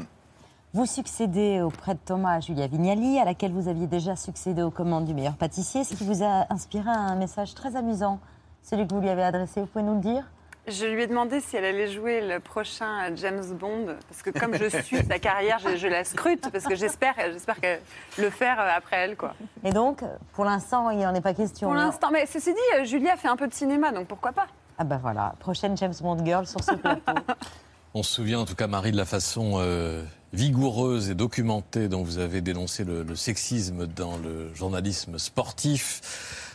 Vous 0.73 0.87
succédez 0.87 1.61
auprès 1.61 1.93
de 1.93 1.99
Thomas 2.03 2.33
à 2.35 2.39
Julia 2.39 2.65
Vignali, 2.65 3.19
à 3.19 3.25
laquelle 3.25 3.51
vous 3.51 3.67
aviez 3.67 3.85
déjà 3.85 4.15
succédé 4.15 4.63
aux 4.63 4.71
commandes 4.71 5.05
du 5.05 5.13
meilleur 5.13 5.35
pâtissier, 5.35 5.83
ce 5.83 5.93
qui 5.93 6.03
vous 6.03 6.23
a 6.23 6.47
inspiré 6.51 6.89
un 6.89 7.13
message 7.15 7.53
très 7.53 7.75
amusant. 7.75 8.19
Celui 8.63 8.87
que 8.87 8.93
vous 8.95 9.01
lui 9.01 9.09
avez 9.09 9.21
adressé, 9.23 9.61
vous 9.61 9.67
pouvez 9.67 9.83
nous 9.83 9.93
le 9.95 9.99
dire? 10.01 10.23
Je 10.67 10.85
lui 10.85 11.03
ai 11.03 11.07
demandé 11.07 11.41
si 11.41 11.57
elle 11.57 11.65
allait 11.65 11.89
jouer 11.91 12.21
le 12.27 12.39
prochain 12.39 13.13
James 13.17 13.43
Bond, 13.59 13.97
parce 14.07 14.23
que 14.23 14.31
comme 14.31 14.55
je 14.55 14.65
suis 14.81 14.97
sa 15.05 15.19
carrière, 15.19 15.59
je, 15.59 15.75
je 15.77 15.87
la 15.87 16.03
scrute, 16.05 16.49
parce 16.51 16.63
que 16.63 16.73
j'espère, 16.75 17.13
j'espère 17.31 17.59
qu'elle- 17.59 17.81
le 18.17 18.29
faire 18.31 18.59
euh, 18.59 18.69
après 18.75 18.95
elle, 18.95 19.15
quoi. 19.17 19.35
Et 19.63 19.71
donc, 19.71 20.03
pour 20.31 20.45
l'instant, 20.45 20.89
il 20.89 20.99
n'en 20.99 21.13
est 21.13 21.21
pas 21.21 21.33
question. 21.35 21.67
Pour 21.67 21.75
l'instant, 21.75 22.07
mais 22.11 22.25
ceci 22.25 22.51
dit, 22.53 22.59
euh, 22.79 22.85
Julia 22.85 23.15
fait 23.17 23.27
un 23.27 23.35
peu 23.35 23.47
de 23.47 23.53
cinéma, 23.53 23.91
donc 23.91 24.07
pourquoi 24.07 24.31
pas? 24.31 24.47
Ah 24.79 24.85
ben 24.85 24.97
voilà, 24.97 25.35
prochaine 25.39 25.77
James 25.77 25.93
Bond 26.01 26.25
Girl 26.25 26.47
sur 26.47 26.63
ce 26.63 26.73
plateau. 26.73 27.11
On 27.93 28.01
se 28.01 28.11
souvient 28.11 28.39
en 28.39 28.45
tout 28.45 28.55
cas, 28.55 28.65
Marie, 28.65 28.91
de 28.91 28.97
la 28.97 29.05
façon 29.05 29.55
euh, 29.57 30.03
vigoureuse 30.33 31.09
et 31.09 31.15
documentée 31.15 31.87
dont 31.87 32.03
vous 32.03 32.17
avez 32.17 32.41
dénoncé 32.41 32.83
le, 32.83 33.03
le 33.03 33.15
sexisme 33.15 33.85
dans 33.87 34.17
le 34.17 34.53
journalisme 34.53 35.17
sportif. 35.19 36.01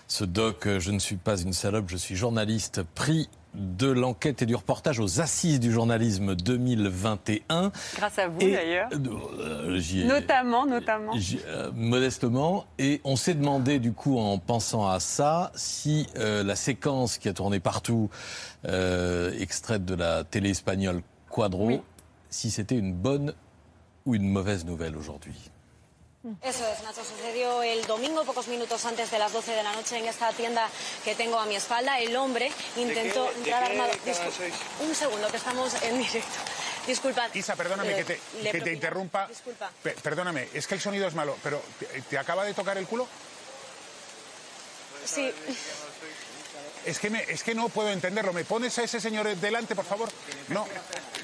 Ce 0.09 0.25
doc 0.25 0.67
euh, 0.67 0.81
Je 0.81 0.91
ne 0.91 0.99
suis 0.99 1.17
pas 1.17 1.39
une 1.41 1.53
salope, 1.53 1.85
je 1.89 1.97
suis 1.97 2.17
journaliste, 2.17 2.83
prix 2.95 3.29
de 3.55 3.87
l'enquête 3.89 4.43
et 4.43 4.47
du 4.47 4.55
reportage 4.55 5.01
aux 5.01 5.21
assises 5.21 5.59
du 5.59 5.73
journalisme 5.73 6.35
2021. 6.35 7.73
Grâce 7.97 8.19
à 8.19 8.29
vous, 8.29 8.39
d'ailleurs. 8.39 8.89
Euh, 8.93 9.81
ai- 9.81 10.05
Notamment, 10.05 10.67
notamment. 10.67 11.13
Euh, 11.47 11.71
modestement. 11.75 12.67
Et 12.79 13.01
on 13.05 13.17
s'est 13.17 13.35
demandé, 13.35 13.79
du 13.79 13.93
coup, 13.93 14.19
en 14.19 14.39
pensant 14.39 14.87
à 14.89 15.01
ça, 15.01 15.51
si 15.55 16.07
euh, 16.19 16.43
la 16.45 16.57
séquence 16.57 17.17
qui 17.19 17.29
a 17.29 17.33
tourné 17.33 17.59
partout, 17.59 18.11
euh, 18.67 19.33
extraite 19.41 19.85
de 19.85 19.95
la 19.95 20.25
télé 20.25 20.51
espagnole 20.51 21.01
Quadro, 21.31 21.83
si 22.31 22.51
c'était 22.51 22.77
une 22.77 22.93
bonne 22.93 23.33
ou 24.09 24.15
une 24.15 24.31
mauvaise 24.33 24.65
nouvelle 24.65 24.97
aujourd'hui. 24.97 25.35
Eso 26.43 26.65
es, 26.67 26.83
Nacho. 26.83 27.03
Sucedió 27.05 27.63
el 27.63 27.87
domingo, 27.87 28.25
pocos 28.25 28.49
minutos 28.49 28.85
antes 28.87 29.11
de 29.11 29.19
las 29.19 29.33
12 29.33 29.53
de 29.53 29.63
la 29.63 29.73
noche, 29.73 29.99
en 29.99 30.07
esta 30.07 30.31
tienda 30.33 30.69
que 31.05 31.15
tengo 31.15 31.39
a 31.39 31.45
mi 31.47 31.55
espalda. 31.57 32.01
El 32.01 32.17
hombre 32.17 32.51
intentó 32.77 33.25
de 33.31 33.35
entrar 33.39 33.65
qué 33.65 33.73
armado. 33.73 33.91
Un 34.81 34.95
segundo, 34.95 35.29
que 35.31 35.37
estamos 35.37 35.75
en 35.83 35.99
directo. 35.99 36.39
Disculpad. 36.87 37.33
Isa, 37.35 37.55
perdóname 37.55 37.91
Le- 37.91 37.97
que 37.97 38.05
te, 38.05 38.13
le 38.15 38.21
que 38.21 38.45
te 38.45 38.51
preocupa. 38.51 38.71
interrumpa. 38.73 39.27
Disculpa. 39.29 39.71
Pe- 39.83 39.97
perdóname, 40.03 40.49
es 40.55 40.67
que 40.67 40.75
el 40.75 40.81
sonido 40.81 41.07
es 41.07 41.15
malo, 41.15 41.37
pero 41.43 41.63
¿te, 41.79 41.87
te 42.03 42.19
acaba 42.19 42.45
de 42.45 42.55
tocar 42.55 42.77
el 42.79 42.87
culo? 42.87 43.07
Sí. 45.05 45.31
Es 46.85 46.99
que, 46.99 47.11
me- 47.11 47.23
es 47.25 47.43
que 47.43 47.55
no 47.55 47.69
puedo 47.69 47.91
entenderlo. 47.91 48.33
¿Me 48.33 48.45
pones 48.45 48.79
a 48.79 48.83
ese 48.85 49.01
señor 49.01 49.27
delante, 49.37 49.75
por 49.75 49.85
favor? 49.85 50.09
No, 50.49 50.67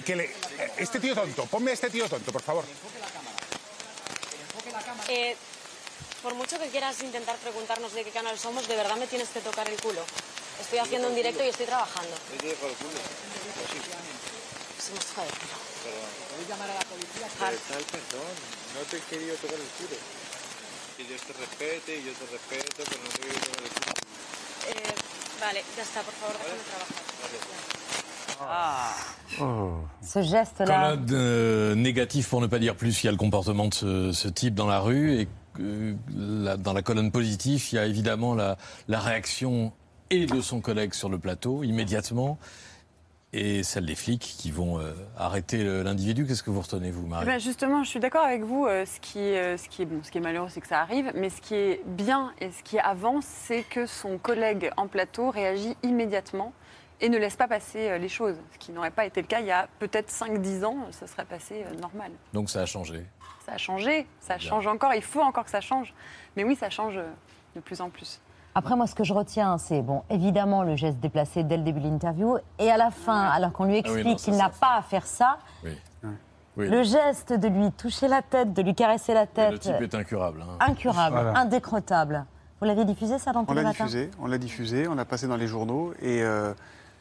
que 0.04 0.16
le, 0.16 0.30
este 0.76 1.00
tío 1.00 1.14
tonto, 1.14 1.46
ponme 1.46 1.70
a 1.70 1.74
este 1.74 1.88
tío 1.90 2.08
tonto, 2.08 2.32
por 2.32 2.42
favor. 2.42 2.64
Eh, 5.08 5.36
por 6.22 6.34
mucho 6.34 6.58
que 6.58 6.68
quieras 6.68 7.00
intentar 7.02 7.36
preguntarnos 7.36 7.92
de 7.92 8.04
qué 8.04 8.10
canal 8.10 8.38
somos, 8.38 8.66
de 8.68 8.76
verdad 8.76 8.96
me 8.96 9.06
tienes 9.06 9.28
que 9.28 9.40
tocar 9.40 9.68
el 9.68 9.80
culo. 9.80 10.02
Estoy 10.60 10.78
haciendo 10.78 11.08
un 11.08 11.14
directo 11.14 11.44
y 11.44 11.48
estoy 11.48 11.66
trabajando. 11.66 12.14
Se 12.28 12.32
me 12.44 12.52
toca 12.54 12.66
el 12.66 12.74
culo. 12.76 13.00
¿Puedes 16.30 16.48
llamar 16.48 16.70
a 16.70 16.74
la 16.74 16.80
policía? 16.80 17.28
Tal, 17.38 17.54
perdón, 17.56 18.34
no 18.74 18.80
te 18.90 18.96
he 18.96 19.00
querido 19.00 19.36
tocar 19.36 19.56
el 19.56 19.68
culo. 19.78 19.96
Que 20.96 21.04
Dios 21.04 21.20
te 21.22 21.32
respete 21.32 21.96
y 21.98 22.04
yo 22.04 22.12
te 22.12 22.26
respeto, 22.26 22.84
pero 22.88 23.02
no 23.02 23.08
te 23.10 23.16
he 23.16 23.24
querido 23.24 23.40
tocar 23.44 23.64
el 23.64 23.70
culo. 23.70 23.94
Eh, 24.64 24.94
vale, 25.44 25.60
ya 25.76 25.82
está, 25.82 26.00
por 26.02 26.14
favor, 26.14 26.36
déjame 26.42 26.62
trabajar. 28.36 29.84
Ce 30.02 30.22
geste-là. 30.22 30.66
Colonne 30.90 31.06
euh, 31.12 31.74
négatif, 31.74 32.28
pour 32.28 32.40
ne 32.40 32.46
pas 32.46 32.58
dire 32.58 32.74
plus, 32.76 33.02
il 33.02 33.06
y 33.06 33.08
a 33.08 33.12
le 33.12 33.16
comportement 33.18 33.68
de 33.68 33.74
ce, 33.74 34.12
ce 34.12 34.28
type 34.28 34.54
dans 34.54 34.66
la 34.66 34.80
rue. 34.80 35.20
Et 35.20 35.28
euh, 35.60 35.94
la- 36.16 36.56
dans 36.56 36.72
la 36.72 36.82
colonne 36.82 37.10
positive, 37.10 37.64
il 37.72 37.76
y 37.76 37.78
a 37.78 37.86
évidemment 37.86 38.34
la, 38.34 38.56
la 38.88 39.00
réaction 39.00 39.72
et 40.10 40.26
de 40.26 40.40
son 40.40 40.60
collègue 40.60 40.94
sur 40.94 41.08
le 41.08 41.18
plateau, 41.18 41.62
immédiatement, 41.64 42.38
et 43.34 43.62
celle 43.64 43.84
des 43.86 43.96
flics 43.96 44.36
qui 44.38 44.50
vont 44.52 44.78
euh, 44.78 44.92
arrêter 45.18 45.62
le- 45.64 45.82
l'individu. 45.82 46.24
Qu'est-ce 46.26 46.42
que 46.44 46.50
vous 46.50 46.60
retenez, 46.60 46.90
vous, 46.92 47.02
Eh 47.06 47.08
Marie 47.10 47.26
ben, 47.26 47.40
justement, 47.40 47.82
je 47.82 47.88
suis 47.88 47.98
d'accord 48.00 48.24
avec 48.24 48.42
vous. 48.42 48.66
euh, 48.66 48.86
ce, 48.86 49.00
qui, 49.00 49.18
euh, 49.18 49.56
ce, 49.56 49.68
qui 49.68 49.82
est, 49.82 49.86
bon, 49.86 50.00
ce 50.02 50.10
qui 50.10 50.18
est 50.18 50.20
malheureux, 50.20 50.48
c'est 50.50 50.60
que 50.60 50.68
ça 50.68 50.80
arrive. 50.80 51.10
Mais 51.14 51.30
ce 51.30 51.40
qui 51.40 51.54
est 51.54 51.82
bien 51.84 52.32
et 52.40 52.50
ce 52.52 52.62
qui 52.62 52.78
avance, 52.78 53.24
c'est 53.26 53.62
que 53.64 53.86
son 53.86 54.18
collègue 54.18 54.70
en 54.76 54.86
plateau 54.86 55.30
réagit 55.30 55.76
immédiatement 55.82 56.52
et 57.00 57.08
ne 57.08 57.18
laisse 57.18 57.34
pas 57.36 57.48
passer 57.48 57.88
euh, 57.90 57.98
les 57.98 58.08
choses. 58.08 58.36
Ce 58.52 58.58
qui 58.58 58.70
n'aurait 58.70 58.92
pas 58.92 59.04
été 59.04 59.20
le 59.20 59.26
cas 59.26 59.40
il 59.40 59.46
y 59.46 59.50
a 59.50 59.68
peut-être 59.80 60.10
5-10 60.12 60.64
ans, 60.64 60.86
ça 60.92 61.08
serait 61.08 61.24
passé 61.24 61.64
euh, 61.66 61.74
normal. 61.80 62.12
Donc 62.32 62.48
ça 62.50 62.62
a 62.62 62.66
changé. 62.66 63.04
Ça 63.44 63.52
a 63.54 63.58
changé, 63.58 64.06
ça 64.20 64.36
Bien. 64.36 64.48
change 64.48 64.66
encore. 64.68 64.94
Il 64.94 65.02
faut 65.02 65.20
encore 65.20 65.44
que 65.44 65.50
ça 65.50 65.60
change. 65.60 65.92
Mais 66.36 66.44
oui, 66.44 66.54
ça 66.56 66.70
change 66.70 66.96
euh, 66.96 67.10
de 67.56 67.60
plus 67.60 67.80
en 67.80 67.90
plus. 67.90 68.20
Après, 68.54 68.76
moi, 68.76 68.86
ce 68.86 68.94
que 68.94 69.02
je 69.04 69.12
retiens, 69.12 69.58
c'est, 69.58 69.82
bon, 69.82 70.02
évidemment, 70.10 70.62
le 70.62 70.76
geste 70.76 70.98
déplacé 71.00 71.42
dès 71.42 71.56
le 71.56 71.64
début 71.64 71.80
de 71.80 71.88
l'interview. 71.88 72.38
Et 72.58 72.70
à 72.70 72.76
la 72.76 72.90
fin, 72.90 73.20
alors 73.22 73.52
qu'on 73.52 73.64
lui 73.64 73.78
Ah 73.84 73.88
oui, 73.88 73.94
explique 73.94 74.18
qu'il 74.18 74.36
n'a 74.36 74.48
pas 74.48 74.76
à 74.78 74.82
faire 74.82 75.06
ça, 75.06 75.38
Oui. 75.64 75.76
Oui. 76.56 76.68
le 76.68 76.84
geste 76.84 77.32
de 77.32 77.48
lui 77.48 77.72
toucher 77.72 78.06
la 78.06 78.22
tête, 78.22 78.52
de 78.52 78.62
lui 78.62 78.76
caresser 78.76 79.12
la 79.12 79.22
Le 79.22 79.26
tête, 79.26 79.58
type 79.60 79.72
est 79.80 79.94
incurable. 79.96 80.40
hein. 80.42 80.56
incurable, 80.60 81.16
Voilà. 81.20 81.36
indécrottable. 81.40 82.24
Vous 82.60 82.66
l'avez 82.68 82.84
diffusé, 82.84 83.18
ça, 83.18 83.32
dans 83.32 83.44
On 83.48 83.52
l'a 83.54 83.64
diffusé, 83.64 84.08
on 84.20 84.26
l'a 84.28 84.38
diffusé, 84.38 84.86
on 84.86 84.94
l'a 84.94 85.04
passé 85.04 85.26
dans 85.26 85.36
les 85.36 85.48
journaux 85.48 85.92
et 86.00 86.22
euh, 86.22 86.54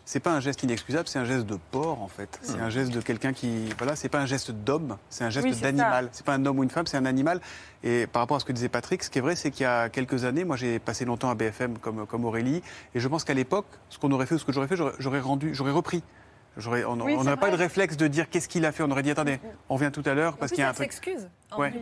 c'est 0.05 0.19
pas 0.19 0.31
un 0.33 0.39
geste 0.39 0.63
inexcusable, 0.63 1.07
c'est 1.07 1.19
un 1.19 1.25
geste 1.25 1.45
de 1.45 1.57
porc 1.71 2.01
en 2.01 2.07
fait. 2.07 2.39
C'est 2.41 2.59
un 2.59 2.69
geste 2.69 2.91
de 2.91 2.99
quelqu'un 3.01 3.31
qui, 3.33 3.69
voilà, 3.77 3.95
c'est 3.95 4.09
pas 4.09 4.19
un 4.19 4.25
geste 4.25 4.51
d'homme, 4.51 4.97
c'est 5.09 5.23
un 5.23 5.29
geste 5.29 5.45
Oui, 5.47 5.55
d'animal. 5.55 6.09
C'est 6.11 6.25
pas 6.25 6.33
un 6.33 6.45
homme 6.45 6.59
ou 6.59 6.63
une 6.63 6.69
femme, 6.69 6.87
c'est 6.87 6.97
un 6.97 7.05
animal. 7.05 7.39
Et 7.83 8.07
par 8.07 8.21
rapport 8.21 8.37
à 8.37 8.39
ce 8.39 8.45
que 8.45 8.51
disait 8.51 8.69
Patrick, 8.69 9.03
ce 9.03 9.09
qui 9.09 9.19
est 9.19 9.21
vrai, 9.21 9.35
c'est 9.35 9.49
qu'il 9.51 9.63
y 9.63 9.67
a 9.67 9.89
quelques 9.89 10.25
années, 10.25 10.43
moi 10.43 10.55
j'ai 10.57 10.79
passé 10.79 11.05
longtemps 11.05 11.29
à 11.29 11.35
BFM 11.35 11.77
comme, 11.77 12.05
comme 12.05 12.25
Aurélie, 12.25 12.61
et 12.95 12.99
je 12.99 13.07
pense 13.07 13.23
qu'à 13.23 13.33
l'époque, 13.33 13.65
ce 13.89 13.97
qu'on 13.97 14.11
aurait 14.11 14.25
fait 14.25 14.35
ou 14.35 14.39
ce 14.39 14.45
que 14.45 14.51
j'aurais 14.51 14.67
fait, 14.67 14.75
j'aurais- 14.75 15.19
rendu, 15.19 15.53
j'aurais 15.55 15.71
repris. 15.71 16.03
On 16.55 16.99
Oui, 17.01 17.15
n'aurait 17.15 17.35
pas 17.37 17.47
eu 17.47 17.51
de 17.51 17.55
réflexe 17.55 17.97
de 17.97 18.05
dire 18.07 18.29
qu'est-ce 18.29 18.47
qu'il 18.47 18.63
a 18.65 18.71
fait. 18.71 18.83
On 18.83 18.91
aurait 18.91 19.01
dit 19.01 19.09
attendez, 19.09 19.39
on 19.69 19.75
revient 19.75 19.89
tout 19.91 20.03
à 20.05 20.13
l'heure 20.13 20.37
parce 20.37 20.51
qu'il 20.51 20.59
y 20.61 20.63
a 20.63 20.69
un 20.69 20.73
truc. 20.73 20.91
s'excuse 20.91 21.27
Ouais. 21.57 21.73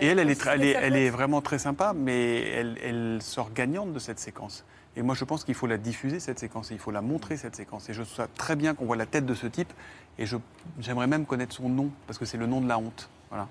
Et 0.00 0.06
elle, 0.06 0.18
elle 0.18 0.30
est, 0.30 0.46
elle 0.46 0.62
est, 0.64 0.70
elle 0.72 0.96
est 0.96 1.10
vraiment 1.10 1.40
très 1.40 1.58
sympa, 1.60 1.92
mais 1.94 2.40
elle, 2.50 2.78
elle 2.82 3.18
sort 3.22 3.52
gagnante 3.52 3.92
de 3.92 3.98
cette 4.00 4.18
séquence. 4.18 4.64
Et 4.98 5.02
moi, 5.02 5.14
je 5.14 5.24
pense 5.24 5.44
qu'il 5.44 5.54
faut 5.54 5.68
la 5.68 5.76
diffuser, 5.78 6.18
cette 6.18 6.40
séquence, 6.40 6.72
et 6.72 6.74
il 6.74 6.80
faut 6.80 6.90
la 6.90 7.02
montrer, 7.02 7.36
cette 7.36 7.54
séquence. 7.54 7.88
Et 7.88 7.92
je 7.94 8.02
trouve 8.02 8.16
ça 8.16 8.26
très 8.36 8.56
bien 8.56 8.74
qu'on 8.74 8.84
voit 8.84 8.96
la 8.96 9.06
tête 9.06 9.24
de 9.24 9.34
ce 9.34 9.46
type, 9.46 9.72
et 10.18 10.26
je- 10.26 10.36
j'aimerais 10.80 11.06
même 11.06 11.24
connaître 11.24 11.54
son 11.54 11.68
nom, 11.68 11.90
parce 12.08 12.18
que 12.18 12.24
c'est 12.24 12.36
le 12.36 12.46
nom 12.48 12.60
de 12.60 12.66
la 12.66 12.78
honte. 12.78 13.08
Voilà. 13.30 13.46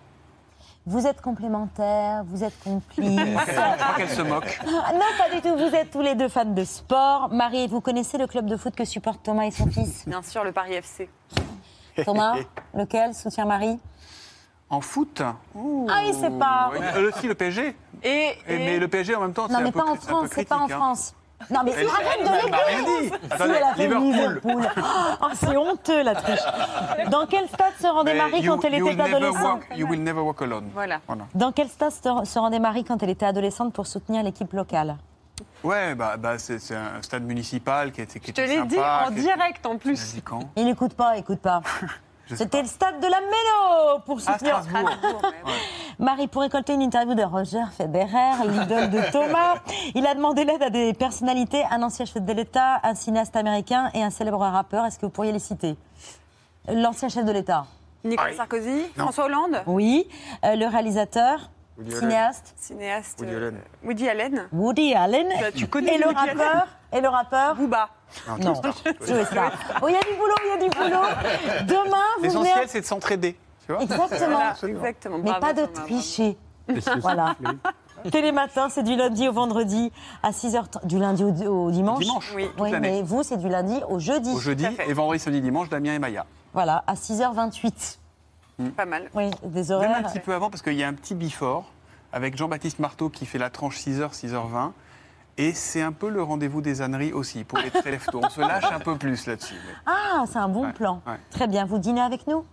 Vous 0.85 1.07
êtes 1.07 1.21
complémentaires, 1.21 2.25
vous 2.25 2.43
êtes 2.43 2.57
complices. 2.61 3.17
Je 3.17 3.33
crois 3.53 3.95
qu'elle- 3.95 4.09
se 4.09 4.21
moque. 4.23 4.59
Ah, 4.61 4.91
Non, 4.93 4.99
pas 5.17 5.33
du 5.33 5.41
tout. 5.41 5.55
Vous 5.55 5.73
êtes 5.73 5.89
tous 5.89 6.01
les 6.01 6.15
deux 6.15 6.27
fans 6.27 6.43
de 6.43 6.63
sport. 6.65 7.29
Marie, 7.33 7.67
vous 7.67 7.79
connaissez 7.79 8.17
le 8.17 8.27
club 8.27 8.45
de 8.47 8.57
foot 8.57 8.75
que 8.75 8.83
supportent 8.83 9.23
Thomas 9.23 9.43
et 9.45 9.51
son 9.51 9.67
fils? 9.67 10.03
Bien 10.05 10.21
sûr, 10.23 10.43
le 10.43 10.51
Paris 10.51 10.73
FC. 10.73 11.09
Thomas, 12.03 12.35
lequel? 12.73 13.13
Soutient 13.13 13.45
Marie? 13.45 13.79
En 14.69 14.81
foot? 14.81 15.21
Ouh. 15.55 15.87
Ah, 15.89 16.03
il 16.05 16.13
sait 16.13 16.29
pas. 16.29 16.71
Ouais, 16.73 16.79
euh, 16.95 17.09
aussi 17.09 17.25
le 17.27 17.35
PSG. 17.35 17.73
Et, 18.03 18.09
Et- 18.47 18.57
Mais 18.57 18.79
le 18.79 18.87
PSG, 18.89 19.15
en 19.15 19.21
même 19.21 19.33
temps, 19.33 19.47
c'est 19.47 19.53
Non, 19.53 19.59
un 19.59 19.63
mais 19.63 19.71
peu 19.71 19.79
pas 19.79 19.85
en 19.85 19.95
c'est 19.95 20.01
France, 20.01 20.29
c'est 20.33 20.45
pas 20.47 20.57
en 20.57 20.69
hein. 20.69 20.95
Non, 21.51 21.61
mais 21.63 21.71
Elle- 21.77 21.87
arrête 21.87 22.17
elle 22.19 22.25
de 22.25 22.31
l'aider. 22.67 23.09
Si, 23.37 23.43
elle 23.43 23.63
a 23.63 23.73
fait 23.75 23.83
Liverpool. 23.83 24.11
Liverpool. 24.11 24.69
Oh, 25.21 25.25
c'est 25.35 25.55
honteux, 25.55 26.03
la 26.03 26.15
triche. 26.15 26.39
Dans 27.11 27.25
quel 27.27 27.47
stade 27.47 27.73
se 27.79 27.87
rendait 27.87 28.13
Mais 28.13 28.19
Marie 28.19 28.41
you- 28.41 28.51
quand 28.55 28.65
elle 28.65 28.73
était 28.75 29.01
adolescente 29.01 29.61
walk- 29.69 29.77
You 29.77 29.87
will 29.87 30.03
never 30.03 30.21
walk 30.21 30.41
alone. 30.41 30.69
Voilà. 30.73 30.99
Dans 31.35 31.51
quel 31.51 31.69
stade 31.69 31.91
se 31.91 32.39
rendait 32.39 32.59
Marie 32.59 32.83
quand 32.83 33.01
elle 33.03 33.11
était 33.11 33.25
adolescente 33.27 33.71
pour 33.73 33.85
soutenir 33.87 34.23
l'équipe 34.23 34.51
locale? 34.53 34.97
Ouais, 35.63 35.93
bah, 35.95 36.17
bah, 36.17 36.37
c'est 36.39 36.57
un 36.75 37.01
stade 37.01 37.23
municipal 37.23 37.91
qui 37.91 38.01
était, 38.01 38.19
qui 38.19 38.27
Je 38.29 38.31
te 38.33 38.41
l'ai 38.41 38.61
dit 38.65 38.77
en 38.79 39.11
direct 39.11 39.65
en 39.65 39.77
plus. 39.77 40.15
Il 40.55 40.65
n'écoute 40.65 40.95
pas, 40.95 41.17
écoute 41.17 41.39
pas. 41.39 41.61
C'était 42.35 42.61
le 42.61 42.67
stade 42.67 42.99
de 42.99 43.07
la 43.07 43.19
Méno 43.21 43.99
pour 44.05 44.17
À 44.17 44.33
soutenir. 44.33 44.61
Strasbourg. 44.63 45.21
Marie, 45.99 46.27
pour 46.27 46.41
récolter 46.43 46.73
une 46.73 46.81
interview 46.81 47.15
de 47.15 47.23
Roger 47.23 47.63
Federer, 47.75 48.45
l'idole 48.45 48.89
de 48.89 49.11
Thomas, 49.11 49.55
il 49.95 50.05
a 50.05 50.13
demandé 50.13 50.43
l'aide 50.45 50.61
à 50.61 50.69
des 50.69 50.93
personnalités, 50.93 51.63
un 51.71 51.81
ancien 51.81 52.05
chef 52.05 52.21
de 52.21 52.33
l'État, 52.33 52.79
un 52.83 52.93
cinéaste 52.95 53.35
américain 53.35 53.89
et 53.93 54.03
un 54.03 54.09
célèbre 54.09 54.39
rappeur. 54.39 54.85
Est-ce 54.85 54.99
que 54.99 55.05
vous 55.05 55.11
pourriez 55.11 55.31
les 55.31 55.39
citer? 55.39 55.75
L'ancien 56.67 57.09
chef 57.09 57.25
de 57.25 57.31
l'État. 57.31 57.65
Nicolas 58.03 58.33
Sarkozy, 58.33 58.83
François 58.95 59.25
Hollande, 59.25 59.63
Oui. 59.65 60.07
Euh, 60.45 60.55
le 60.55 60.67
réalisateur, 60.67 61.49
Woody 61.77 61.91
Allen. 61.91 61.99
cinéaste, 62.01 62.53
cinéaste 62.57 63.19
Woody 63.19 63.33
euh, 63.33 63.37
Allen. 63.37 63.61
Woody 63.83 64.09
Allen. 64.09 64.47
Woody 64.51 64.93
Allen. 64.95 65.27
Bah, 65.39 65.51
tu 65.53 65.67
connais 65.67 65.95
et 65.95 65.97
le 65.97 66.07
Woody 66.07 66.19
Allen 66.19 66.37
rappeur 66.39 66.67
Et 66.93 67.01
le 67.01 67.07
rappeur 67.09 67.55
Booba. 67.55 67.89
Non, 68.39 68.53
Joey 69.05 69.25
Star. 69.25 69.51
Oh, 69.81 69.87
il 69.87 69.93
y 69.93 69.97
a 69.97 70.01
du 70.01 70.17
boulot, 70.17 70.35
il 70.43 70.49
y 70.49 70.51
a 70.51 70.69
du 70.69 70.75
boulot. 70.75 71.01
Demain, 71.67 71.97
vous 72.17 72.21
venez... 72.29 72.43
L'essentiel, 72.43 72.65
c'est 72.67 72.81
de 72.81 72.85
s'entraider. 72.85 73.37
Tu 73.65 73.73
vois 73.73 73.81
Exactement. 73.83 74.29
Voilà, 74.31 74.49
Absolument. 74.49 74.79
exactement. 74.79 75.17
Mais 75.17 75.23
Bravo, 75.25 75.39
pas 75.45 75.53
de 75.53 75.65
tricher. 75.65 76.37
Voilà. 76.99 77.35
Télématin, 78.11 78.69
c'est 78.69 78.83
du 78.83 78.95
lundi 78.95 79.27
au 79.27 79.33
vendredi 79.33 79.91
à 80.23 80.31
6h30. 80.31 80.85
Du 80.85 80.99
lundi 80.99 81.23
au, 81.23 81.29
au 81.65 81.71
dimanche 81.71 81.99
Dimanche, 81.99 82.33
Oui. 82.35 82.49
mais 82.79 83.01
vous, 83.01 83.23
c'est 83.23 83.37
du 83.37 83.49
lundi 83.49 83.79
au 83.89 83.99
jeudi. 83.99 84.31
Au 84.31 84.39
jeudi, 84.39 84.67
et 84.87 84.93
vendredi, 84.93 85.19
samedi, 85.19 85.41
dimanche, 85.41 85.69
Damien 85.69 85.93
et 85.95 85.99
Maya. 85.99 86.25
Voilà, 86.53 86.83
à 86.87 86.93
6h28. 86.95 87.97
Pas 88.75 88.85
mal. 88.85 89.09
Oui, 89.13 89.29
des 89.43 89.61
Même 89.63 89.71
horaires. 89.71 89.97
un 89.97 90.03
petit 90.03 90.19
peu 90.19 90.33
avant, 90.33 90.49
parce 90.49 90.61
qu'il 90.63 90.73
y 90.73 90.83
a 90.83 90.87
un 90.87 90.93
petit 90.93 91.13
before 91.15 91.71
avec 92.11 92.35
Jean-Baptiste 92.37 92.79
Marteau 92.79 93.09
qui 93.09 93.25
fait 93.25 93.37
la 93.37 93.49
tranche 93.49 93.77
6h, 93.77 94.13
6h20. 94.13 94.71
Et 95.39 95.53
c'est 95.53 95.83
un 95.83 95.91
peu 95.91 96.09
le 96.09 96.23
rendez-vous 96.23 96.61
des 96.61 96.81
âneries 96.81 97.13
aussi, 97.13 97.43
pour 97.43 97.59
les 97.59 97.69
très 97.69 97.91
lève-tôt. 97.91 98.21
On 98.23 98.29
se 98.29 98.41
lâche 98.41 98.71
un 98.71 98.79
peu 98.79 98.97
plus 98.97 99.27
là-dessus. 99.27 99.53
mais- 99.67 99.73
Ah, 99.85 100.23
c'est 100.25 100.39
un 100.39 100.49
bon 100.49 100.63
Ouais, 100.65 100.73
plan. 100.73 101.01
ouais. 101.05 101.19
Très 101.29 101.45
bien. 101.47 101.65
Vous 101.65 101.77
dînez 101.77 102.01
avec 102.01 102.25
nous? 102.25 102.43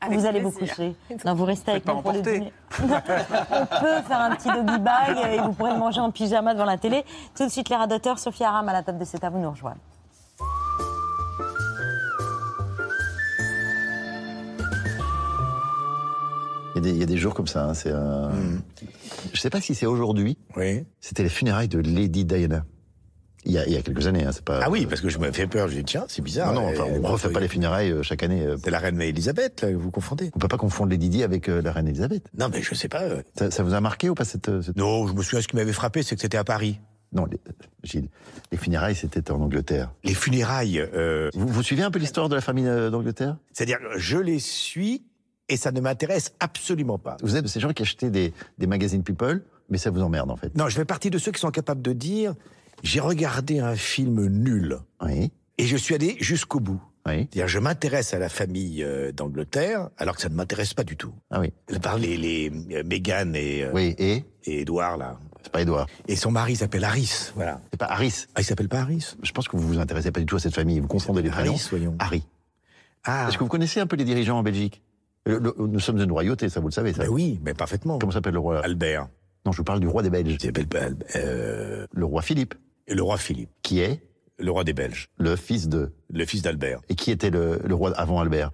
Avec 0.00 0.18
vous 0.18 0.26
allez 0.26 0.40
vous 0.40 0.50
coucher 0.50 0.96
Non, 1.24 1.34
vous 1.34 1.44
restez 1.44 1.70
avec 1.70 1.86
nous 1.86 2.02
pour 2.02 2.10
le 2.12 2.20
dîner. 2.22 2.52
On 2.82 2.86
peut 2.88 4.02
faire 4.02 4.20
un 4.20 4.34
petit 4.34 4.48
doggy 4.48 4.78
bag 4.80 5.16
et 5.32 5.38
vous 5.38 5.52
pourrez 5.52 5.70
le 5.74 5.78
manger 5.78 6.00
en 6.00 6.10
pyjama 6.10 6.54
devant 6.54 6.64
la 6.64 6.76
télé. 6.78 7.04
Tout 7.36 7.44
de 7.44 7.48
suite, 7.50 7.68
les 7.68 7.76
radoteurs, 7.76 8.18
Sophie 8.18 8.42
Aram 8.42 8.68
à 8.68 8.72
la 8.72 8.82
table 8.82 8.98
de 8.98 9.04
cet 9.04 9.22
à 9.22 9.30
vous 9.30 9.38
nous 9.38 9.50
rejoindre. 9.50 9.78
Il 16.82 16.88
y, 16.88 16.90
a 16.90 16.92
des, 16.92 16.96
il 16.96 17.00
y 17.00 17.02
a 17.02 17.06
des 17.06 17.16
jours 17.16 17.34
comme 17.34 17.46
ça. 17.46 17.64
hein, 17.66 17.74
c'est 17.74 17.90
un... 17.92 18.30
Je 19.32 19.40
sais 19.40 19.50
pas 19.50 19.60
si 19.60 19.74
c'est 19.74 19.86
aujourd'hui. 19.86 20.36
Oui. 20.56 20.84
C'était 21.00 21.22
les 21.22 21.28
funérailles 21.28 21.68
de 21.68 21.78
Lady 21.78 22.24
Diana. 22.24 22.64
Il 23.44 23.50
y 23.52 23.58
a, 23.58 23.66
il 23.66 23.72
y 23.72 23.76
a 23.76 23.82
quelques 23.82 24.06
années, 24.06 24.24
hein, 24.24 24.30
c'est 24.32 24.44
pas. 24.44 24.60
Ah 24.62 24.70
oui, 24.70 24.86
parce 24.86 25.00
que 25.00 25.08
je 25.08 25.18
me 25.18 25.32
fais 25.32 25.48
peur. 25.48 25.66
Je 25.68 25.74
dis, 25.74 25.84
tiens, 25.84 26.04
c'est 26.08 26.22
bizarre. 26.22 26.52
Non, 26.52 26.60
non, 26.62 26.68
enfin, 26.68 26.84
Elle- 26.88 27.00
on 27.04 27.08
refait 27.08 27.30
pas 27.30 27.40
les 27.40 27.48
funérailles 27.48 27.90
euh, 27.90 28.02
chaque 28.04 28.22
année. 28.22 28.42
euh. 28.46 28.56
C'est 28.62 28.70
la 28.70 28.78
reine 28.78 29.00
Elisabeth, 29.00 29.62
là, 29.62 29.72
vous 29.76 29.90
confondez. 29.90 30.30
On 30.34 30.38
peut 30.38 30.46
pas 30.48 30.56
confondre 30.58 30.90
Lady 30.90 31.08
Di 31.08 31.24
avec 31.24 31.48
euh, 31.48 31.60
la 31.60 31.72
reine 31.72 31.88
Elisabeth. 31.88 32.24
Non, 32.38 32.48
mais 32.52 32.62
je 32.62 32.72
sais 32.74 32.88
pas. 32.88 33.02
euh. 33.02 33.22
Ça, 33.36 33.50
ça 33.50 33.62
vous 33.64 33.74
a 33.74 33.80
marqué 33.80 34.08
ou 34.08 34.14
pas 34.14 34.24
cette, 34.24 34.48
euh, 34.48 34.62
cette- 34.62 34.76
Non, 34.76 35.08
je 35.08 35.12
me 35.12 35.22
souviens, 35.22 35.40
ce 35.40 35.48
qui 35.48 35.56
m'avait 35.56 35.72
frappé, 35.72 36.04
c'est 36.04 36.14
que 36.14 36.20
c'était 36.20 36.38
à 36.38 36.44
Paris. 36.44 36.78
Non, 37.12 37.26
les- 37.26 37.40
Gilles, 37.82 38.08
les 38.52 38.58
funérailles, 38.58 38.94
c'était 38.94 39.28
en 39.32 39.40
Angleterre. 39.40 39.92
Les 40.04 40.14
funérailles, 40.14 40.78
euh, 40.78 41.28
Vous, 41.34 41.48
vous 41.48 41.62
suivez 41.64 41.82
un 41.82 41.90
peu 41.90 41.98
l'histoire 41.98 42.28
de 42.28 42.36
la 42.36 42.40
famille 42.40 42.68
euh, 42.68 42.90
d'Angleterre? 42.90 43.36
C'est-à-dire, 43.52 43.78
je 43.96 44.18
les 44.18 44.38
suis 44.38 45.02
et 45.52 45.56
ça 45.56 45.70
ne 45.72 45.80
m'intéresse 45.80 46.32
absolument 46.40 46.98
pas. 46.98 47.16
Vous 47.22 47.36
êtes 47.36 47.42
de 47.44 47.48
ces 47.48 47.60
gens 47.60 47.72
qui 47.72 47.82
achetaient 47.82 48.10
des, 48.10 48.32
des 48.58 48.66
magazines 48.66 49.02
People, 49.02 49.42
mais 49.68 49.78
ça 49.78 49.90
vous 49.90 50.00
emmerde 50.02 50.30
en 50.30 50.36
fait. 50.36 50.56
Non, 50.56 50.68
je 50.68 50.76
fais 50.76 50.84
partie 50.84 51.10
de 51.10 51.18
ceux 51.18 51.30
qui 51.32 51.40
sont 51.40 51.50
capables 51.50 51.82
de 51.82 51.92
dire, 51.92 52.34
j'ai 52.82 53.00
regardé 53.00 53.58
un 53.60 53.76
film 53.76 54.26
nul 54.26 54.78
Oui, 55.02 55.30
et 55.58 55.64
je 55.66 55.76
suis 55.76 55.94
allé 55.94 56.16
jusqu'au 56.20 56.58
bout. 56.60 56.80
oui. 57.06 57.28
C'est-à-dire, 57.32 57.48
je 57.48 57.58
m'intéresse 57.58 58.14
à 58.14 58.18
la 58.18 58.28
famille 58.28 58.82
euh, 58.82 59.12
d'Angleterre, 59.12 59.90
alors 59.98 60.16
que 60.16 60.22
ça 60.22 60.28
ne 60.28 60.34
m'intéresse 60.34 60.72
pas 60.74 60.84
du 60.84 60.96
tout. 60.96 61.12
Ah 61.30 61.40
oui. 61.40 61.52
Par 61.82 61.98
les, 61.98 62.16
les 62.16 62.50
euh, 62.72 62.82
Meghan 62.84 63.32
et, 63.34 63.64
euh, 63.64 63.70
Oui, 63.74 63.94
et? 63.98 64.24
et 64.44 64.60
Edward, 64.62 64.98
là. 64.98 65.18
C'est 65.44 65.50
pas 65.52 65.62
Edouard. 65.62 65.88
Et 66.06 66.14
son 66.14 66.30
mari 66.30 66.54
s'appelle 66.54 66.84
Harris, 66.84 67.32
voilà. 67.34 67.60
C'est 67.72 67.78
pas 67.78 67.86
Harris. 67.90 68.26
Ah, 68.36 68.40
il 68.40 68.44
s'appelle 68.44 68.68
pas 68.68 68.78
Harris 68.82 69.16
Je 69.24 69.32
pense 69.32 69.48
que 69.48 69.56
vous 69.56 69.66
vous 69.66 69.78
intéressez 69.80 70.12
pas 70.12 70.20
du 70.20 70.26
tout 70.26 70.36
à 70.36 70.38
cette 70.38 70.54
famille. 70.54 70.78
Vous 70.78 70.86
confondez 70.86 71.20
les 71.20 71.30
prénoms. 71.30 71.50
Harris, 71.54 71.66
voyons. 71.70 71.96
Harry. 71.98 72.24
Ah, 73.04 73.26
Est-ce 73.28 73.36
que 73.38 73.42
vous 73.42 73.50
connaissez 73.50 73.80
un 73.80 73.88
peu 73.88 73.96
les 73.96 74.04
dirigeants 74.04 74.38
en 74.38 74.44
Belgique? 74.44 74.80
Le- 75.26 75.54
Nous 75.58 75.80
sommes 75.80 75.98
une 75.98 76.10
royauté, 76.12 76.48
ça 76.48 76.60
vous 76.60 76.68
le 76.68 76.72
savez, 76.72 76.92
ça. 76.92 77.04
ben 77.04 77.08
oui, 77.10 77.38
mais 77.44 77.54
parfaitement. 77.54 77.98
Comment 77.98 78.12
s'appelle 78.12 78.32
le 78.34 78.40
roi 78.40 78.60
Albert. 78.64 79.08
Non, 79.46 79.52
je 79.52 79.58
vous 79.58 79.64
parle 79.64 79.80
du 79.80 79.88
roi 79.88 80.02
des 80.02 80.10
Belges. 80.10 80.32
Il 80.40 80.40
s'appelle 80.40 80.66
pas 80.68 80.82
Albert, 80.84 81.08
euh, 81.16 81.86
Le 81.92 82.04
roi 82.04 82.22
Philippe, 82.22 82.54
et 82.86 82.94
le 82.94 83.02
roi 83.02 83.18
Philippe, 83.18 83.50
qui 83.62 83.80
est 83.80 84.02
le 84.38 84.50
roi 84.50 84.64
des 84.64 84.72
Belges, 84.72 85.08
le 85.18 85.36
fils 85.36 85.68
de... 85.68 85.92
le 86.10 86.24
fils 86.24 86.42
d'Albert, 86.42 86.80
Et 86.88 86.94
qui 86.96 87.10
était 87.12 87.30
le, 87.30 87.60
le 87.64 87.74
roi 87.74 87.92
avant 87.92 88.20
Albert 88.20 88.50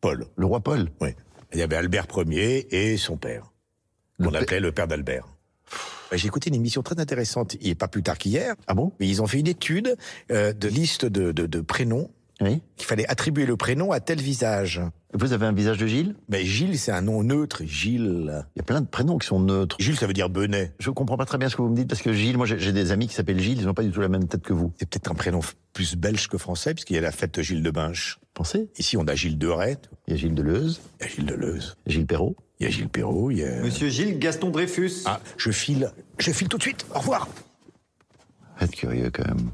Paul. 0.00 0.26
Le 0.36 0.46
roi 0.46 0.60
Paul. 0.60 0.88
Oui. 1.00 1.10
Il 1.52 1.58
y 1.58 1.62
avait 1.62 1.76
Albert 1.76 2.06
Ier 2.16 2.66
et 2.74 2.96
son 2.96 3.16
père, 3.16 3.52
qu'on 4.22 4.34
appelait 4.34 4.60
le 4.60 4.72
père 4.72 4.86
d'Albert. 4.88 5.26
Ben, 6.10 6.16
J'ai 6.16 6.26
écouté 6.26 6.48
une 6.50 6.56
émission 6.56 6.82
très 6.82 6.98
intéressante, 7.00 7.56
il 7.60 7.68
n'est 7.68 7.74
pas 7.76 7.88
plus 7.88 8.02
tard 8.02 8.18
qu'hier, 8.18 8.54
Ah 8.66 8.74
bon? 8.74 8.92
Mais 9.00 9.08
ils 9.08 9.22
ont 9.22 9.26
fait 9.26 9.38
une 9.40 9.46
étude 9.48 9.96
euh, 10.32 10.52
de 10.52 10.68
liste 10.68 11.04
de, 11.06 11.32
de- 11.32 11.46
de 11.46 11.60
prénoms 11.60 12.10
Oui. 12.40 12.60
qu'il 12.76 12.86
fallait 12.86 13.06
attribuer 13.08 13.46
le 13.46 13.56
prénom 13.56 13.92
à 13.92 14.00
tel 14.00 14.20
visage. 14.20 14.80
Vous 15.12 15.32
avez 15.32 15.46
un 15.46 15.52
visage 15.52 15.78
de 15.78 15.86
Gilles? 15.86 16.16
Mais 16.28 16.44
Gilles, 16.44 16.78
c'est 16.78 16.90
un 16.90 17.02
nom 17.02 17.22
neutre. 17.22 17.62
Gilles. 17.64 18.44
Il 18.56 18.58
y 18.58 18.60
a 18.60 18.64
plein 18.64 18.80
de 18.80 18.88
prénoms 18.88 19.18
qui 19.18 19.28
sont 19.28 19.38
neutres. 19.38 19.76
Gilles, 19.78 19.96
ça 19.96 20.08
veut 20.08 20.12
dire 20.12 20.28
Benet. 20.28 20.72
Je 20.80 20.90
comprends 20.90 21.16
pas 21.16 21.26
très 21.26 21.38
bien 21.38 21.48
ce 21.48 21.54
que 21.54 21.62
vous 21.62 21.68
me 21.68 21.76
dites 21.76 21.88
parce 21.88 22.02
que 22.02 22.12
Gilles, 22.12 22.36
moi 22.36 22.46
j'ai 22.46 22.72
des 22.72 22.90
amis 22.90 23.06
qui 23.06 23.14
s'appellent 23.14 23.38
Gilles, 23.38 23.60
ils 23.60 23.66
n'ont 23.66 23.74
pas 23.74 23.84
du 23.84 23.92
tout 23.92 24.00
la 24.00 24.08
même 24.08 24.26
tête 24.26 24.42
que 24.42 24.52
vous. 24.52 24.72
C'est 24.78 24.88
peut-être 24.88 25.10
un 25.10 25.14
prénom 25.14 25.40
plus 25.72 25.94
belge 25.96 26.28
que 26.28 26.36
français, 26.38 26.74
puisqu'il 26.74 26.94
y 26.94 26.98
a 26.98 27.02
la 27.02 27.12
fête 27.12 27.40
Gilles 27.40 27.62
de 27.62 27.70
Binche. 27.70 28.18
Pensez 28.34 28.68
Ici, 28.78 28.96
on 28.96 29.06
a 29.06 29.14
Gilles 29.14 29.38
de 29.38 29.46
Rais. 29.46 29.78
Il 30.08 30.14
y 30.14 30.14
a 30.14 30.16
Gilles 30.20 30.34
Deleuze. 30.34 30.80
Il 31.00 31.04
y 31.04 31.06
a 31.06 31.12
Gilles 31.12 31.26
Deleuze. 31.26 31.76
Gilles 31.86 32.06
Perrault. 32.06 32.36
Il 32.58 32.64
y 32.64 32.66
a 32.66 32.70
Gilles 32.70 32.88
Perrault. 32.88 33.30
Il 33.30 33.38
y 33.38 33.44
a... 33.44 33.60
Monsieur 33.62 33.88
Gilles 33.88 34.18
Gaston 34.18 34.50
Dreyfus. 34.50 35.02
Ah, 35.06 35.20
je 35.36 35.52
file. 35.52 35.92
Je 36.18 36.32
file 36.32 36.48
tout 36.48 36.58
de 36.58 36.62
suite. 36.62 36.84
Au 36.94 36.98
revoir. 36.98 37.28
Faites 38.56 38.72
curieux 38.72 39.10
quand 39.12 39.26
même. 39.26 39.50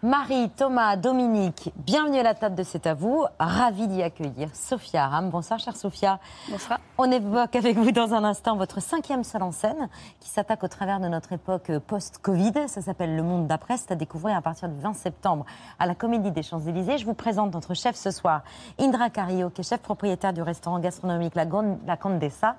Marie, 0.00 0.48
Thomas, 0.50 0.94
Dominique, 0.94 1.72
bienvenue 1.74 2.20
à 2.20 2.22
la 2.22 2.34
table 2.34 2.54
de 2.54 2.62
C'est 2.62 2.86
à 2.86 2.94
vous. 2.94 3.24
Ravi 3.40 3.88
d'y 3.88 4.00
accueillir 4.00 4.48
Sophia 4.54 5.06
Aram. 5.06 5.28
Bonsoir, 5.28 5.58
chère 5.58 5.74
Sophia. 5.74 6.20
Bonsoir. 6.48 6.78
On 6.98 7.10
évoque 7.10 7.56
avec 7.56 7.76
vous 7.76 7.90
dans 7.90 8.14
un 8.14 8.22
instant 8.22 8.54
votre 8.54 8.80
cinquième 8.80 9.24
seul 9.24 9.42
en 9.42 9.50
scène 9.50 9.88
qui 10.20 10.28
s'attaque 10.28 10.62
au 10.62 10.68
travers 10.68 11.00
de 11.00 11.08
notre 11.08 11.32
époque 11.32 11.72
post-Covid. 11.88 12.68
Ça 12.68 12.80
s'appelle 12.80 13.16
Le 13.16 13.24
Monde 13.24 13.48
d'après. 13.48 13.76
C'est 13.76 13.90
à 13.90 13.96
découvrir 13.96 14.36
à 14.36 14.40
partir 14.40 14.68
du 14.68 14.78
20 14.78 14.92
septembre 14.92 15.44
à 15.80 15.86
la 15.86 15.96
Comédie 15.96 16.30
des 16.30 16.44
Champs-Élysées. 16.44 16.98
Je 16.98 17.04
vous 17.04 17.14
présente 17.14 17.52
notre 17.52 17.74
chef 17.74 17.96
ce 17.96 18.12
soir, 18.12 18.42
Indra 18.78 19.10
Carillo, 19.10 19.50
qui 19.50 19.62
est 19.62 19.68
chef 19.68 19.80
propriétaire 19.80 20.32
du 20.32 20.42
restaurant 20.42 20.78
gastronomique 20.78 21.34
La 21.34 21.96
Condessa. 21.96 22.54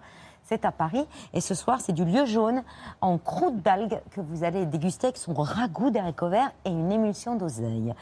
C'est 0.50 0.66
à 0.66 0.72
Paris. 0.72 1.06
Et 1.34 1.41
ce 1.41 1.54
soir, 1.54 1.80
c'est 1.80 1.93
du 1.93 2.04
lieu 2.04 2.26
jaune 2.26 2.64
en 3.02 3.20
croûte 3.20 3.62
d'algues 3.62 4.02
que 4.10 4.20
vous 4.20 4.43
allez 4.43 4.66
déguster 4.66 5.06
avec 5.06 5.18
son 5.18 5.36
ragoût 5.36 5.91
d'haricots 5.91 6.30
verts 6.30 6.52
et 6.66 6.72
une 6.72 6.91
émulsion 6.91 7.36
d'oseille. 7.36 7.93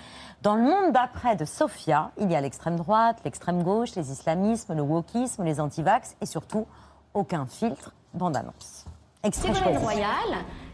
Dans 0.44 0.56
le 0.56 0.62
monde 0.62 0.94
d'après 0.94 1.36
de 1.36 1.44
Sophia, 1.44 2.12
il 2.18 2.32
y 2.32 2.36
a 2.38 2.40
l'extrême 2.40 2.78
droite, 2.78 3.18
l'extrême 3.26 3.64
gauche, 3.64 3.96
les 3.96 4.14
islamismes, 4.14 4.76
le 4.76 4.82
wokisme, 4.82 5.44
les 5.44 5.60
antivax 5.60 6.16
et 6.22 6.26
surtout 6.26 6.66
aucun 7.14 7.48
filtre. 7.48 7.92
Bande-annonce. 8.14 8.86
Ségolène. 9.30 9.80
Royal, 9.80 10.08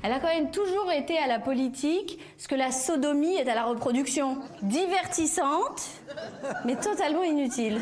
elle 0.04 0.12
a 0.12 0.20
quand 0.20 0.28
même 0.28 0.52
toujours 0.52 0.92
été 0.92 1.18
à 1.18 1.26
la 1.26 1.40
politique 1.40 2.20
ce 2.38 2.48
que 2.48 2.54
la 2.54 2.72
sodomie 2.72 3.34
est 3.34 3.50
à 3.50 3.56
la 3.56 3.64
reproduction. 3.64 4.38
Divertissante, 4.62 5.90
mais 6.66 6.76
totalement 6.76 7.24
inutile. 7.24 7.82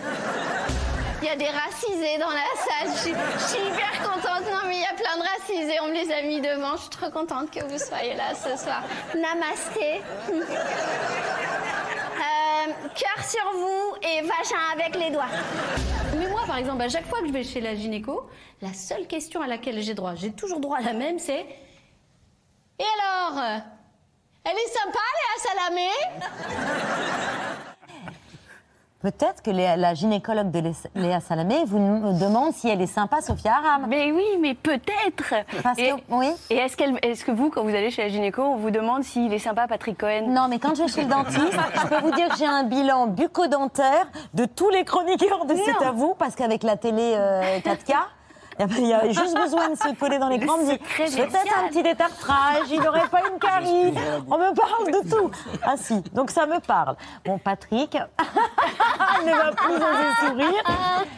Il 1.21 1.27
y 1.27 1.29
a 1.29 1.35
des 1.35 1.49
racisés 1.49 2.17
dans 2.17 2.31
la 2.31 2.49
salle. 2.55 2.87
Je 2.87 2.99
suis, 2.99 3.11
hyper 3.11 4.01
contente. 4.01 4.43
Non, 4.51 4.67
mais 4.67 4.77
il 4.77 4.81
y 4.81 4.85
a 4.85 4.93
plein 4.93 5.17
de 5.17 5.21
racisés. 5.21 5.79
On 5.83 5.87
me 5.87 5.93
les 5.93 6.11
a 6.11 6.23
mis 6.23 6.41
devant. 6.41 6.75
Je 6.77 6.81
suis 6.81 6.89
trop 6.89 7.11
contente 7.11 7.51
que 7.51 7.63
vous 7.63 7.77
soyez 7.77 8.15
là 8.15 8.33
ce 8.33 8.57
soir. 8.57 8.83
Namasté. 9.15 10.01
Euh, 12.21 12.71
cœur 12.95 13.23
sur 13.25 13.51
vous 13.53 13.95
et 14.01 14.21
vagin 14.21 14.71
avec 14.73 14.95
les 14.95 15.11
doigts. 15.11 15.29
Mais 16.17 16.27
moi, 16.27 16.41
par 16.47 16.57
exemple, 16.57 16.81
à 16.81 16.89
chaque 16.89 17.05
fois 17.07 17.19
que 17.21 17.27
je 17.27 17.33
vais 17.33 17.43
chez 17.43 17.61
la 17.61 17.75
gynéco, 17.75 18.29
la 18.61 18.73
seule 18.73 19.07
question 19.07 19.41
à 19.41 19.47
laquelle 19.47 19.81
j'ai 19.81 19.93
droit, 19.93 20.15
j'ai 20.15 20.31
toujours 20.31 20.59
droit 20.59 20.77
à 20.77 20.81
la 20.81 20.93
même, 20.93 21.19
c'est 21.19 21.45
Et 22.79 22.85
alors? 22.99 23.41
Elle 24.43 24.57
est 24.57 24.71
sympa, 24.71 24.99
Léa 25.17 25.37
Salamé? 25.69 25.89
Peut-être 29.01 29.41
que 29.41 29.49
Léa- 29.51 29.77
la 29.77 29.93
gynécologue 29.93 30.51
de 30.51 30.59
Lé- 30.59 30.73
Léa 30.95 31.19
Salamé 31.21 31.63
vous 31.65 31.79
demande 32.19 32.53
si 32.53 32.69
elle 32.69 32.81
est 32.81 32.87
sympa, 32.87 33.21
Sophia 33.21 33.53
Aram. 33.55 33.85
Mais 33.89 34.11
oui, 34.11 34.23
mais 34.39 34.53
peut-être. 34.53 35.33
Parce 35.63 35.79
et, 35.79 35.89
que, 35.89 35.95
oui. 36.09 36.29
Et 36.49 36.57
est-ce, 36.57 36.75
est-ce 37.01 37.25
que 37.25 37.31
vous, 37.31 37.49
quand 37.49 37.63
vous 37.63 37.69
allez 37.75 37.89
chez 37.89 38.03
la 38.03 38.09
gynéco, 38.09 38.41
on 38.43 38.57
vous 38.57 38.69
demande 38.71 39.03
s'il 39.03 39.33
est 39.33 39.39
sympa, 39.39 39.67
Patrick 39.67 39.97
Cohen? 39.99 40.27
Non, 40.29 40.47
mais 40.49 40.59
quand 40.59 40.75
je 40.75 40.83
vais 40.83 40.87
chez 40.87 41.01
le 41.03 41.09
dentiste, 41.09 41.39
je 41.41 41.87
peux 41.87 41.99
vous 42.01 42.11
dire 42.11 42.29
que 42.29 42.37
j'ai 42.37 42.45
un 42.45 42.63
bilan 42.63 43.07
bucco-dentaire 43.07 44.07
de 44.33 44.45
tous 44.45 44.69
les 44.69 44.83
chroniqueurs 44.85 45.45
de 45.45 45.55
C'est 45.55 45.85
à 45.85 45.91
vous, 45.91 46.13
parce 46.17 46.35
qu'avec 46.35 46.61
la 46.63 46.77
télé 46.77 47.13
euh, 47.15 47.59
4K, 47.59 47.71
eh 47.87 47.93
ben, 47.93 47.97
il 48.59 48.87
y 48.87 48.93
a 48.93 49.07
juste 49.07 49.35
besoin 49.35 49.69
de 49.69 49.75
se 49.75 49.95
coller 49.95 50.19
dans 50.19 50.29
les 50.29 50.37
Le 50.37 50.45
grandes 50.45 50.67
Peut-être 50.67 51.59
un 51.59 51.67
petit 51.69 51.83
détartrage, 51.83 52.67
il 52.71 52.79
n'aurait 52.79 53.07
pas 53.07 53.21
une 53.31 53.39
carie. 53.39 53.93
On 54.29 54.37
me 54.37 54.53
parle 54.55 55.03
de 55.03 55.09
tout. 55.09 55.31
Ah 55.63 55.75
si, 55.77 56.01
donc 56.13 56.31
ça 56.31 56.45
me 56.45 56.59
parle. 56.59 56.95
Bon, 57.25 57.37
Patrick 57.37 57.93
ne 59.25 59.31
va 59.31 59.51
plus 59.51 59.75
oser 59.75 60.27
sourire, 60.27 60.63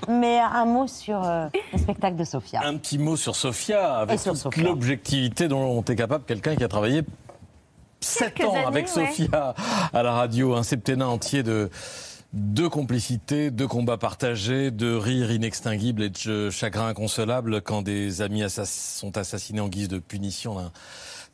mais 0.08 0.40
un 0.40 0.66
mot 0.66 0.88
sur 0.88 1.24
euh, 1.24 1.48
le 1.72 1.78
spectacle 1.78 2.16
de 2.16 2.24
Sophia. 2.24 2.62
Un 2.64 2.78
petit 2.78 2.98
mot 2.98 3.16
sur 3.16 3.36
Sophia, 3.36 3.98
avec 3.98 4.20
sur 4.20 4.38
toute 4.38 4.58
l'objectivité 4.58 5.48
dont 5.48 5.84
est 5.84 5.96
capable 5.96 6.26
quelqu'un 6.26 6.56
qui 6.56 6.64
a 6.64 6.68
travaillé 6.68 7.04
sept 8.00 8.34
Quelques 8.34 8.50
ans 8.50 8.56
années, 8.56 8.66
avec 8.66 8.86
ouais. 8.86 9.08
Sophia 9.08 9.56
à 9.94 10.04
la 10.04 10.12
radio, 10.12 10.56
un 10.56 10.64
septennat 10.64 11.08
entier 11.08 11.44
de 11.44 11.70
de 12.34 12.68
complicité, 12.68 13.52
de 13.52 13.66
combats 13.66 13.98
partagés, 13.98 14.72
de 14.72 14.94
rires 14.94 15.32
inextinguibles 15.32 16.02
et 16.02 16.10
de 16.10 16.50
chagrin 16.50 16.88
inconsolable 16.88 17.62
quand 17.62 17.84
des 17.84 18.22
amis 18.22 18.44
sont 18.50 19.18
assassinés 19.18 19.62
en 19.62 19.70
guise 19.70 19.88
de 19.88 20.00
punition 20.00 20.72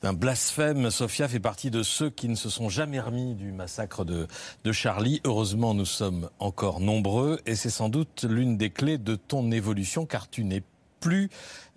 d'un 0.02 0.14
blasphème. 0.14 0.92
Sophia 0.92 1.30
fait 1.30 1.40
partie 1.40 1.72
de 1.72 1.84
ceux 1.84 2.10
qui 2.10 2.28
ne 2.28 2.36
se 2.36 2.50
sont 2.50 2.68
jamais 2.68 3.00
remis 3.00 3.36
du 3.36 3.54
massacre 3.54 4.04
de, 4.04 4.28
de 4.66 4.72
Charlie. 4.74 5.22
Heureusement, 5.24 5.74
nous 5.74 5.86
sommes 5.86 6.30
encore 6.38 6.82
nombreux 6.82 7.40
et 7.46 7.56
c'est 7.56 7.70
sans 7.70 7.88
doute 7.88 8.26
l'une 8.28 8.58
des 8.58 8.70
clés 8.70 8.98
de 8.98 9.16
ton 9.16 9.52
évolution 9.52 10.06
car 10.06 10.30
tu 10.30 10.44
n'es 10.44 10.64
plus 11.00 11.30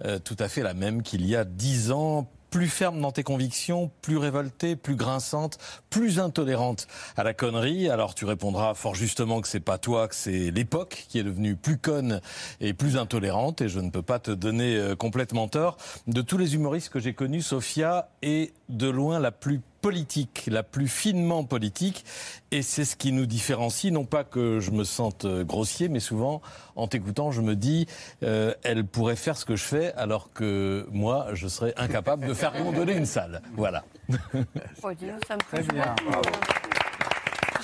euh, 0.04 0.18
tout 0.18 0.36
à 0.40 0.48
fait 0.48 0.62
la 0.62 0.74
même 0.74 1.02
qu'il 1.02 1.24
y 1.26 1.36
a 1.36 1.44
dix 1.44 1.92
ans. 1.92 2.28
Plus 2.52 2.68
ferme 2.68 3.00
dans 3.00 3.12
tes 3.12 3.22
convictions, 3.22 3.90
plus 4.02 4.18
révoltée, 4.18 4.76
plus 4.76 4.94
grinçante, 4.94 5.56
plus 5.88 6.20
intolérante 6.20 6.86
à 7.16 7.24
la 7.24 7.32
connerie. 7.32 7.88
Alors 7.88 8.14
tu 8.14 8.26
répondras 8.26 8.74
fort 8.74 8.94
justement 8.94 9.40
que 9.40 9.48
c'est 9.48 9.58
pas 9.58 9.78
toi, 9.78 10.06
que 10.06 10.14
c'est 10.14 10.50
l'époque 10.50 11.06
qui 11.08 11.18
est 11.18 11.22
devenue 11.22 11.56
plus 11.56 11.78
conne 11.78 12.20
et 12.60 12.74
plus 12.74 12.98
intolérante. 12.98 13.62
Et 13.62 13.70
je 13.70 13.80
ne 13.80 13.88
peux 13.88 14.02
pas 14.02 14.18
te 14.18 14.30
donner 14.30 14.76
euh, 14.76 14.94
complètement 14.94 15.48
tort. 15.48 15.78
De 16.06 16.20
tous 16.20 16.36
les 16.36 16.54
humoristes 16.54 16.90
que 16.90 17.00
j'ai 17.00 17.14
connus, 17.14 17.40
Sophia 17.40 18.10
est 18.20 18.52
de 18.68 18.90
loin 18.90 19.18
la 19.18 19.32
plus 19.32 19.62
politique, 19.82 20.48
la 20.50 20.62
plus 20.62 20.88
finement 20.88 21.44
politique, 21.44 22.04
et 22.52 22.62
c'est 22.62 22.86
ce 22.86 22.96
qui 22.96 23.12
nous 23.12 23.26
différencie. 23.26 23.92
Non 23.92 24.04
pas 24.04 24.24
que 24.24 24.60
je 24.60 24.70
me 24.70 24.84
sente 24.84 25.26
grossier, 25.26 25.88
mais 25.88 26.00
souvent, 26.00 26.40
en 26.76 26.86
t'écoutant, 26.86 27.32
je 27.32 27.42
me 27.42 27.54
dis, 27.54 27.86
euh, 28.22 28.54
elle 28.62 28.86
pourrait 28.86 29.16
faire 29.16 29.36
ce 29.36 29.44
que 29.44 29.56
je 29.56 29.64
fais, 29.64 29.92
alors 29.94 30.32
que 30.32 30.86
moi, 30.92 31.26
je 31.34 31.48
serais 31.48 31.74
incapable 31.76 32.26
de 32.26 32.32
faire 32.32 32.52
gondoler 32.62 32.94
une 32.94 33.06
salle. 33.06 33.42
Voilà. 33.56 33.84
Oh, 34.82 34.92
dis 34.94 35.06
donc, 35.06 35.20
ça 35.26 35.36
me. 35.36 35.42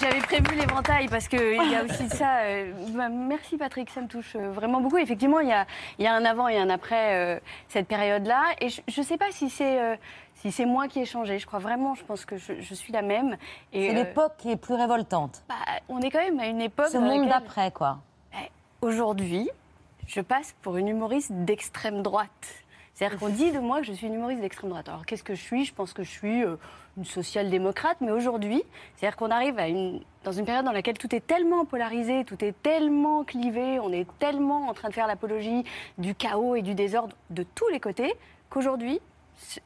J'avais 0.01 0.21
prévu 0.21 0.55
l'éventail 0.55 1.09
parce 1.09 1.27
qu'il 1.27 1.57
y 1.73 1.75
a 1.75 1.83
aussi 1.83 2.07
de 2.07 2.15
ça. 2.15 2.43
euh, 2.43 2.71
bah, 2.95 3.09
merci 3.09 3.57
Patrick, 3.57 3.91
ça 3.91 4.01
me 4.01 4.07
touche 4.07 4.37
euh, 4.37 4.53
vraiment 4.53 4.81
beaucoup. 4.81 4.99
Effectivement, 4.99 5.41
il 5.41 5.49
y 5.49 5.53
a, 5.53 5.67
il 5.99 6.05
y 6.05 6.07
a 6.07 6.15
un 6.15 6.25
avant 6.25 6.47
et 6.47 6.57
un 6.57 6.71
après 6.71 7.17
euh, 7.17 7.41
cette 7.69 7.89
période-là. 7.89 8.45
Et 8.61 8.69
je 8.69 8.81
ne 8.97 9.05
sais 9.05 9.17
pas 9.17 9.33
si 9.33 9.51
c'est 9.51 9.81
euh, 9.81 9.97
si 10.41 10.53
c'est 10.53 10.67
moi 10.67 10.89
qui 10.89 11.01
ai 11.01 11.05
changé. 11.05 11.39
Je 11.39 11.47
crois 11.47 11.59
vraiment, 11.59 11.95
je 11.95 12.05
pense 12.05 12.25
que 12.25 12.37
je, 12.37 12.61
je 12.61 12.75
suis 12.75 12.93
la 12.93 13.03
même. 13.03 13.37
C'est 13.73 13.91
euh, 13.91 13.93
l'époque 13.93 14.35
qui 14.39 14.51
est 14.51 14.57
plus 14.57 14.75
révoltante. 14.75 15.43
bah, 15.49 15.55
on 15.89 16.01
est 16.01 16.11
quand 16.11 16.23
même 16.23 16.39
à 16.41 16.47
une 16.47 16.61
époque. 16.61 16.89
Ce 16.89 16.99
monde 16.99 17.29
d'après, 17.29 17.71
quoi. 17.71 17.99
Eh, 18.35 18.51
Aujourd'hui, 18.81 19.49
je 20.07 20.21
passe 20.21 20.55
pour 20.63 20.77
une 20.77 20.89
humoriste 20.89 21.33
d'extrême 21.33 22.03
droite. 22.03 22.31
C'est-à-dire 22.95 23.19
qu'on 23.21 23.29
dit 23.29 23.53
de 23.53 23.61
moi 23.61 23.79
que 23.81 23.87
je 23.87 23.93
suis 23.93 24.09
une 24.09 24.15
humoriste 24.15 24.41
d'extrême 24.41 24.71
droite. 24.71 24.89
Alors 24.89 25.07
qu'est-ce 25.07 25.23
que 25.23 25.35
je 25.37 25.41
suis? 25.41 25.65
Je 25.65 25.73
pense 25.73 25.93
que 25.93 26.03
je 26.03 26.11
suis 26.11 26.43
euh, 26.45 26.57
une 26.97 27.05
social-démocrate, 27.05 27.99
mais 28.01 28.11
aujourd'hui, 28.11 28.61
c'est-à-dire 28.97 29.17
qu'on 29.17 29.31
arrive 29.31 29.57
à 29.59 29.69
une, 29.69 30.01
dans 30.25 30.33
une 30.33 30.45
période 30.45 30.65
dans 30.65 30.73
laquelle 30.73 30.99
tout 30.99 31.15
est 31.15 31.25
tellement 31.25 31.65
polarisé, 31.65 32.25
tout 32.25 32.45
est 32.45 32.61
tellement 32.61 33.23
clivé, 33.23 33.79
on 33.79 33.93
est 33.93 34.07
tellement 34.19 34.67
en 34.69 34.75
train 34.75 34.89
de 34.89 34.95
faire 34.95 35.07
l'apologie 35.07 35.63
du 35.97 36.15
chaos 36.17 36.57
et 36.57 36.63
du 36.63 36.75
désordre 36.75 37.17
de 37.31 37.45
tous 37.45 37.69
les 37.69 37.79
côtés, 37.79 38.13
qu'aujourd'hui, 38.51 39.01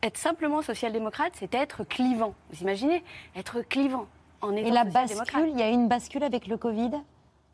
être 0.03 0.17
simplement 0.19 0.63
social-démocrate, 0.63 1.33
c'est 1.39 1.55
être 1.55 1.85
clivant. 1.85 2.35
Vous 2.51 2.63
imaginez 2.63 3.03
Être 3.37 3.61
clivant 3.63 4.07
en 4.41 4.55
étant 4.55 4.69
Et 4.69 4.71
la 4.71 4.85
bascule, 4.85 5.49
il 5.49 5.59
y 5.59 5.63
a 5.63 5.71
eu 5.71 5.73
une 5.73 5.89
bascule 5.89 6.25
avec 6.25 6.47
le 6.47 6.57
Covid 6.57 6.91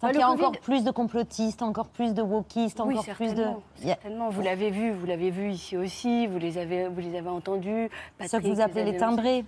Bah, 0.01 0.11
il 0.13 0.19
y 0.19 0.23
a 0.23 0.27
Covid- 0.27 0.33
encore 0.45 0.59
plus 0.61 0.85
de 0.85 0.91
complotistes, 0.91 1.63
encore 1.63 1.89
plus 1.89 2.15
de 2.15 2.23
wokistes, 2.23 2.81
Oui, 2.85 2.99
encore 2.99 3.15
plus 3.15 3.35
de... 3.35 3.47
certainement. 3.77 4.29
Vous 4.31 4.43
l'avez 4.43 4.71
vu, 4.71 4.91
vous 4.93 5.07
l'avez 5.07 5.31
vu 5.31 5.51
ici 5.51 5.77
aussi, 5.77 6.27
vous 6.27 6.39
les 6.39 6.59
avez, 6.59 6.89
vous 6.89 7.01
les 7.01 7.17
avez 7.17 7.29
entendus. 7.29 7.89
Ceux 8.21 8.27
que 8.27 8.31
Patrick, 8.33 8.55
vous 8.55 8.61
appelez 8.61 8.85
les 8.85 8.97
timbrés. 8.97 9.45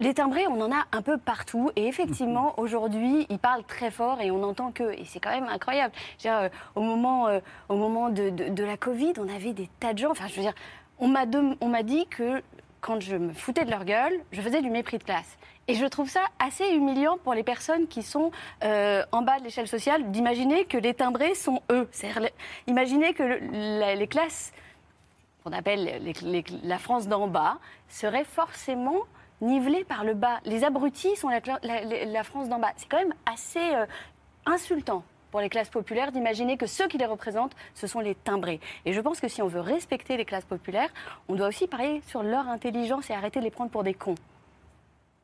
Les 0.00 0.14
timbrés, 0.14 0.48
on 0.48 0.60
en 0.60 0.72
a 0.72 0.84
un 0.90 1.02
peu 1.02 1.16
partout. 1.16 1.70
Et 1.76 1.86
effectivement, 1.86 2.54
aujourd'hui, 2.58 3.24
ils 3.30 3.38
parlent 3.38 3.62
très 3.62 3.90
fort 3.92 4.20
et 4.20 4.32
on 4.32 4.38
n'entend 4.38 4.72
que. 4.72 4.92
Et 4.98 5.04
c'est 5.04 5.20
quand 5.20 5.30
même 5.30 5.46
incroyable. 5.48 5.94
Je 6.18 6.28
veux 6.28 6.34
dire, 6.34 6.42
euh, 6.42 6.48
au 6.74 6.80
moment, 6.80 7.28
euh, 7.28 7.38
au 7.68 7.76
moment 7.76 8.08
de, 8.08 8.30
de- 8.30 8.48
de 8.48 8.64
la 8.64 8.76
Covid, 8.76 9.12
on 9.18 9.28
avait 9.28 9.52
des 9.52 9.68
tas 9.78 9.92
de 9.92 9.98
gens. 9.98 10.10
Enfin, 10.10 10.26
je 10.26 10.34
veux 10.34 10.42
dire, 10.42 10.54
on 11.02 11.68
m'a 11.68 11.82
dit 11.82 12.06
que 12.06 12.42
quand 12.80 13.00
je 13.00 13.16
me 13.16 13.32
foutais 13.32 13.64
de 13.64 13.70
leur 13.70 13.84
gueule, 13.84 14.12
je 14.32 14.40
faisais 14.40 14.62
du 14.62 14.70
mépris 14.70 14.98
de 14.98 15.04
classe. 15.04 15.38
Et 15.68 15.74
je 15.74 15.86
trouve 15.86 16.08
ça 16.08 16.22
assez 16.38 16.68
humiliant 16.70 17.16
pour 17.22 17.34
les 17.34 17.44
personnes 17.44 17.86
qui 17.86 18.02
sont 18.02 18.32
euh, 18.64 19.04
en 19.12 19.22
bas 19.22 19.38
de 19.38 19.44
l'échelle 19.44 19.68
sociale 19.68 20.10
d'imaginer 20.10 20.64
que 20.64 20.76
les 20.76 20.94
timbrés 20.94 21.34
sont 21.34 21.60
eux. 21.70 21.88
Imaginer 22.66 23.14
que 23.14 23.22
les 23.94 24.06
classes 24.08 24.52
qu'on 25.44 25.52
appelle 25.52 26.02
la 26.64 26.78
France 26.78 27.08
d'en 27.08 27.26
bas 27.26 27.58
seraient 27.88 28.24
forcément 28.24 29.00
nivelés 29.40 29.84
par 29.84 30.04
le 30.04 30.14
bas. 30.14 30.40
Les 30.44 30.64
abrutis 30.64 31.16
sont 31.16 31.28
la 31.28 32.24
France 32.24 32.48
d'en 32.48 32.58
bas. 32.58 32.72
C'est 32.76 32.88
quand 32.88 32.98
même 32.98 33.14
assez 33.26 33.74
euh, 33.74 33.86
insultant 34.46 35.04
pour 35.32 35.40
les 35.40 35.48
classes 35.48 35.70
populaires 35.70 36.12
d'imaginer 36.12 36.56
que 36.56 36.66
ceux 36.66 36.86
qui 36.86 36.98
les 36.98 37.06
représentent, 37.06 37.56
ce 37.74 37.88
sont 37.88 38.00
les 38.00 38.14
timbrés. 38.14 38.60
Et 38.84 38.92
je 38.92 39.00
pense 39.00 39.18
que 39.18 39.28
si 39.28 39.42
on 39.42 39.48
veut 39.48 39.60
respecter 39.60 40.16
les 40.16 40.26
classes 40.26 40.44
populaires, 40.44 40.90
on 41.26 41.34
doit 41.34 41.48
aussi 41.48 41.66
parier 41.66 42.02
sur 42.06 42.22
leur 42.22 42.46
intelligence 42.48 43.10
et 43.10 43.14
arrêter 43.14 43.40
de 43.40 43.44
les 43.44 43.50
prendre 43.50 43.70
pour 43.70 43.82
des 43.82 43.94
cons. 43.94 44.14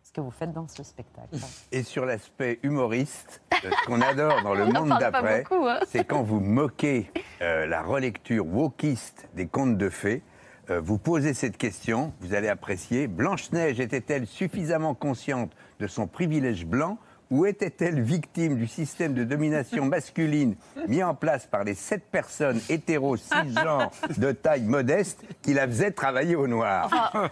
Ce 0.02 0.11
que 0.11 0.22
vous 0.22 0.30
faites 0.30 0.52
dans 0.52 0.66
ce 0.66 0.82
spectacle. 0.82 1.28
Et 1.72 1.82
sur 1.82 2.06
l'aspect 2.06 2.59
humoriste, 2.62 3.42
euh, 3.52 3.70
ce 3.70 3.86
qu'on 3.86 4.00
adore 4.00 4.42
dans 4.42 4.54
le 4.54 4.64
monde 4.72 4.96
d'après, 4.98 5.44
hein. 5.50 5.80
c'est 5.86 6.04
quand 6.04 6.22
vous 6.22 6.40
moquez 6.40 7.12
euh, 7.42 7.66
la 7.66 7.82
relecture 7.82 8.46
wokiste 8.46 9.28
des 9.34 9.46
contes 9.46 9.76
de 9.76 9.90
fées. 9.90 10.22
euh, 10.70 10.80
vous 10.80 10.96
posez 10.96 11.34
cette 11.34 11.59
question, 11.59 12.14
vous 12.20 12.32
allez 12.32 12.48
apprécier. 12.48 13.06
Blanche-Neige 13.06 13.78
était-elle 13.78 14.26
suffisamment 14.26 14.94
consciente 14.94 15.52
de 15.78 15.86
son 15.86 16.06
privilège 16.06 16.64
blanc 16.64 16.96
ou 17.30 17.46
était-elle 17.46 18.00
victime 18.00 18.56
du 18.56 18.66
système 18.66 19.14
de 19.14 19.24
domination 19.24 19.84
masculine 19.86 20.56
mis 20.86 21.02
en 21.02 21.14
place 21.14 21.46
par 21.46 21.64
les 21.64 21.74
sept 21.74 22.04
personnes 22.10 22.60
hétéros 22.68 23.16
cisgenres 23.16 23.90
de 24.16 24.32
taille 24.32 24.64
modeste 24.64 25.22
qui 25.42 25.54
la 25.54 25.66
faisaient 25.66 25.90
travailler 25.90 26.36
au 26.36 26.46
noir 26.46 26.86
Enfin, 26.86 27.28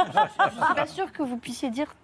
je 0.47 0.65
suis 0.65 0.75
pas 0.75 0.87
sûre 0.87 1.13
que 1.13 1.23
vous 1.23 1.37
puissiez 1.37 1.71
dire 1.71 1.95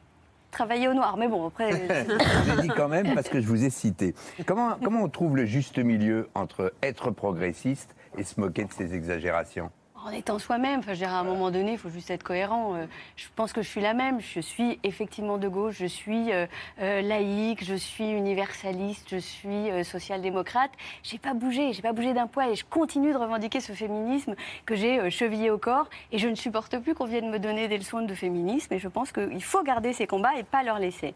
travailler 0.50 0.86
au 0.86 0.94
noir, 0.94 1.16
mais 1.16 1.28
bon, 1.28 1.46
après... 1.46 1.72
J'ai 2.46 2.62
dit 2.62 2.68
quand 2.68 2.88
même 2.88 3.14
parce 3.14 3.28
que 3.28 3.40
je 3.40 3.46
vous 3.46 3.64
ai 3.64 3.70
cité. 3.70 4.14
Comment, 4.46 4.76
comment 4.82 5.02
on 5.02 5.08
trouve 5.08 5.36
le 5.36 5.46
juste 5.46 5.78
milieu 5.78 6.28
entre 6.34 6.74
être 6.82 7.10
progressiste 7.10 7.96
et 8.18 8.24
se 8.24 8.38
moquer 8.38 8.64
de 8.64 8.72
ces 8.72 8.94
exagérations? 8.94 9.70
En 10.04 10.10
étant 10.10 10.40
soi-même, 10.40 10.80
enfin, 10.80 10.94
je 10.94 10.98
dirais, 10.98 11.12
à 11.12 11.18
un 11.18 11.22
moment 11.22 11.52
donné, 11.52 11.72
il 11.72 11.78
faut 11.78 11.88
juste 11.88 12.10
être 12.10 12.24
cohérent. 12.24 12.74
Euh, 12.74 12.86
Je 13.14 13.26
pense 13.36 13.52
que 13.52 13.62
je 13.62 13.68
suis 13.68 13.80
la 13.80 13.94
même. 13.94 14.20
Je 14.20 14.40
suis 14.40 14.80
effectivement 14.82 15.38
de 15.38 15.46
gauche, 15.46 15.76
je 15.78 15.86
suis 15.86 16.32
euh, 16.32 16.46
euh, 16.80 17.02
laïque, 17.02 17.64
je 17.64 17.74
suis 17.76 18.10
universaliste, 18.10 19.06
je 19.10 19.18
suis 19.18 19.84
social-démocrate. 19.84 20.72
J'ai 21.04 21.18
pas 21.18 21.34
bougé, 21.34 21.72
j'ai 21.72 21.82
pas 21.82 21.92
bougé 21.92 22.14
d'un 22.14 22.26
poil 22.26 22.50
et 22.50 22.56
je 22.56 22.64
continue 22.64 23.12
de 23.12 23.16
revendiquer 23.16 23.60
ce 23.60 23.72
féminisme 23.72 24.34
que 24.66 24.74
j'ai 24.74 25.08
chevillé 25.10 25.50
au 25.50 25.58
corps. 25.58 25.88
Et 26.10 26.18
je 26.18 26.26
ne 26.26 26.34
supporte 26.34 26.76
plus 26.78 26.94
qu'on 26.94 27.06
vienne 27.06 27.30
me 27.30 27.38
donner 27.38 27.68
des 27.68 27.78
leçons 27.78 28.02
de 28.02 28.14
féminisme. 28.14 28.74
Et 28.74 28.80
je 28.80 28.88
pense 28.88 29.12
qu'il 29.12 29.44
faut 29.44 29.62
garder 29.62 29.92
ces 29.92 30.08
combats 30.08 30.34
et 30.36 30.42
pas 30.42 30.64
leur 30.64 30.80
laisser. 30.80 31.14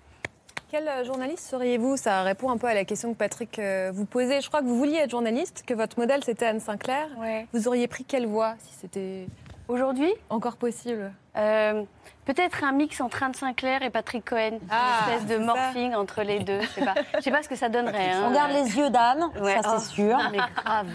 Quel 0.76 0.88
euh, 0.88 1.04
journaliste 1.04 1.46
seriez-vous? 1.48 1.96
Ça 1.96 2.22
répond 2.22 2.50
un 2.50 2.58
peu 2.58 2.66
à 2.66 2.74
la 2.74 2.84
question 2.84 3.14
que 3.14 3.18
Patrick 3.18 3.58
euh, 3.58 3.90
vous 3.94 4.04
posait. 4.04 4.42
Je 4.42 4.48
crois 4.48 4.60
que 4.60 4.66
vous 4.66 4.76
vouliez 4.76 4.96
être 4.98 5.10
journaliste, 5.10 5.64
que 5.66 5.72
votre 5.72 5.98
modèle 5.98 6.22
c'était 6.22 6.44
Anne 6.44 6.60
Sinclair. 6.60 7.08
Vous 7.54 7.66
auriez 7.66 7.88
pris 7.88 8.04
quelle 8.04 8.26
voie 8.26 8.56
si 8.58 8.74
c'était 8.80 9.26
Aujourd'hui? 9.68 10.12
encore 10.28 10.56
possible? 10.58 11.12
Euh, 11.36 11.82
Peut-être 12.26 12.62
un 12.62 12.72
mix 12.72 13.00
entre 13.00 13.22
Anne 13.22 13.32
Sinclair 13.34 13.82
et 13.82 13.88
Patrick 13.90 14.24
Cohen. 14.28 14.58
Ah, 14.68 15.06
une 15.08 15.14
espèce 15.14 15.26
de 15.38 15.46
ça. 15.46 15.54
morphing 15.54 15.94
entre 15.94 16.22
les 16.22 16.40
deux. 16.40 16.60
Je 16.60 16.66
sais 16.66 16.84
pas, 16.84 16.94
je 17.16 17.20
sais 17.22 17.30
pas 17.30 17.42
ce 17.42 17.48
que 17.48 17.56
ça 17.56 17.68
donnerait. 17.70 18.10
hein. 18.10 18.24
On 18.28 18.34
garde 18.34 18.52
les 18.52 18.76
yeux 18.76 18.90
d'Anne, 18.90 19.24
Ouais, 19.40 19.62
ça 19.62 19.76
oh, 19.76 19.78
c'est 19.78 19.94
sûr. 19.94 20.18
Mais 20.30 20.38
grave. 20.62 20.88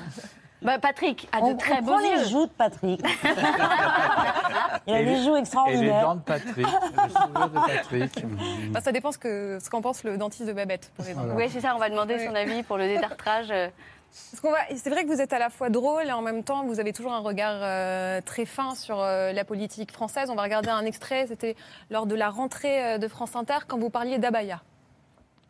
Bah, 0.61 0.77
Patrick 0.79 1.27
a 1.31 1.39
On, 1.41 1.53
de 1.53 1.57
très 1.57 1.79
on 1.79 1.81
beaux 1.81 1.91
prend 1.93 1.99
yeux. 2.01 2.17
les 2.23 2.29
joues 2.29 2.45
de 2.45 2.51
Patrick. 2.51 3.01
Il 4.87 4.93
a 4.93 4.99
Et 5.01 5.05
des 5.05 5.15
les- 5.15 5.23
joues 5.23 5.29
Et 5.29 5.33
les 5.33 5.39
extraordinaires. 5.39 6.01
dents 6.03 6.15
de 6.15 6.21
Patrick, 6.21 6.57
le 6.67 7.09
sourire 7.09 7.49
de 7.49 7.59
Patrick. 7.75 8.25
Bah, 8.71 8.81
Ça 8.81 8.91
dépend 8.91 9.11
ce 9.11 9.17
que- 9.17 9.57
ce 9.61 9.69
qu'en 9.69 9.81
pense 9.81 10.03
le 10.03 10.17
dentiste 10.17 10.47
de 10.47 10.53
Babette. 10.53 10.91
Pour 10.95 11.05
les 11.05 11.13
dents. 11.13 11.21
Oui, 11.35 11.49
c'est 11.49 11.61
ça, 11.61 11.73
on 11.75 11.79
va 11.79 11.89
demander 11.89 12.19
son 12.25 12.35
avis 12.35 12.63
pour 12.63 12.77
le 12.77 12.87
détartrage. 12.87 13.47
Parce 13.49 14.41
qu'on 14.41 14.51
va- 14.51 14.57
C'est 14.75 14.89
vrai 14.89 15.03
que 15.03 15.07
vous 15.07 15.21
êtes 15.21 15.33
à 15.33 15.39
la 15.39 15.49
fois 15.49 15.69
drôle 15.69 16.03
et 16.07 16.11
en 16.11 16.21
même 16.21 16.43
temps 16.43 16.65
vous 16.65 16.79
avez 16.79 16.91
toujours 16.93 17.13
un 17.13 17.19
regard 17.21 17.55
euh, 17.61 18.19
très 18.21 18.45
fin 18.45 18.75
sur 18.75 18.99
euh, 19.01 19.31
la 19.31 19.45
politique 19.45 19.91
française. 19.91 20.29
On 20.29 20.35
va 20.35 20.43
regarder 20.43 20.69
un 20.69 20.85
extrait, 20.85 21.25
c'était 21.27 21.55
lors 21.89 22.05
de 22.05 22.13
la 22.15 22.29
rentrée 22.29 22.83
euh, 22.85 22.97
de 22.97 23.07
France 23.07 23.35
Inter 23.35 23.59
quand 23.67 23.79
vous 23.79 23.89
parliez 23.89 24.17
d'Abaya. 24.17 24.59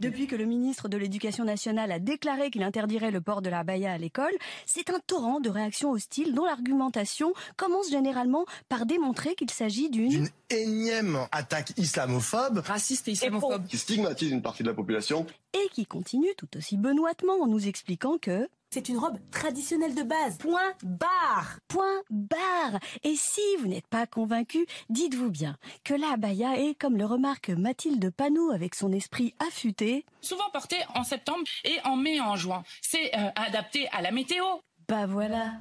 Depuis 0.02 0.26
que 0.26 0.36
le 0.36 0.46
ministre 0.46 0.90
de 0.90 0.98
l'Éducation 0.98 1.46
nationale 1.46 1.92
a 1.92 2.00
déclaré 2.00 2.50
qu'il 2.50 2.64
interdirait 2.64 3.12
le 3.12 3.22
port 3.22 3.44
de 3.44 3.52
la 3.52 3.64
baya 3.64 3.92
à 3.92 4.00
l'école, 4.00 4.34
c'est 4.66 4.90
un 4.90 5.00
torrent 5.06 5.40
de 5.40 5.48
réactions 5.48 5.92
hostiles 5.92 6.34
dont 6.34 6.44
l'argumentation 6.44 7.34
commence 7.56 7.92
généralement 7.92 8.46
par 8.68 8.88
démontrer 8.88 9.36
qu'il 9.36 9.52
s'agit 9.52 9.92
d'une 9.92 10.28
énième 10.50 11.20
attaque 11.32 11.74
islamophobe, 11.78 12.64
raciste 12.66 13.10
et 13.10 13.12
islamophobe, 13.12 13.68
qui 13.68 13.78
stigmatise 13.78 14.32
une 14.32 14.42
partie 14.42 14.64
de 14.64 14.70
la 14.70 14.74
population. 14.74 15.28
et 15.54 15.70
qui 15.72 15.86
continue 15.86 16.34
tout 16.36 16.50
aussi 16.58 16.78
benoîtement 16.78 17.40
en 17.40 17.46
nous 17.46 17.68
expliquant 17.68 18.18
que 18.18 18.50
c'est 18.74 18.88
une 18.88 18.98
robe 18.98 19.18
traditionnelle 19.32 19.96
de 19.96 20.04
base. 20.04 20.38
Point 20.38 20.74
barre. 20.84 21.60
Point 21.68 22.02
barre. 22.10 22.80
Et 23.04 23.16
si 23.16 23.42
vous 23.60 23.68
n'êtes 23.68 23.88
pas 23.88 24.08
convaincu, 24.08 24.66
dites-vous 24.90 25.30
bien 25.30 25.58
que 25.84 25.94
la 25.94 26.14
abaya 26.14 26.58
est, 26.58 26.76
comme 26.76 26.98
le 26.98 27.06
remarque 27.06 27.50
Mathilde 27.50 28.10
Panot 28.12 28.52
avec 28.52 28.76
son 28.76 28.94
esprit 28.94 29.36
affûté, 29.46 30.06
souvent 30.22 30.50
porté 30.54 30.78
en 30.96 31.04
septembre 31.04 31.44
et 31.66 31.78
en 31.84 31.98
mai 31.98 32.16
et 32.16 32.22
en 32.22 32.38
juin. 32.38 32.64
C'est 32.82 33.14
euh, 33.16 33.30
adapté 33.36 33.90
à 33.92 34.02
la 34.02 34.12
météo. 34.12 34.46
bah 34.88 35.06
voilà. 35.06 35.52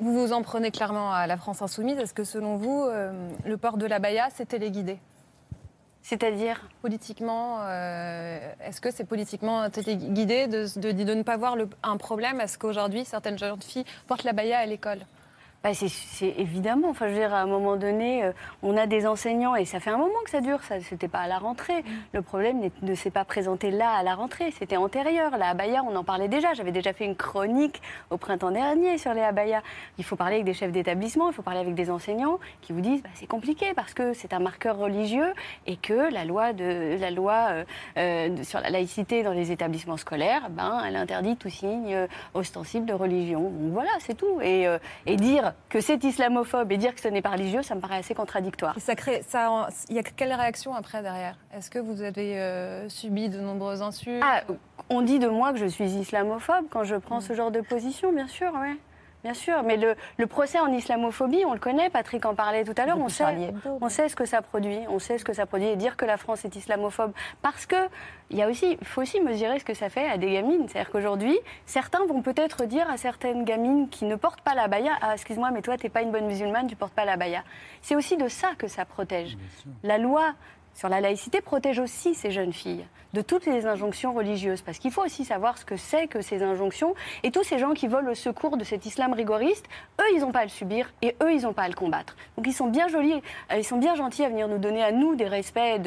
Vous 0.00 0.26
vous 0.26 0.32
en 0.34 0.42
prenez 0.42 0.70
clairement 0.70 1.12
à 1.12 1.26
la 1.26 1.38
France 1.38 1.62
insoumise. 1.62 1.96
Est-ce 1.98 2.12
que 2.12 2.24
selon 2.24 2.56
vous, 2.56 2.84
euh, 2.84 3.30
le 3.46 3.56
port 3.56 3.78
de 3.78 3.86
l'Abaya, 3.86 4.28
c'est 4.34 4.46
téléguidé 4.46 4.98
C'est-à-dire 6.10 6.60
Politiquement, 6.82 7.58
euh, 7.60 8.40
est-ce 8.66 8.80
que 8.80 8.90
c'est 8.90 9.04
politiquement 9.04 9.70
téléguidé 9.70 10.48
de, 10.48 10.66
de, 10.80 11.14
ne 11.14 11.22
pas 11.22 11.36
voir 11.36 11.56
un 11.84 11.96
problème? 11.98 12.40
À 12.40 12.48
ce 12.48 12.58
qu'aujourd'hui 12.58 13.04
certaines 13.04 13.38
jeunes 13.38 13.62
filles 13.62 13.84
portent 14.08 14.24
l'Abaya 14.24 14.58
à 14.58 14.66
l'école? 14.66 14.98
Bah, 15.62 15.74
c'est- 15.74 16.34
évidemment, 16.38 16.88
enfin, 16.88 17.08
je 17.08 17.12
veux 17.12 17.18
dire, 17.18 17.34
à 17.34 17.40
un 17.42 17.46
moment 17.46 17.76
donné, 17.76 18.24
euh, 18.24 18.32
on 18.62 18.78
a 18.78 18.86
des 18.86 19.06
enseignants 19.06 19.54
et 19.54 19.66
ça 19.66 19.78
fait 19.78 19.90
un 19.90 19.98
moment 19.98 20.18
que 20.24 20.30
ça 20.30 20.40
dure, 20.40 20.62
ça 20.62 20.80
c'était 20.80 21.06
pas 21.06 21.18
à 21.18 21.26
la 21.28 21.36
rentrée. 21.36 21.84
Le 22.14 22.22
problème 22.22 22.70
ne 22.80 22.94
s'est 22.94 23.10
pas 23.10 23.26
présenté 23.26 23.70
là 23.70 23.90
à 23.90 24.02
la 24.02 24.14
rentrée, 24.14 24.52
c'était 24.58 24.78
antérieur. 24.78 25.36
La 25.36 25.48
abaya, 25.50 25.82
on 25.86 25.94
en 25.96 26.02
parlait 26.02 26.28
déjà, 26.28 26.54
j'avais 26.54 26.72
déjà 26.72 26.94
fait 26.94 27.04
une 27.04 27.14
chronique 27.14 27.82
au 28.08 28.16
printemps 28.16 28.52
dernier 28.52 28.96
sur 28.96 29.12
les 29.12 29.20
abayas. 29.20 29.60
Il 29.98 30.04
faut 30.04 30.16
parler 30.16 30.36
avec 30.36 30.46
des 30.46 30.54
chefs 30.54 30.72
d'établissement, 30.72 31.28
il 31.28 31.34
faut 31.34 31.42
parler 31.42 31.60
avec 31.60 31.74
des 31.74 31.90
enseignants 31.90 32.38
qui 32.62 32.72
vous 32.72 32.80
disent 32.80 33.02
bah, 33.02 33.10
c'est 33.12 33.26
compliqué 33.28 33.74
parce 33.76 33.92
que 33.92 34.14
c'est 34.14 34.32
un 34.32 34.38
marqueur 34.40 34.78
religieux 34.78 35.34
et 35.66 35.76
que 35.76 36.10
la 36.10 36.24
loi, 36.24 36.54
de, 36.54 36.96
la 36.98 37.10
loi 37.10 37.48
euh, 37.50 37.64
euh, 37.98 38.44
sur 38.44 38.60
la 38.60 38.70
laïcité 38.70 39.22
dans 39.22 39.32
les 39.34 39.52
établissements 39.52 39.98
scolaires, 39.98 40.48
ben, 40.48 40.82
elle 40.86 40.96
interdit 40.96 41.36
tout 41.36 41.50
signe 41.50 42.06
ostensible 42.32 42.86
de 42.86 42.94
religion. 42.94 43.42
Donc 43.50 43.72
voilà, 43.74 43.90
c'est 43.98 44.14
tout. 44.14 44.40
Et, 44.40 44.66
et 45.04 45.16
dire 45.16 45.49
que 45.68 45.80
c'est 45.80 46.02
islamophobe 46.04 46.70
et 46.72 46.76
dire 46.76 46.94
que 46.94 47.00
ce 47.00 47.08
n'est 47.08 47.22
pas 47.22 47.30
religieux, 47.30 47.62
ça 47.62 47.74
me 47.74 47.80
paraît 47.80 47.98
assez 47.98 48.14
contradictoire. 48.14 48.76
Et 48.76 48.80
ça 48.80 48.94
crée, 48.94 49.22
ça, 49.26 49.68
il 49.88 49.96
y 49.96 49.98
a 49.98 50.02
quelle 50.02 50.32
réaction 50.32 50.74
après 50.74 51.02
derrière? 51.02 51.36
Est-ce 51.54 51.70
que 51.70 51.78
vous 51.78 52.02
avez 52.02 52.38
euh, 52.38 52.88
subi 52.88 53.28
de 53.28 53.40
nombreuses 53.40 53.82
insultes? 53.82 54.22
Ah, 54.24 54.42
on 54.88 55.02
dit 55.02 55.18
de 55.18 55.28
moi 55.28 55.52
que 55.52 55.58
je 55.58 55.66
suis 55.66 55.84
islamophobe 55.84 56.66
quand 56.70 56.84
je 56.84 56.96
prends 56.96 57.20
ce 57.20 57.32
genre 57.34 57.50
de 57.50 57.60
position, 57.60 58.12
bien 58.12 58.28
sûr, 58.28 58.52
ouais. 58.54 58.76
Bien 59.22 59.34
sûr, 59.34 59.62
mais 59.62 59.76
le, 59.76 59.96
le 60.16 60.26
procès 60.26 60.58
en 60.60 60.72
islamophobie, 60.72 61.44
on 61.46 61.52
le 61.52 61.58
connaît, 61.58 61.90
Patrick 61.90 62.24
en 62.24 62.34
parlait 62.34 62.64
tout 62.64 62.74
à 62.76 62.86
l'heure, 62.86 62.98
on 62.98 63.08
sait, 63.08 63.24
on 63.80 63.88
ce 63.88 64.16
que 64.16 64.24
ça 64.24 64.40
produit, 64.40 64.78
on 64.88 64.98
sait 64.98 65.18
ce 65.18 65.24
que 65.24 65.34
ça 65.34 65.44
produit, 65.44 65.68
et 65.68 65.76
dire 65.76 65.96
que 65.96 66.06
la 66.06 66.16
France 66.16 66.44
est 66.44 66.56
islamophobe, 66.56 67.12
parce 67.42 67.66
que 67.66 67.76
il 68.30 68.38
y 68.38 68.42
a 68.42 68.48
aussi, 68.48 68.78
faut 68.82 69.02
aussi 69.02 69.20
mesurer 69.20 69.58
ce 69.58 69.64
que 69.64 69.74
ça 69.74 69.90
fait 69.90 70.08
à 70.08 70.16
des 70.16 70.32
gamines. 70.32 70.68
C'est-à-dire 70.68 70.90
qu'aujourd'hui, 70.90 71.36
certains 71.66 72.04
vont 72.06 72.22
peut-être 72.22 72.64
dire 72.64 72.88
à 72.88 72.96
certaines 72.96 73.44
gamines 73.44 73.88
qui 73.88 74.04
ne 74.04 74.14
portent 74.14 74.40
pas 74.40 74.54
la 74.54 74.68
baya, 74.68 74.92
ah, 75.02 75.14
excuse-moi, 75.14 75.50
mais 75.50 75.62
toi, 75.62 75.76
t'es 75.76 75.88
pas 75.88 76.02
une 76.02 76.12
bonne 76.12 76.26
musulmane, 76.26 76.66
tu 76.68 76.76
portes 76.76 76.94
pas 76.94 77.04
la 77.04 77.16
baya. 77.16 77.42
C'est 77.82 77.96
aussi 77.96 78.16
de 78.16 78.28
ça 78.28 78.50
que 78.56 78.68
ça 78.68 78.84
protège. 78.84 79.36
La 79.82 79.98
loi 79.98 80.34
sur 80.74 80.88
la 80.88 81.00
laïcité 81.00 81.40
protège 81.40 81.78
aussi 81.78 82.14
ces 82.14 82.30
jeunes 82.30 82.52
filles 82.52 82.84
de 83.12 83.22
toutes 83.22 83.46
les 83.46 83.66
injonctions 83.66 84.12
religieuses. 84.12 84.62
Parce 84.62 84.78
qu'il 84.78 84.90
faut 84.90 85.04
aussi 85.04 85.24
savoir 85.24 85.58
ce 85.58 85.64
que 85.64 85.76
c'est 85.76 86.06
que 86.06 86.22
ces 86.22 86.42
injonctions. 86.42 86.94
Et 87.22 87.30
tous 87.30 87.44
ces 87.44 87.58
gens 87.58 87.72
qui 87.74 87.88
volent 87.88 88.06
le 88.06 88.14
secours 88.14 88.56
de 88.56 88.64
cet 88.64 88.86
islam 88.86 89.12
rigoriste, 89.12 89.66
eux, 90.00 90.04
ils 90.14 90.20
n'ont 90.20 90.32
pas 90.32 90.40
à 90.40 90.44
le 90.44 90.50
subir 90.50 90.92
et 91.02 91.16
eux, 91.22 91.32
ils 91.32 91.42
n'ont 91.42 91.52
pas 91.52 91.62
à 91.62 91.68
le 91.68 91.74
combattre. 91.74 92.16
Donc 92.36 92.46
ils 92.46 92.52
sont 92.52 92.68
bien 92.68 92.88
jolis, 92.88 93.20
euh, 93.52 93.56
ils 93.56 93.64
sont 93.64 93.78
bien 93.78 93.94
gentils 93.94 94.24
à 94.24 94.28
venir 94.28 94.48
nous 94.48 94.58
donner 94.58 94.82
à 94.82 94.92
nous 94.92 95.14
des 95.14 95.26
respects 95.26 95.80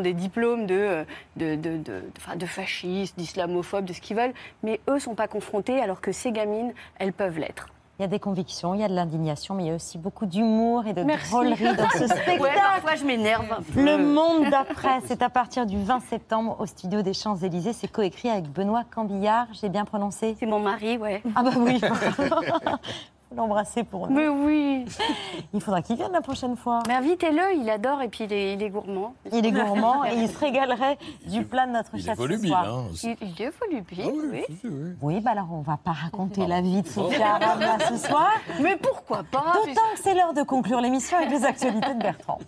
des 0.00 0.12
diplômes 0.14 0.66
de, 0.66 1.04
de, 1.36 2.46
fascistes, 2.46 3.18
d'islamophobes, 3.18 3.84
de 3.84 3.92
ce 3.92 4.00
qu'ils 4.00 4.16
veulent. 4.16 4.34
Mais 4.62 4.80
eux 4.88 4.94
ne 4.94 4.98
sont 4.98 5.14
pas 5.14 5.28
confrontés 5.28 5.80
alors 5.80 6.00
que 6.00 6.12
ces 6.12 6.32
gamines, 6.32 6.72
elles 6.98 7.12
peuvent 7.12 7.38
l'être. 7.38 7.68
Il 8.00 8.04
y 8.04 8.06
a 8.06 8.08
des 8.08 8.18
convictions, 8.18 8.72
il 8.72 8.80
y 8.80 8.82
a 8.82 8.88
de 8.88 8.94
l'indignation, 8.94 9.54
mais 9.54 9.64
il 9.64 9.66
y 9.66 9.70
a 9.70 9.74
aussi 9.74 9.98
beaucoup 9.98 10.24
d'humour 10.24 10.86
et 10.86 10.94
de 10.94 11.02
Merci. 11.02 11.30
drôlerie 11.32 11.76
dans 11.76 11.90
ce 11.90 12.06
spectacle. 12.06 12.40
Ouais, 12.40 12.54
parfois, 12.54 12.94
je 12.94 13.04
m'énerve. 13.04 13.44
Le 13.76 13.98
monde 13.98 14.48
d'après, 14.50 15.00
c'est 15.04 15.20
à 15.20 15.28
partir 15.28 15.66
du 15.66 15.76
20 15.82 16.00
septembre 16.08 16.56
au 16.60 16.64
studio 16.64 17.02
des 17.02 17.12
Champs-Élysées. 17.12 17.74
C'est 17.74 17.88
coécrit 17.92 18.30
avec 18.30 18.50
Benoît 18.50 18.84
Cambillard, 18.90 19.48
j'ai 19.52 19.68
bien 19.68 19.84
prononcé 19.84 20.34
C'est 20.40 20.46
mon 20.46 20.60
mari, 20.60 20.96
ouais. 20.96 21.22
Ah 21.36 21.42
bah 21.42 21.50
oui. 21.58 21.78
L'embrasser 23.36 23.84
pour 23.84 24.08
nous. 24.08 24.16
Mais 24.16 24.28
oui. 24.28 24.84
Il 25.54 25.60
faudra 25.60 25.82
qu'il 25.82 25.94
vienne 25.96 26.10
la 26.12 26.20
prochaine 26.20 26.56
fois. 26.56 26.80
Mais 26.88 26.94
invitez-le, 26.94 27.54
il 27.60 27.70
adore 27.70 28.02
et 28.02 28.08
puis 28.08 28.24
il 28.24 28.32
est, 28.32 28.54
il 28.54 28.62
est 28.62 28.70
gourmand. 28.70 29.14
Il 29.32 29.46
est 29.46 29.52
gourmand 29.52 30.04
et 30.04 30.14
il 30.16 30.28
se 30.28 30.36
régalerait 30.38 30.98
du 31.26 31.44
plat 31.44 31.66
de 31.66 31.72
notre 31.72 31.90
Il 31.94 32.08
est 32.08 32.14
volubile, 32.14 32.52
hein. 32.54 32.84
Il, 33.04 33.16
il 33.22 33.42
est 33.42 33.52
volubile, 33.60 34.12
oui. 34.32 34.94
Oui, 35.00 35.20
bah 35.20 35.30
alors 35.30 35.48
on 35.52 35.60
va 35.60 35.76
pas 35.76 35.92
raconter 35.92 36.44
la 36.46 36.60
vie 36.60 36.82
de 36.82 36.88
Sophia 36.88 37.36
Aram 37.36 37.60
là 37.60 37.78
ce 37.88 37.96
soir. 37.98 38.30
Mais 38.60 38.76
pourquoi 38.76 39.22
pas 39.22 39.52
D'autant 39.64 39.80
que 39.94 40.00
c'est 40.02 40.14
l'heure 40.14 40.34
de 40.34 40.42
conclure 40.42 40.80
l'émission 40.80 41.16
avec 41.18 41.30
les 41.30 41.44
actualités 41.44 41.94
de 41.94 42.00
Bertrand. 42.02 42.38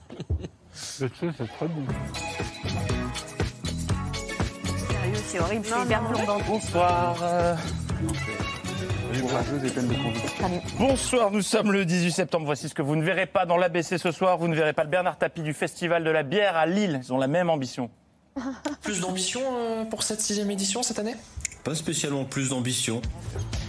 C'est 0.72 1.12
très 1.12 1.28
bon. 1.28 1.84
Sérieux, 4.88 5.22
c'est 5.26 5.38
horrible, 5.40 5.64
c'est 5.64 5.84
hyper 5.84 6.00
plombant. 6.08 6.38
Bonsoir. 6.48 7.16
euh, 7.22 7.54
Courageuse 9.20 9.64
et 9.64 9.70
pleine 9.70 9.88
de 9.88 9.94
conviction. 9.94 10.62
Bonsoir, 10.78 11.30
nous 11.30 11.42
sommes 11.42 11.72
le 11.72 11.84
18 11.84 12.12
septembre. 12.12 12.46
Voici 12.46 12.68
ce 12.68 12.74
que 12.74 12.82
vous 12.82 12.96
ne 12.96 13.02
verrez 13.04 13.26
pas 13.26 13.46
dans 13.46 13.56
l'ABC 13.56 13.98
ce 13.98 14.10
soir. 14.10 14.38
Vous 14.38 14.48
ne 14.48 14.54
verrez 14.54 14.72
pas 14.72 14.84
le 14.84 14.90
Bernard 14.90 15.18
Tapie 15.18 15.42
du 15.42 15.52
Festival 15.52 16.04
de 16.04 16.10
la 16.10 16.22
bière 16.22 16.56
à 16.56 16.66
Lille. 16.66 17.00
Ils 17.04 17.12
ont 17.12 17.18
la 17.18 17.28
même 17.28 17.50
ambition. 17.50 17.90
Plus 18.82 19.00
d'ambition 19.00 19.40
euh, 19.56 19.84
pour 19.84 20.02
cette 20.02 20.20
sixième 20.20 20.50
édition 20.50 20.82
cette 20.82 20.98
année? 20.98 21.14
Pas 21.64 21.76
spécialement 21.76 22.24
plus 22.24 22.48
d'ambition. 22.48 23.00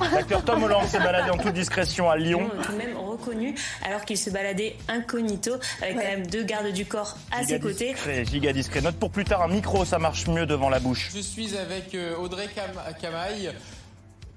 L'acteur 0.02 0.44
Tom 0.44 0.64
Holland 0.64 0.84
s'est 0.88 0.98
baladé 0.98 1.30
en 1.30 1.38
toute 1.38 1.54
discrétion 1.54 2.10
à 2.10 2.18
Lyon. 2.18 2.50
tout 2.66 2.72
de 2.72 2.78
même 2.78 2.98
reconnu 2.98 3.54
alors 3.86 4.04
qu'il 4.04 4.18
se 4.18 4.32
baladait 4.32 4.76
incognito 4.88 5.52
avec 5.80 5.98
quand 5.98 6.02
même 6.02 6.26
deux 6.26 6.42
gardes 6.44 6.72
du 6.74 6.88
corps 6.88 7.18
à 7.32 7.44
ses 7.44 7.60
côtés. 7.60 7.92
discret, 7.94 8.26
giga 8.26 8.52
discret. 8.52 8.82
Note 8.82 8.96
pour 8.96 9.12
plus 9.12 9.26
tard, 9.26 9.44
un 9.44 9.48
micro, 9.48 9.86
ça 9.86 10.00
marche 10.00 10.26
mieux 10.26 10.48
devant 10.48 10.70
la 10.70 10.80
bouche. 10.80 11.12
Je 11.14 11.20
suis 11.20 11.56
avec 11.56 11.94
euh, 11.94 12.16
Audrey 12.18 12.48
Cam- 12.56 12.72
Camaille, 13.00 13.52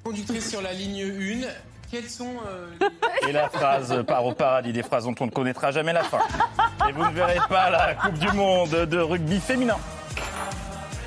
conductrice 0.06 0.50
sur 0.50 0.62
la 0.62 0.72
ligne 0.72 1.02
1. 1.02 1.48
Quels 1.90 2.08
sont 2.08 2.34
euh, 2.46 2.88
Et 3.28 3.32
la 3.32 3.48
phrase 3.48 4.04
part 4.06 4.24
au 4.24 4.32
paradis, 4.32 4.72
des 4.72 4.84
phrases 4.84 5.04
dont 5.04 5.14
on 5.18 5.26
ne 5.26 5.32
connaîtra 5.32 5.72
jamais 5.72 5.92
la 5.92 6.04
fin. 6.04 6.20
Et 6.88 6.92
vous 6.92 7.04
ne 7.04 7.10
verrez 7.10 7.40
pas 7.48 7.70
la 7.70 7.94
Coupe 7.94 8.18
du 8.18 8.30
Monde 8.30 8.70
de 8.70 8.98
rugby 8.98 9.40
féminin 9.40 9.76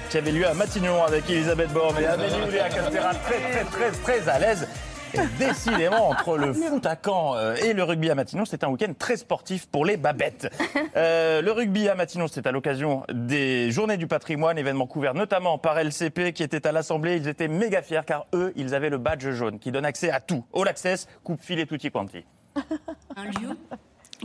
qui 0.10 0.18
avait 0.18 0.32
lieu 0.32 0.48
à 0.48 0.56
Matignon 0.56 1.04
avec 1.04 1.30
Elisabeth 1.30 1.72
Borne 1.72 1.96
et 2.02 2.08
Amélie 2.08 2.42
Oudéa 2.48 2.68
Castéra 2.68 3.14
très 3.14 3.40
très 3.40 3.64
très 3.64 3.92
très 3.92 4.30
à 4.30 4.40
l'aise. 4.40 4.68
Décidément, 5.40 6.10
entre 6.10 6.38
le 6.38 6.54
foot 6.54 6.86
à 6.86 6.96
Caen 7.04 7.36
euh, 7.36 7.56
et 7.56 7.74
le 7.74 7.84
rugby 7.84 8.10
à 8.10 8.16
Matignon, 8.16 8.46
c'est 8.46 8.64
un 8.64 8.70
week-end 8.70 8.94
très 8.98 9.18
sportif 9.18 9.68
pour 9.68 9.86
les 9.86 9.98
babettes. 9.98 10.50
Euh, 10.96 11.42
le 11.42 11.52
rugby 11.52 11.88
à 11.88 11.96
Matignon, 11.96 12.28
c'est 12.28 12.48
à 12.48 12.52
l'occasion 12.52 13.04
des 13.14 13.70
Journées 13.72 13.98
du 13.98 14.08
patrimoine, 14.08 14.58
événement 14.58 14.88
couvert 14.88 15.14
notamment 15.14 15.58
par 15.58 15.78
LCP 15.78 16.34
qui 16.34 16.42
était 16.42 16.66
à 16.66 16.72
l'Assemblée. 16.72 17.18
Ils 17.18 17.28
étaient 17.28 17.48
méga 17.48 17.82
fiers 17.82 18.02
car 18.06 18.26
eux, 18.34 18.52
ils 18.56 18.74
avaient 18.74 18.90
le 18.90 18.98
badge 18.98 19.30
jaune 19.32 19.60
qui 19.60 19.72
donne 19.72 19.86
accès 19.86 20.10
à 20.10 20.20
tout. 20.20 20.44
All 20.54 20.68
access, 20.68 21.08
coupe 21.24 21.42
filet 21.42 21.66
tutti 21.66 21.92
quanti. 21.92 22.26
un 23.16 23.26
lieu 23.26 23.56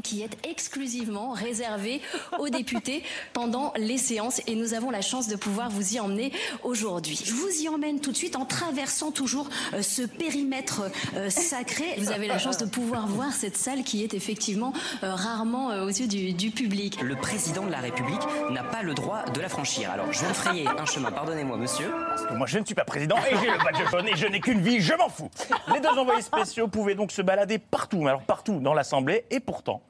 qui 0.02 0.22
est 0.22 0.36
exclusivement 0.48 1.32
réservé 1.32 2.00
aux 2.38 2.48
députés 2.48 3.02
pendant 3.32 3.72
les 3.76 3.98
séances 3.98 4.40
et 4.46 4.54
nous 4.54 4.74
avons 4.74 4.90
la 4.90 5.00
chance 5.00 5.28
de 5.28 5.36
pouvoir 5.36 5.70
vous 5.70 5.94
y 5.94 6.00
emmener 6.00 6.32
aujourd'hui. 6.62 7.20
Je 7.24 7.32
vous 7.32 7.62
y 7.62 7.68
emmène 7.68 8.00
tout 8.00 8.12
de 8.12 8.16
suite 8.16 8.36
en 8.36 8.44
traversant 8.44 9.10
toujours 9.10 9.48
euh, 9.72 9.82
ce 9.82 10.02
périmètre 10.02 10.82
euh, 11.16 11.30
sacré. 11.30 11.84
Vous 11.98 12.10
avez 12.10 12.26
la 12.26 12.38
chance 12.38 12.58
de 12.58 12.66
pouvoir 12.66 13.06
voir 13.06 13.32
cette 13.32 13.56
salle 13.56 13.84
qui 13.84 14.02
est 14.02 14.14
effectivement 14.14 14.72
euh, 15.02 15.14
rarement 15.14 15.70
euh, 15.70 15.84
aux 15.84 15.88
yeux 15.88 16.06
du, 16.06 16.32
du 16.32 16.50
public. 16.50 17.00
Le 17.00 17.16
président 17.16 17.64
de 17.64 17.70
la 17.70 17.78
République 17.78 18.22
n'a 18.50 18.64
pas 18.64 18.82
le 18.82 18.94
droit 18.94 19.24
de 19.24 19.40
la 19.40 19.48
franchir. 19.48 19.90
Alors, 19.90 20.12
je 20.12 20.20
vais 20.20 20.28
me 20.28 20.34
frayer 20.34 20.66
un 20.66 20.86
chemin, 20.86 21.10
pardonnez-moi, 21.10 21.56
monsieur. 21.56 21.90
Parce 22.08 22.26
que 22.26 22.34
moi, 22.34 22.46
je 22.46 22.58
ne 22.58 22.64
suis 22.64 22.74
pas 22.74 22.84
président 22.84 23.16
et 23.30 23.36
j'ai 23.40 23.50
le 23.50 23.58
badge 23.58 23.90
jaune 23.90 24.08
et 24.08 24.16
je 24.16 24.26
n'ai 24.26 24.40
qu'une 24.40 24.60
vie, 24.60 24.80
je 24.80 24.94
m'en 24.94 25.08
fous. 25.08 25.30
Les 25.72 25.80
deux 25.80 25.88
envoyés 25.88 26.22
spéciaux 26.22 26.68
pouvaient 26.68 26.94
donc 26.94 27.12
se 27.12 27.22
balader 27.22 27.58
partout, 27.58 27.98
mais 27.98 28.10
alors 28.10 28.22
partout 28.22 28.60
dans 28.60 28.74
l'Assemblée, 28.74 29.24
et 29.30 29.40
pourtant. 29.40 29.82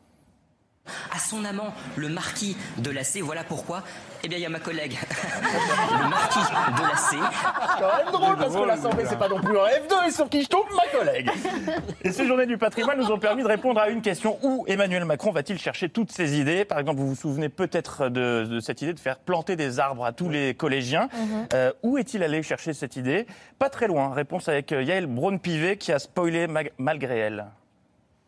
À 1.15 1.19
son 1.19 1.45
amant, 1.45 1.73
le 1.97 2.09
marquis 2.09 2.57
de 2.79 2.91
Lacé, 2.91 3.21
voilà 3.21 3.45
pourquoi. 3.45 3.83
Eh 4.23 4.29
bien, 4.29 4.37
il 4.39 4.43
y 4.43 4.47
a 4.47 4.51
ma 4.51 4.59
collègue, 4.59 4.99
le 6.03 6.09
marquis 6.09 6.39
de 6.41 6.83
Lacé. 6.83 7.17
C'est 7.17 7.81
quand 7.81 7.97
même 7.97 8.13
drôle 8.13 8.37
parce 8.37 8.55
que 8.55 8.63
l'Assemblée, 8.63 9.05
c'est 9.09 9.19
pas 9.19 9.29
non 9.29 9.41
plus 9.41 9.57
un 9.59 9.65
F2 9.65 10.09
et 10.09 10.11
sur 10.11 10.29
qui 10.29 10.43
je 10.43 10.49
tombe, 10.49 10.67
ma 10.75 10.99
collègue. 10.99 11.31
Et 12.03 12.11
ces 12.11 12.27
journées 12.27 12.47
du 12.47 12.59
patrimoine 12.59 12.99
nous 12.99 13.11
ont 13.11 13.19
permis 13.19 13.43
de 13.43 13.49
répondre 13.49 13.81
à 13.81 13.89
une 13.89 14.03
question 14.03 14.39
où 14.43 14.65
Emmanuel 14.67 15.05
Macron 15.05 15.31
va-t-il 15.31 15.59
chercher 15.59 15.89
toutes 15.89 16.11
ses 16.11 16.39
idées? 16.39 16.65
Par 16.65 16.79
exemple, 16.79 17.01
vous 17.01 17.09
vous 17.09 17.15
souvenez 17.15 17.49
peut-être 17.49 18.09
de, 18.09 18.45
de 18.45 18.61
cette 18.61 18.83
idée 18.83 18.93
de 18.93 19.01
faire 19.01 19.19
planter 19.19 19.57
des 19.57 19.79
arbres 19.79 20.05
à 20.05 20.13
tous 20.13 20.29
les 20.29 20.55
collégiens. 20.55 21.09
Mhm. 21.15 21.47
Euh, 21.55 21.73
où 21.83 21.97
est-il 21.97 22.23
allé 22.23 22.43
chercher 22.43 22.73
cette 22.73 22.97
idée? 22.97 23.27
Pas 23.59 23.71
très 23.71 23.87
loin. 23.87 24.13
Réponse 24.13 24.49
avec 24.49 24.73
euh, 24.73 24.83
Yael 24.83 25.07
Braun-Pivet 25.07 25.77
qui 25.77 25.93
a 25.93 25.99
spoilé 25.99 26.47
malgré 26.79 27.19
elle. 27.19 27.47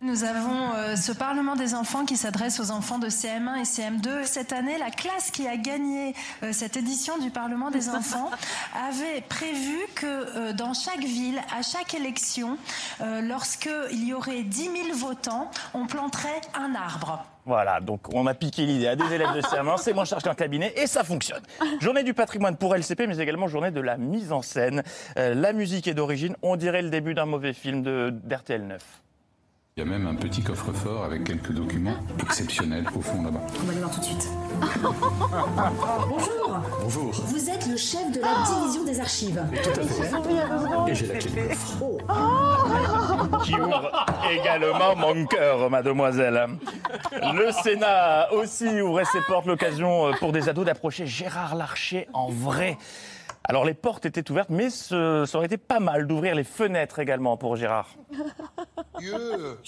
Nous 0.03 0.25
avons 0.25 0.75
euh, 0.75 0.95
ce 0.95 1.11
Parlement 1.11 1.57
des 1.57 1.75
enfants 1.75 2.05
qui 2.05 2.19
s'adresse 2.19 2.61
aux 2.61 2.71
enfants 2.71 2.99
de 2.99 3.09
CM1 3.09 3.57
et 3.57 3.63
CM2. 3.63 4.25
Cette 4.25 4.53
année, 4.53 4.77
la 4.77 4.91
classe 4.91 5.31
qui 5.31 5.49
a 5.49 5.57
gagné 5.57 6.13
euh, 6.43 6.51
cette 6.53 6.77
édition 6.77 7.17
du 7.19 7.31
Parlement 7.31 7.71
des 7.71 7.89
enfants 7.89 8.31
avait 8.89 9.23
prévu 9.23 9.79
que 9.95 10.07
euh, 10.07 10.53
dans 10.53 10.75
chaque 10.75 11.01
ville, 11.03 11.41
à 11.59 11.63
chaque 11.63 11.95
élection, 11.95 12.59
lorsqu'il 13.23 14.07
y 14.07 14.13
aurait 14.13 14.43
10 14.43 14.65
000 14.65 14.75
votants, 14.99 15.51
on 15.73 15.87
planterait 15.87 16.43
un 16.55 16.75
arbre. 16.75 17.25
Voilà, 17.47 17.81
donc 17.81 18.13
on 18.13 18.27
a 18.27 18.35
piqué 18.35 18.67
l'idée 18.67 18.89
à 18.89 18.97
des 18.97 19.11
élèves 19.13 19.33
de 19.35 19.41
CM1, 19.41 19.79
c'est 19.79 19.95
moins 19.95 20.05
cher 20.05 20.19
qu'un 20.19 20.35
cabinet 20.35 20.75
et 20.77 20.87
ça 20.87 21.05
fonctionne. 21.05 21.43
Journée 21.81 22.03
du 22.03 22.13
patrimoine 22.13 22.57
pour 22.57 22.75
LCP, 22.77 23.07
mais 23.07 23.17
également 23.19 23.49
journée 23.49 23.71
de 23.71 23.81
la 23.81 23.97
mise 23.97 24.31
en 24.33 24.43
scène. 24.43 24.83
La 25.17 25.53
musique 25.53 25.87
est 25.89 25.95
d'origine, 25.95 26.37
on 26.43 26.57
dirait 26.57 26.83
le 26.83 26.91
début 26.91 27.15
d'un 27.15 27.27
mauvais 27.27 27.53
film 27.55 27.83
de- 27.83 28.13
d'RTL 28.25 28.67
9. 28.67 28.83
Il 29.79 29.85
y 29.85 29.87
a 29.87 29.91
même 29.91 30.07
un 30.07 30.15
petit 30.15 30.43
coffre-fort 30.43 31.05
avec 31.05 31.25
quelques 31.25 31.53
documents 31.53 31.99
exceptionnels 32.23 32.87
au 32.97 33.03
fond 33.03 33.23
là-bas. 33.23 33.43
On 33.61 33.67
va 33.67 33.73
le 33.75 33.79
voir 33.81 33.91
tout 33.91 34.01
de 34.01 34.05
suite. 34.07 34.27
Bonjour. 36.09 36.61
Bonjour. 36.81 37.11
Vous 37.27 37.51
êtes 37.51 37.67
le 37.67 37.77
chef 37.77 38.11
de 38.11 38.21
la 38.23 38.43
division 38.47 38.85
des 38.85 38.99
archives. 39.01 39.45
Tout 39.63 39.79
à 39.79 39.83
fait. 39.85 40.91
Et 40.91 40.95
j'ai 40.95 41.07
la 41.09 41.19
clé 41.19 41.43
du 41.43 41.49
coffre. 41.79 43.45
qui 43.45 43.55
ouvre 43.55 43.91
également 44.31 44.97
mon 44.97 45.27
cœur, 45.27 45.69
mademoiselle. 45.69 46.47
Le 47.35 47.53
Sénat 47.63 48.33
aussi 48.33 48.81
ouvrait 48.81 49.05
ses 49.05 49.21
portes, 49.27 49.45
l'occasion 49.45 50.07
euh, 50.07 50.13
pour 50.19 50.33
des 50.33 50.49
ados 50.49 50.65
d'approcher 50.65 51.07
Gérard 51.07 51.55
Larcher 51.55 52.09
en 52.15 52.31
vrai. 52.31 52.79
Alors 53.49 53.65
les 53.65 53.75
portes 53.75 54.07
étaient 54.07 54.29
ouvertes, 54.31 54.51
mais 54.51 54.71
ce- 54.71 55.25
ça 55.27 55.39
aurait 55.39 55.47
été 55.47 55.57
pas 55.57 55.79
mal 55.79 56.07
d'ouvrir 56.09 56.35
les 56.35 56.43
fenêtres 56.45 56.99
également 56.99 57.37
pour 57.37 57.55
Gérard. 57.57 57.89
Dieu, 58.99 59.59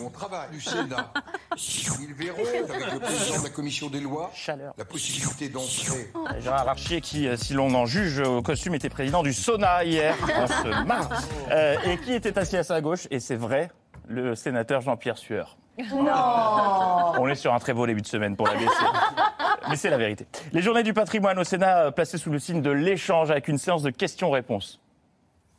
mon 0.00 0.10
travail 0.10 0.48
du 0.50 0.60
Sénat. 0.60 1.12
Ils 1.56 2.14
verront, 2.14 2.42
avec 2.68 2.92
le 2.92 2.98
président 2.98 3.38
de 3.38 3.44
la 3.44 3.50
commission 3.50 3.88
des 3.90 4.00
lois, 4.00 4.30
la 4.76 4.84
possibilité 4.84 5.48
d'entrer. 5.48 6.10
Gérard 6.40 6.64
Larcher, 6.64 7.00
qui, 7.00 7.28
euh, 7.28 7.36
si 7.36 7.52
l'on 7.54 7.72
en 7.74 7.86
juge 7.86 8.18
au 8.20 8.42
costume, 8.42 8.74
était 8.74 8.88
président 8.88 9.22
du 9.22 9.32
Sona 9.32 9.84
hier, 9.84 10.16
on 10.36 10.46
se 10.46 10.84
marre, 10.84 11.08
Euh, 11.50 11.76
et 11.86 11.98
qui 11.98 12.12
était 12.14 12.36
assis 12.38 12.56
à 12.56 12.64
sa 12.64 12.80
gauche, 12.80 13.06
et 13.10 13.20
c'est 13.20 13.36
vrai, 13.36 13.70
le 14.08 14.34
sénateur 14.34 14.80
Jean-Pierre 14.80 15.18
Sueur. 15.18 15.56
Non 15.94 17.12
On 17.18 17.28
est 17.28 17.34
sur 17.34 17.54
un 17.54 17.58
très 17.58 17.72
beau 17.72 17.86
début 17.86 18.02
de 18.02 18.06
semaine 18.06 18.36
pour 18.36 18.46
la 18.46 18.54
BC. 18.54 18.66
Mais 19.68 19.76
c'est 19.76 19.90
la 19.90 19.98
vérité. 19.98 20.26
Les 20.52 20.62
journées 20.62 20.82
du 20.82 20.94
patrimoine 20.94 21.38
au 21.38 21.44
Sénat 21.44 21.86
euh, 21.86 21.90
placées 21.90 22.18
sous 22.18 22.30
le 22.30 22.38
signe 22.38 22.62
de 22.62 22.70
l'échange 22.70 23.30
avec 23.30 23.48
une 23.48 23.58
séance 23.58 23.82
de 23.82 23.90
questions-réponses. 23.90 24.80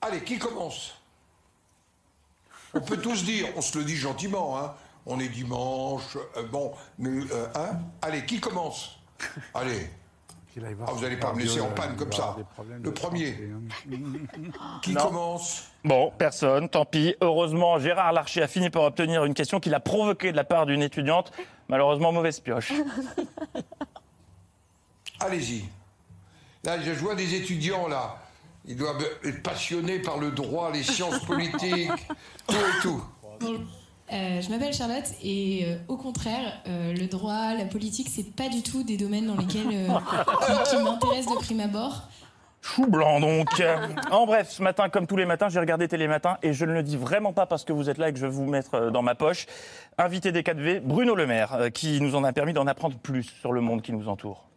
Allez, 0.01 0.22
qui 0.24 0.39
commence? 0.39 0.95
On 2.74 2.82
peut 2.82 2.97
tous 2.97 3.24
dire, 3.24 3.47
on 3.55 3.61
se 3.61 3.78
le 3.78 3.84
dit 3.84 3.95
gentiment, 3.95 4.57
hein. 4.59 4.74
On 5.05 5.20
est 5.20 5.30
dimanche, 5.30 6.17
euh, 6.38 6.43
bon, 6.43 6.74
mais, 6.97 7.09
euh, 7.09 7.47
hein? 7.55 7.80
Allez, 8.01 8.26
qui 8.26 8.39
commence? 8.39 8.99
Allez. 9.53 9.89
Ah, 10.58 10.91
vous 10.91 11.02
n'allez 11.02 11.18
pas 11.18 11.34
me 11.34 11.41
laisser 11.41 11.62
en 11.62 11.70
panne 11.70 11.95
comme 11.95 12.12
ça. 12.12 12.36
Le 12.82 12.91
premier. 12.91 13.36
Qui 14.82 14.93
Non. 14.93 15.04
commence 15.04 15.66
Bon, 15.84 16.12
personne, 16.18 16.70
tant 16.70 16.86
pis. 16.86 17.16
Heureusement, 17.22 17.78
Gérard 17.80 18.14
Larcher 18.14 18.41
a 18.41 18.47
fini 18.47 18.70
par 18.70 18.84
obtenir 18.84 19.24
une 19.26 19.34
question 19.34 19.60
qu'il 19.60 19.74
a 19.76 19.80
provoquée 19.80 20.32
de 20.32 20.38
la 20.38 20.43
part 20.43 20.66
d'une 20.66 20.82
étudiante. 20.82 21.32
Malheureusement, 21.70 22.12
mauvaise 22.12 22.39
pioche. 22.39 22.74
Allez-y. 25.20 25.66
Là, 26.64 26.82
je 26.82 26.91
vois 26.91 27.16
des 27.16 27.36
étudiants, 27.36 27.88
là. 27.88 28.18
Ils 28.66 28.76
doivent 28.76 29.04
être 29.24 29.41
passionnés 29.41 30.00
par 30.00 30.18
le 30.18 30.32
droit, 30.32 30.72
les 30.72 30.84
sciences 30.84 31.20
politiques, 31.26 31.89
tout 32.47 32.56
et 32.56 32.82
tout. 32.82 33.04
Euh, 34.12 34.41
je 34.41 34.49
m'appelle 34.49 34.74
Charlotte 34.74 35.05
et 35.24 35.66
euh, 35.66 35.76
au 35.88 35.97
contraire, 35.97 36.62
euh, 36.68 36.93
le 36.93 37.05
droit, 37.07 37.53
la 37.53 37.66
politique, 37.66 38.07
c'est 38.10 38.36
pas 38.36 38.49
du 38.49 38.64
tout 38.64 38.84
des 38.84 38.97
domaines 38.97 39.28
dans 39.28 39.36
lesquels 39.36 39.68
qui, 39.70 40.76
qui 40.76 40.84
m'intéressent 40.84 41.36
de 41.36 41.39
prime 41.39 41.60
abord. 41.60 42.10
Chou 42.62 42.88
blanc 42.88 43.22
donc. 43.22 43.64
En 44.12 44.26
bref, 44.26 44.49
ce 44.49 44.62
matin, 44.62 44.89
comme 44.89 45.07
tous 45.07 45.16
les 45.16 45.26
matins, 45.26 45.47
j'ai 45.47 45.60
regardé 45.60 45.88
Télématin 45.88 46.38
et 46.43 46.51
je 46.51 46.66
ne 46.66 46.74
le 46.74 46.84
dis 46.84 46.97
vraiment 46.97 47.32
pas 47.32 47.45
parce 47.45 47.64
que 47.64 47.72
vous 47.72 47.89
êtes 47.89 47.97
là 47.97 48.10
et 48.10 48.14
que 48.14 48.20
je 48.20 48.26
vais 48.26 48.32
vous 48.32 48.45
mettre 48.45 48.89
dans 48.91 49.01
ma 49.01 49.16
poche. 49.16 49.45
Invité 49.97 50.34
des 50.34 50.41
4V, 50.41 50.82
Bruno 50.82 51.16
Le 51.16 51.26
Maire, 51.26 51.70
qui 51.74 52.01
nous 52.01 52.16
en 52.16 52.24
a 52.26 52.34
permis 52.34 52.51
d'en 52.51 52.68
apprendre 52.68 52.97
plus 52.97 53.24
sur 53.24 53.53
le 53.53 53.62
monde 53.62 53.82
qui 53.82 53.93
nous 53.93 54.10
entoure. 54.10 54.49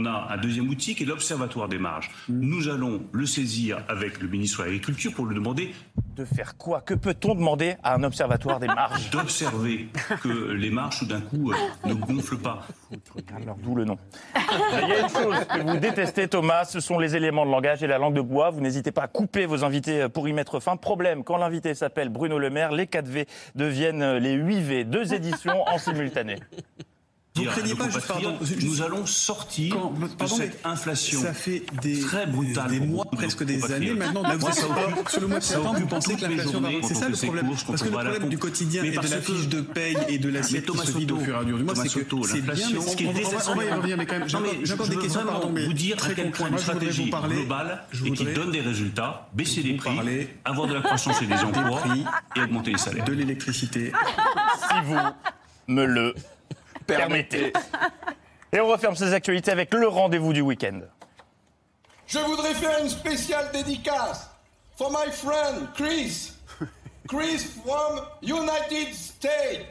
On 0.00 0.06
a 0.06 0.28
un 0.30 0.36
deuxième 0.36 0.68
outil 0.68 0.94
qui 0.94 1.02
est 1.02 1.06
l'Observatoire 1.06 1.68
des 1.68 1.78
marges. 1.78 2.08
Nous 2.28 2.68
allons 2.68 3.02
le 3.10 3.26
saisir 3.26 3.82
avec 3.88 4.22
le 4.22 4.28
ministre 4.28 4.58
de 4.58 4.66
l'Agriculture 4.66 5.12
pour 5.12 5.26
lui 5.26 5.34
demander 5.34 5.74
De 6.14 6.24
faire 6.24 6.56
quoi? 6.56 6.82
Que 6.82 6.94
peut-on 6.94 7.34
demander 7.34 7.74
à 7.82 7.96
un 7.96 8.04
observatoire 8.04 8.60
des 8.60 8.68
marges? 8.68 9.10
D'observer 9.10 9.88
que 10.22 10.52
les 10.52 10.70
marges, 10.70 11.00
tout 11.00 11.06
d'un 11.06 11.20
coup, 11.20 11.50
euh, 11.50 11.88
ne 11.88 11.94
gonflent 11.94 12.38
pas. 12.38 12.64
Alors 13.34 13.56
d'où 13.56 13.74
le 13.74 13.86
nom. 13.86 13.98
Il 14.36 14.88
y 14.88 14.92
a 14.92 15.00
une 15.00 15.08
chose 15.08 15.44
que 15.52 15.68
vous 15.68 15.78
détestez, 15.78 16.28
Thomas, 16.28 16.64
ce 16.64 16.78
sont 16.78 17.00
les 17.00 17.16
éléments 17.16 17.44
de 17.44 17.50
langage 17.50 17.82
et 17.82 17.88
la 17.88 17.98
langue 17.98 18.14
de 18.14 18.20
bois. 18.20 18.50
Vous 18.50 18.60
n'hésitez 18.60 18.92
pas 18.92 19.02
à 19.02 19.08
couper 19.08 19.46
vos 19.46 19.64
invités 19.64 20.08
pour 20.08 20.28
y 20.28 20.32
mettre 20.32 20.60
fin. 20.60 20.76
Problème, 20.76 21.24
quand 21.24 21.38
l'invité 21.38 21.74
s'appelle 21.74 22.08
Bruno 22.08 22.38
Le 22.38 22.50
Maire, 22.50 22.70
les 22.70 22.86
4 22.86 23.08
V 23.08 23.26
deviennent 23.56 24.18
les 24.18 24.34
8 24.34 24.60
V. 24.60 24.84
Deux 24.84 25.12
éditions 25.12 25.66
en 25.66 25.78
simultané. 25.78 26.36
Vous 27.36 27.44
craignez 27.44 27.74
pas, 27.74 27.88
juste, 27.88 28.06
pardon, 28.06 28.36
nous 28.62 28.82
allons 28.82 29.06
sortir 29.06 29.74
Quand, 29.74 29.94
pardon, 30.18 30.36
de 30.36 30.42
cette 30.42 30.66
inflation 30.66 31.22
ça 31.22 31.32
fait 31.32 31.62
des, 31.82 32.00
très 32.00 32.26
brutale, 32.26 32.70
des 32.70 32.80
mois, 32.80 33.04
presque 33.04 33.44
des 33.44 33.72
années 33.72 33.94
maintenant. 33.94 34.22
Là, 34.22 34.36
vous 34.36 34.48
êtes 34.48 34.68
pas, 34.68 35.10
sur 35.10 35.20
le 35.20 35.26
mois 35.28 35.38
de 35.38 35.44
septembre, 35.44 35.78
vous 35.78 35.86
pensez 35.86 36.16
que 36.16 36.22
l'inflation 36.22 36.60
va 36.60 36.68
C'est 36.82 36.94
ça 36.94 37.08
le 37.08 37.16
problème. 37.16 37.50
Parce 37.66 37.82
que 37.82 37.88
le 37.88 37.92
problème 37.92 38.28
du 38.28 38.38
quotidien 38.38 38.82
et 38.82 38.90
de 38.90 38.96
la 38.96 39.20
fiche 39.20 39.48
de 39.48 39.60
paye 39.60 39.96
et 40.08 40.18
de 40.18 40.28
l'assiette 40.28 40.66
qui 40.66 40.78
se 40.78 40.98
vide 40.98 41.12
au 41.12 41.18
fur 41.18 41.34
et 41.34 41.38
à 41.38 41.42
mesure 41.42 41.58
du 41.58 41.64
mois, 41.64 41.74
c'est 41.74 41.88
que 41.88 42.24
c'est 42.24 42.40
bien, 42.40 42.68
mais 42.72 42.80
ce 42.80 42.96
qui 42.96 43.04
est 43.04 43.08
on 43.48 43.54
va 43.54 43.64
y 43.64 43.70
revenir, 43.70 43.96
mais 43.96 44.06
quand 44.06 44.18
même, 44.18 44.28
j'ai 44.28 44.72
encore 44.72 44.88
des 44.88 44.96
questions, 44.96 45.24
pardon, 45.24 45.50
mais 45.52 45.64
vous 45.64 45.72
dire 45.72 45.96
à 46.04 46.14
quel 46.14 46.30
point 46.30 46.48
une 46.48 46.58
stratégie 46.58 47.10
globale 47.10 47.84
et 48.04 48.12
qui 48.12 48.24
donne 48.24 48.50
des 48.50 48.60
résultats, 48.60 49.28
baisser 49.32 49.62
les 49.62 49.74
prix, 49.74 49.98
avoir 50.44 50.66
de 50.66 50.74
la 50.74 50.80
croissance 50.80 51.22
et 51.22 51.26
des 51.26 51.34
emplois 51.34 51.82
et 52.36 52.40
augmenter 52.40 52.72
les 52.72 52.78
salaires. 52.78 53.04
De 53.04 53.12
l'électricité. 53.12 53.92
Si 54.68 54.74
vous 54.84 54.96
me 55.68 55.84
le 55.84 56.14
permettez. 56.88 57.52
Et 58.52 58.60
on 58.60 58.66
referme 58.66 58.96
ces 58.96 59.12
actualités 59.12 59.52
avec 59.52 59.72
le 59.72 59.86
rendez-vous 59.86 60.32
du 60.32 60.40
week-end. 60.40 60.80
Je 62.06 62.18
voudrais 62.18 62.54
faire 62.54 62.82
une 62.82 62.88
spéciale 62.88 63.50
dédicace 63.52 64.30
for 64.76 64.90
my 64.90 65.12
friend 65.12 65.68
Chris. 65.74 66.32
Chris 67.08 67.46
from 67.64 68.00
United 68.22 68.94
States. 68.94 69.66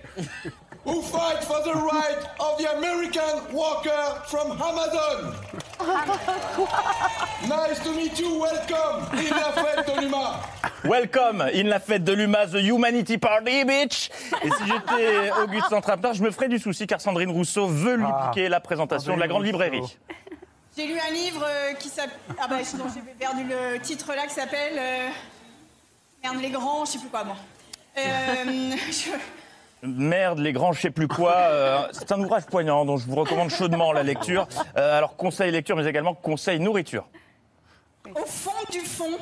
Who 0.88 1.02
fight 1.02 1.44
for 1.44 1.62
the 1.64 1.74
right 1.74 2.24
of 2.40 2.58
the 2.58 2.68
American 2.78 3.54
worker 3.54 4.22
from 4.28 4.52
Amazon. 4.54 5.36
nice 7.48 7.80
to 7.84 7.92
meet 7.92 8.18
you. 8.18 8.40
Welcome 8.40 9.04
in 9.20 9.30
la 9.36 9.52
fête 9.52 9.86
de 9.86 10.02
l'humain. 10.02 10.40
Welcome 10.86 11.42
in 11.54 11.64
la 11.68 11.80
fête 11.82 12.04
de 12.06 12.14
l'UMA, 12.14 12.48
The 12.48 12.62
Humanity 12.64 13.18
Party, 13.18 13.66
bitch 13.66 14.10
Et 14.44 14.50
si 14.50 14.64
j'étais 14.66 15.30
Augustin 15.44 15.82
Trappin, 15.82 16.14
je 16.14 16.24
me 16.24 16.32
ferais 16.32 16.48
du 16.48 16.58
souci 16.60 16.88
car 16.88 17.02
Sandrine 17.02 17.32
Rousseau 17.32 17.68
veut 17.68 17.96
lui 17.96 18.06
Ah. 18.08 18.30
piquer 18.32 18.48
la 18.48 18.62
présentation 18.62 19.14
de 19.16 19.20
la 19.20 19.28
grande 19.28 19.44
librairie. 19.46 19.98
J'ai 20.78 20.86
lu 20.88 20.98
un 21.00 21.12
livre 21.12 21.44
euh, 21.46 21.74
qui 21.74 21.90
s'appelle. 21.90 22.16
Ah 22.40 22.48
bah 22.48 22.58
sinon 22.64 22.86
j'ai 22.94 23.02
perdu 23.02 23.44
le 23.44 23.80
titre 23.82 24.14
là 24.16 24.26
qui 24.28 24.34
s'appelle. 24.36 24.74
euh, 24.78 25.10
Merde 26.24 26.42
les 26.42 26.50
grands, 26.50 26.86
je 26.86 26.92
sais 26.92 27.00
plus 27.00 27.10
quoi 27.10 27.24
moi. 27.26 27.36
Euh, 27.98 28.02
je- 28.92 29.10
Merde, 29.84 30.40
les 30.40 30.54
grands, 30.54 30.74
je 30.74 30.82
sais 30.82 30.92
plus 30.92 31.08
quoi. 31.08 31.36
euh, 31.36 31.88
c'est 31.92 32.12
un 32.12 32.20
ouvrage 32.20 32.46
poignant 32.46 32.84
dont 32.84 32.98
je 32.98 33.06
vous 33.06 33.16
recommande 33.16 33.50
chaudement 33.50 33.92
la 33.94 34.04
lecture. 34.04 34.48
Euh, 34.76 34.98
alors, 34.98 35.16
conseil 35.16 35.52
lecture, 35.52 35.76
mais 35.76 35.86
également 35.86 36.16
conseil 36.16 36.60
nourriture. 36.60 37.08
Au 38.16 38.26
fond 38.26 38.52
du 38.72 38.80
fond. 38.80 39.18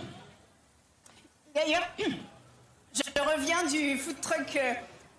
D'ailleurs, 1.54 1.88
je 2.00 3.22
reviens 3.22 3.66
du 3.70 3.98
food 3.98 4.22
truck 4.22 4.56
euh, 4.56 4.74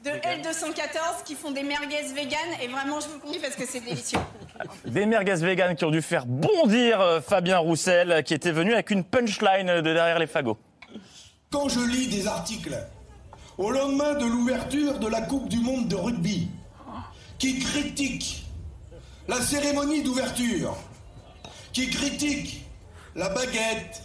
de 0.05 0.11
L214 0.11 1.25
qui 1.25 1.35
font 1.35 1.51
des 1.51 1.63
merguez 1.63 2.03
vegan 2.15 2.39
et 2.63 2.69
vraiment 2.69 3.01
je 3.01 3.09
vous 3.09 3.15
le 3.15 3.21
conseille 3.21 3.41
parce 3.41 3.57
que 3.57 3.67
c'est 3.67 3.81
délicieux. 3.81 4.21
Des 4.87 5.05
merguez 5.05 5.35
véganes 5.35 5.77
qui 5.77 5.85
ont 5.85 5.91
dû 5.91 6.01
faire 6.01 6.25
bondir 6.25 7.21
Fabien 7.27 7.59
Roussel, 7.59 8.23
qui 8.25 8.33
était 8.33 8.53
venu 8.53 8.73
avec 8.73 8.91
une 8.91 9.05
punchline 9.05 9.67
de 9.67 9.93
derrière 9.93 10.19
les 10.19 10.27
fagots. 10.27 10.57
Quand 11.51 11.69
je 11.69 11.81
lis 11.81 12.07
des 12.07 12.27
articles 12.27 12.75
au 13.59 13.71
lendemain 13.71 14.15
de 14.15 14.27
l'ouverture 14.27 14.99
de 14.99 15.07
la 15.07 15.23
Coupe 15.23 15.49
du 15.49 15.59
Monde 15.59 15.89
de 15.89 15.97
rugby 15.97 16.49
qui 17.39 17.59
critiquent 17.59 18.45
la 19.29 19.41
cérémonie 19.41 20.03
d'ouverture, 20.03 20.77
qui 21.73 21.91
critiquent 21.91 22.65
la 23.15 23.29
baguette, 23.31 24.03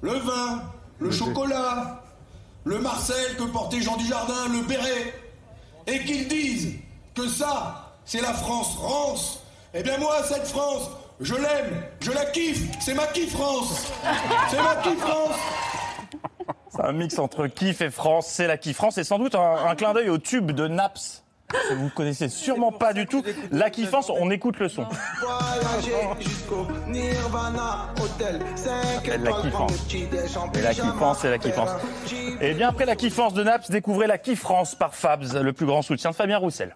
le 0.00 0.14
vin, 0.14 0.62
le 0.98 1.10
chocolat, 1.10 2.02
le 2.64 2.78
Marcel 2.80 3.36
que 3.36 3.44
portait 3.44 3.80
Jean 3.80 3.96
Dujardin, 3.96 4.48
le 4.48 4.62
béret, 4.62 5.14
et 5.86 6.04
qu'ils 6.04 6.28
disent 6.28 6.74
que 7.14 7.28
ça, 7.28 7.92
c'est 8.04 8.22
la 8.22 8.32
France 8.32 8.76
rance, 8.76 9.40
eh 9.74 9.82
bien 9.82 9.98
moi, 9.98 10.22
cette 10.26 10.46
France, 10.46 10.90
je 11.20 11.34
l'aime, 11.34 11.84
je 12.00 12.10
la 12.10 12.24
kiffe, 12.26 12.62
c'est 12.80 12.94
ma 12.94 13.06
kiff 13.08 13.32
France, 13.32 13.92
c'est 14.50 14.62
ma 14.62 14.76
kiff 14.76 14.98
France. 14.98 15.36
C'est 16.74 16.82
un 16.82 16.92
mix 16.92 17.18
entre 17.18 17.46
kiff 17.46 17.80
et 17.82 17.90
France. 17.90 18.26
C'est 18.28 18.46
la 18.46 18.56
kiff 18.56 18.76
France 18.76 18.98
et 18.98 19.04
sans 19.04 19.18
doute 19.18 19.34
un, 19.34 19.66
un 19.66 19.74
clin 19.76 19.92
d'œil 19.92 20.10
au 20.10 20.18
tube 20.18 20.50
de 20.50 20.66
Naps. 20.66 21.22
Que 21.68 21.74
vous 21.74 21.88
connaissez 21.88 22.28
sûrement 22.28 22.72
pas 22.72 22.92
du 22.92 23.06
tout. 23.06 23.22
La 23.52 23.70
kiffance, 23.70 24.10
on 24.10 24.28
écoute 24.30 24.58
le 24.58 24.68
son. 24.68 24.84
Voyager 25.20 26.20
jusqu'au 26.20 26.66
Nirvana 26.88 27.90
Hotel 28.02 28.40
5 28.56 29.06
La 29.22 29.32
kiffance. 29.34 29.72
Et 30.54 30.62
la 30.62 30.74
kiffance, 30.74 31.18
c'est 31.20 31.30
la 31.30 31.38
kiffance. 31.38 31.70
Et 32.40 32.54
bien 32.54 32.70
après 32.70 32.86
la 32.86 32.96
kiffance 32.96 33.34
de 33.34 33.44
Naps, 33.44 33.70
découvrez 33.70 34.08
la 34.08 34.18
kiffrance 34.18 34.74
par 34.74 34.94
Fabs, 34.94 35.34
le 35.34 35.52
plus 35.52 35.66
grand 35.66 35.82
soutien 35.82 36.10
de 36.10 36.16
Fabien 36.16 36.38
Roussel. 36.38 36.74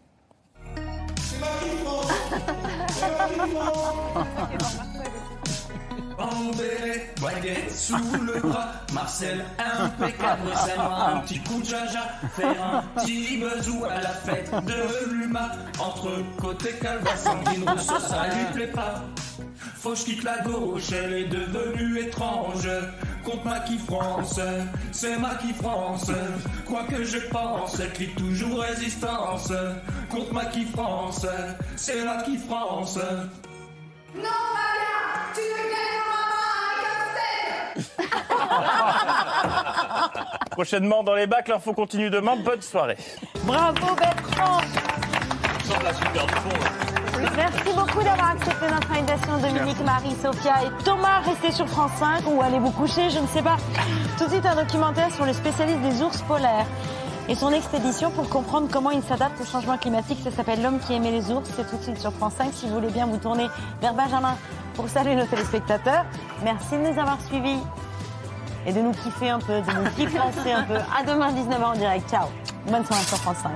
Sous 7.75 7.97
le 7.97 8.41
bras, 8.41 8.73
Marcel 8.93 9.45
impeccable, 9.59 10.51
moi 10.77 11.11
un 11.13 11.19
petit 11.21 11.41
coup 11.41 11.61
de 11.61 11.67
jaja, 11.67 12.03
faire 12.37 12.63
un 12.63 12.83
petit 13.01 13.39
bezou 13.39 13.85
à 13.85 14.01
la 14.01 14.11
fête 14.11 14.51
de 14.65 15.13
l'humain, 15.13 15.51
entre 15.79 16.11
côté 16.41 16.73
calva, 16.81 17.17
Sandrine 17.17 17.69
Rousseau, 17.69 17.99
ça 17.99 18.27
lui 18.29 18.45
plaît 18.53 18.73
pas. 18.73 19.03
Je 19.95 20.05
quitte 20.05 20.23
la 20.23 20.39
gauche, 20.41 20.93
elle 20.93 21.15
est 21.15 21.29
devenue 21.29 22.01
étrange. 22.01 22.69
Contre 23.25 23.45
ma 23.47 23.61
qui 23.61 23.79
France, 23.79 24.39
c'est 24.93 25.17
ma 25.17 25.35
qui 25.37 25.55
France. 25.55 26.11
Quoi 26.67 26.85
que 26.85 27.05
je 27.05 27.19
pense, 27.31 27.81
elle 27.81 27.93
crie 27.95 28.15
toujours 28.15 28.61
résistance. 28.61 29.51
Contre 30.11 30.35
ma 30.35 30.45
qui 30.47 30.67
France, 30.67 31.27
c'est 31.77 32.05
ma 32.05 32.23
qui 32.23 32.37
France. 32.37 32.99
Non, 34.15 34.23
Fabien, 34.23 35.33
tu 35.35 35.41
ne 35.41 35.69
un 35.95 35.98
Prochainement 40.51 41.03
dans 41.03 41.15
les 41.15 41.27
bacs, 41.27 41.49
l'info 41.49 41.73
continue 41.73 42.11
demain. 42.11 42.37
Bonne 42.37 42.63
soirée. 42.63 42.97
Bravo 43.45 43.95
Bertrand 43.95 44.61
Merci 47.37 47.75
beaucoup 47.75 48.03
d'avoir 48.03 48.31
accepté 48.31 48.67
notre 48.71 48.91
invitation, 48.93 49.39
Dominique, 49.39 49.81
Marie, 49.85 50.15
Sophia 50.23 50.55
et 50.65 50.85
Thomas. 50.85 51.21
Restez 51.21 51.53
sur 51.53 51.69
France 51.69 51.93
5 51.99 52.23
ou 52.27 52.41
allez 52.43 52.59
vous 52.59 52.71
coucher, 52.71 53.11
je 53.11 53.19
ne 53.19 53.27
sais 53.27 53.43
pas. 53.43 53.57
Tout 54.17 54.25
de 54.25 54.31
suite, 54.31 54.47
un 54.47 54.57
documentaire 54.57 55.13
sur 55.15 55.25
le 55.25 55.33
spécialiste 55.33 55.81
des 55.81 56.03
ours 56.03 56.23
polaires 56.23 56.67
et 57.29 57.35
son 57.35 57.53
expédition 57.53 58.11
pour 58.11 58.29
comprendre 58.29 58.69
comment 58.73 58.91
il 58.91 59.03
s'adapte 59.03 59.41
au 59.41 59.45
changement 59.45 59.77
climatique. 59.77 60.19
Ça 60.25 60.31
s'appelle 60.31 60.63
L'homme 60.63 60.81
qui 60.81 60.95
aimait 60.95 61.11
les 61.11 61.31
ours. 61.31 61.49
C'est 61.55 61.69
tout 61.69 61.77
de 61.77 61.83
suite 61.83 61.99
sur 61.99 62.13
France 62.13 62.35
5. 62.39 62.53
Si 62.55 62.67
vous 62.67 62.75
voulez 62.75 62.91
bien 62.91 63.07
vous 63.07 63.19
tourner 63.19 63.49
vers 63.81 63.95
Benjamin 63.95 64.37
pour 64.75 64.89
saluer 64.89 65.15
nos 65.15 65.27
téléspectateurs. 65.27 66.07
Merci 66.43 66.73
de 66.73 66.91
nous 66.91 66.99
avoir 66.99 67.21
suivis 67.27 67.59
et 68.67 68.73
de 68.73 68.81
nous 68.81 68.93
kiffer 68.93 69.29
un 69.29 69.41
peu, 69.41 69.61
de 69.61 69.73
nous 69.73 69.91
kiffer 69.97 70.19
un 70.53 70.63
peu. 70.63 70.77
À 70.77 71.05
demain, 71.05 71.33
19h 71.33 71.65
en 71.65 71.75
direct. 71.75 72.09
Ciao. 72.09 72.29
Bonne 72.67 72.85
soirée 72.85 73.05
sur 73.05 73.19
France 73.19 73.39
5. 73.43 73.53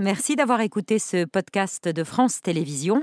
Merci 0.00 0.36
d'avoir 0.36 0.60
écouté 0.60 1.00
ce 1.00 1.24
podcast 1.24 1.88
de 1.88 2.04
France 2.04 2.40
Télévisions. 2.40 3.02